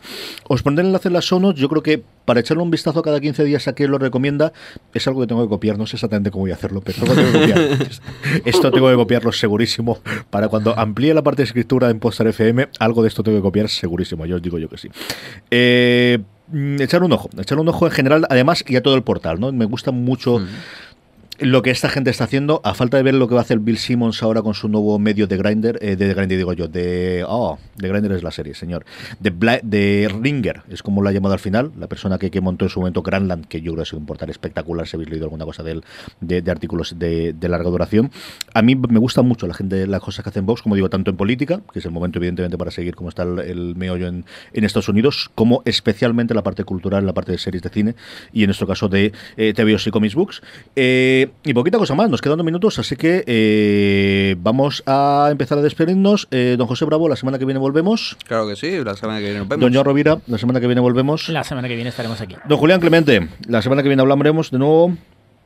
Os 0.48 0.62
pondré 0.62 0.82
el 0.82 0.88
enlace 0.88 1.08
en 1.08 1.14
las 1.14 1.26
sonos, 1.26 1.54
yo 1.54 1.68
creo 1.68 1.82
que 1.82 2.02
para 2.24 2.40
echarle 2.40 2.62
un 2.62 2.70
vistazo 2.70 3.02
cada 3.02 3.20
15 3.20 3.44
días 3.44 3.66
a 3.68 3.74
qué 3.74 3.88
lo 3.88 3.98
recomienda, 3.98 4.52
es 4.94 5.06
algo 5.08 5.20
que 5.20 5.26
tengo 5.26 5.42
que 5.42 5.48
copiar, 5.48 5.78
no 5.78 5.86
sé 5.86 5.96
exactamente 5.96 6.30
cómo 6.30 6.44
voy 6.44 6.52
a 6.52 6.54
hacerlo, 6.54 6.80
pero 6.80 7.02
algo 7.02 7.14
tengo 7.14 7.32
que 7.32 7.38
copiar. 7.40 7.88
esto 8.44 8.70
tengo 8.70 8.88
que 8.88 8.96
copiarlo 8.96 9.32
segurísimo, 9.32 9.98
para 10.30 10.48
cuando 10.48 10.78
amplíe 10.78 11.14
la 11.14 11.22
parte 11.22 11.42
de 11.42 11.46
escritura 11.46 11.90
en 11.90 11.98
Postar 11.98 12.28
FM, 12.28 12.68
algo 12.78 13.02
de 13.02 13.08
esto 13.08 13.22
tengo 13.22 13.38
que 13.38 13.42
copiar 13.42 13.68
segurísimo, 13.68 14.26
yo 14.26 14.36
os 14.36 14.42
digo 14.42 14.58
yo 14.58 14.68
que 14.68 14.78
sí. 14.78 14.88
Eh, 15.50 16.18
echar 16.78 17.02
un 17.02 17.12
ojo, 17.12 17.30
echar 17.38 17.58
un 17.58 17.68
ojo 17.68 17.86
en 17.86 17.92
general, 17.92 18.26
además, 18.28 18.64
y 18.66 18.76
a 18.76 18.82
todo 18.82 18.94
el 18.94 19.02
portal, 19.02 19.40
¿no? 19.40 19.52
Me 19.52 19.64
gusta 19.64 19.90
mucho. 19.90 20.38
Mm 20.38 20.48
lo 21.40 21.62
que 21.62 21.70
esta 21.70 21.88
gente 21.88 22.10
está 22.10 22.24
haciendo, 22.24 22.60
a 22.64 22.74
falta 22.74 22.96
de 22.98 23.02
ver 23.02 23.14
lo 23.14 23.26
que 23.26 23.34
va 23.34 23.40
a 23.40 23.44
hacer 23.44 23.58
Bill 23.58 23.78
Simmons 23.78 24.22
ahora 24.22 24.42
con 24.42 24.54
su 24.54 24.68
nuevo 24.68 24.98
medio 24.98 25.26
de 25.26 25.36
Grinder, 25.36 25.78
eh, 25.80 25.96
de 25.96 26.14
Grinder 26.14 26.36
digo 26.36 26.52
yo, 26.52 26.68
de 26.68 27.24
oh, 27.26 27.58
de 27.76 27.88
Grinder 27.88 28.12
es 28.12 28.22
la 28.22 28.30
serie, 28.30 28.54
señor, 28.54 28.84
de, 29.18 29.30
Bla 29.30 29.58
de 29.62 30.10
Ringer, 30.20 30.62
es 30.68 30.82
como 30.82 31.02
lo 31.02 31.08
ha 31.08 31.12
llamado 31.12 31.32
al 31.32 31.40
final, 31.40 31.72
la 31.78 31.86
persona 31.86 32.18
que, 32.18 32.30
que 32.30 32.40
montó 32.40 32.66
en 32.66 32.68
su 32.68 32.80
momento 32.80 33.02
Grandland, 33.02 33.46
que 33.46 33.60
yo 33.60 33.72
creo 33.72 33.84
que 33.84 33.88
sido 33.88 34.00
un 34.00 34.06
portal 34.06 34.28
espectacular, 34.28 34.86
si 34.86 34.96
habéis 34.96 35.10
leído 35.10 35.24
alguna 35.24 35.44
cosa 35.46 35.62
de 35.62 35.72
él, 35.72 35.84
de, 36.20 36.50
artículos 36.50 36.98
de, 36.98 37.32
de, 37.32 37.48
larga 37.48 37.70
duración. 37.70 38.10
A 38.52 38.62
mí 38.62 38.76
me 38.76 38.98
gusta 38.98 39.22
mucho 39.22 39.46
la 39.46 39.54
gente, 39.54 39.86
las 39.86 40.02
cosas 40.02 40.22
que 40.22 40.28
hacen 40.28 40.44
Vox, 40.44 40.62
como 40.62 40.74
digo, 40.74 40.90
tanto 40.90 41.10
en 41.10 41.16
política, 41.16 41.60
que 41.72 41.78
es 41.78 41.84
el 41.84 41.90
momento 41.90 42.18
evidentemente 42.18 42.58
para 42.58 42.70
seguir 42.70 42.94
cómo 42.94 43.08
está 43.08 43.22
el, 43.22 43.38
el 43.38 43.76
meollo 43.76 44.08
en, 44.08 44.24
en, 44.52 44.64
Estados 44.64 44.88
Unidos, 44.88 45.30
como 45.34 45.62
especialmente 45.64 46.34
la 46.34 46.42
parte 46.42 46.64
cultural, 46.64 47.06
la 47.06 47.14
parte 47.14 47.32
de 47.32 47.38
series 47.38 47.62
de 47.62 47.70
cine, 47.70 47.94
y 48.32 48.42
en 48.42 48.48
nuestro 48.48 48.66
caso 48.66 48.88
de 48.88 49.12
eh, 49.36 49.54
y 49.86 49.90
Comics 49.90 50.14
Books. 50.14 50.42
Eh, 50.76 51.29
y 51.44 51.54
poquita 51.54 51.78
cosa 51.78 51.94
más, 51.94 52.08
nos 52.10 52.20
quedan 52.20 52.38
dos 52.38 52.44
minutos, 52.44 52.78
así 52.78 52.96
que 52.96 53.24
eh, 53.26 54.36
vamos 54.38 54.82
a 54.86 55.28
empezar 55.30 55.58
a 55.58 55.62
despedirnos. 55.62 56.28
Eh, 56.30 56.56
don 56.58 56.66
José 56.66 56.84
Bravo, 56.84 57.08
la 57.08 57.16
semana 57.16 57.38
que 57.38 57.44
viene 57.44 57.58
volvemos. 57.58 58.16
Claro 58.26 58.48
que 58.48 58.56
sí, 58.56 58.82
la 58.84 58.94
semana 58.94 59.18
que 59.18 59.24
viene 59.24 59.38
nos 59.40 59.48
vemos. 59.48 59.60
Doña 59.60 59.82
Rovira, 59.82 60.18
la 60.26 60.38
semana 60.38 60.60
que 60.60 60.66
viene 60.66 60.80
volvemos. 60.80 61.28
La 61.28 61.44
semana 61.44 61.68
que 61.68 61.74
viene 61.74 61.90
estaremos 61.90 62.20
aquí. 62.20 62.36
Don 62.46 62.58
Julián 62.58 62.80
Clemente, 62.80 63.28
la 63.46 63.62
semana 63.62 63.82
que 63.82 63.88
viene 63.88 64.02
hablaremos 64.02 64.50
de 64.50 64.58
nuevo. 64.58 64.94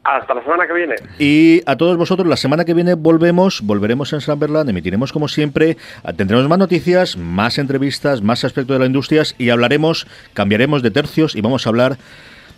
Hasta 0.04 0.34
la 0.34 0.42
semana 0.42 0.66
que 0.66 0.74
viene. 0.74 0.96
Y 1.18 1.62
a 1.64 1.76
todos 1.76 1.96
vosotros, 1.96 2.28
la 2.28 2.36
semana 2.36 2.66
que 2.66 2.74
viene 2.74 2.92
volvemos, 2.92 3.62
volveremos 3.62 4.12
en 4.12 4.20
Slamberland, 4.20 4.68
emitiremos 4.68 5.12
como 5.12 5.28
siempre, 5.28 5.78
tendremos 6.16 6.46
más 6.46 6.58
noticias, 6.58 7.16
más 7.16 7.56
entrevistas, 7.56 8.20
más 8.20 8.44
aspectos 8.44 8.74
de 8.74 8.80
la 8.80 8.86
industria 8.86 9.22
y 9.38 9.48
hablaremos, 9.48 10.06
cambiaremos 10.34 10.82
de 10.82 10.90
tercios 10.90 11.34
y 11.34 11.40
vamos 11.40 11.66
a 11.66 11.70
hablar 11.70 11.96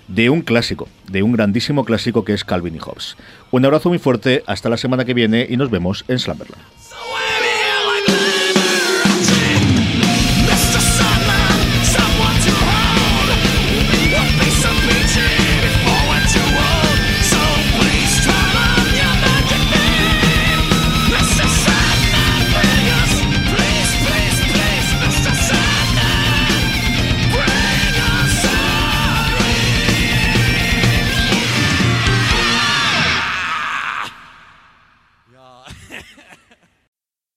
de 0.09 0.31
un 0.31 0.43
clásico, 0.43 0.89
de 1.09 1.23
un 1.23 1.33
grandísimo 1.33 1.85
clásico 1.85 2.25
que 2.25 2.35
es 2.35 2.45
Calvin 2.45 2.77
y 2.77 2.79
Hobbes. 2.79 3.17
Un 3.51 3.65
abrazo 3.65 3.89
muy 3.89 3.99
fuerte, 3.99 4.43
hasta 4.47 4.69
la 4.69 4.77
semana 4.77 5.05
que 5.05 5.15
viene 5.15 5.47
y 5.49 5.57
nos 5.57 5.71
vemos 5.71 6.05
en 6.09 6.19
Slamberland. 6.19 6.63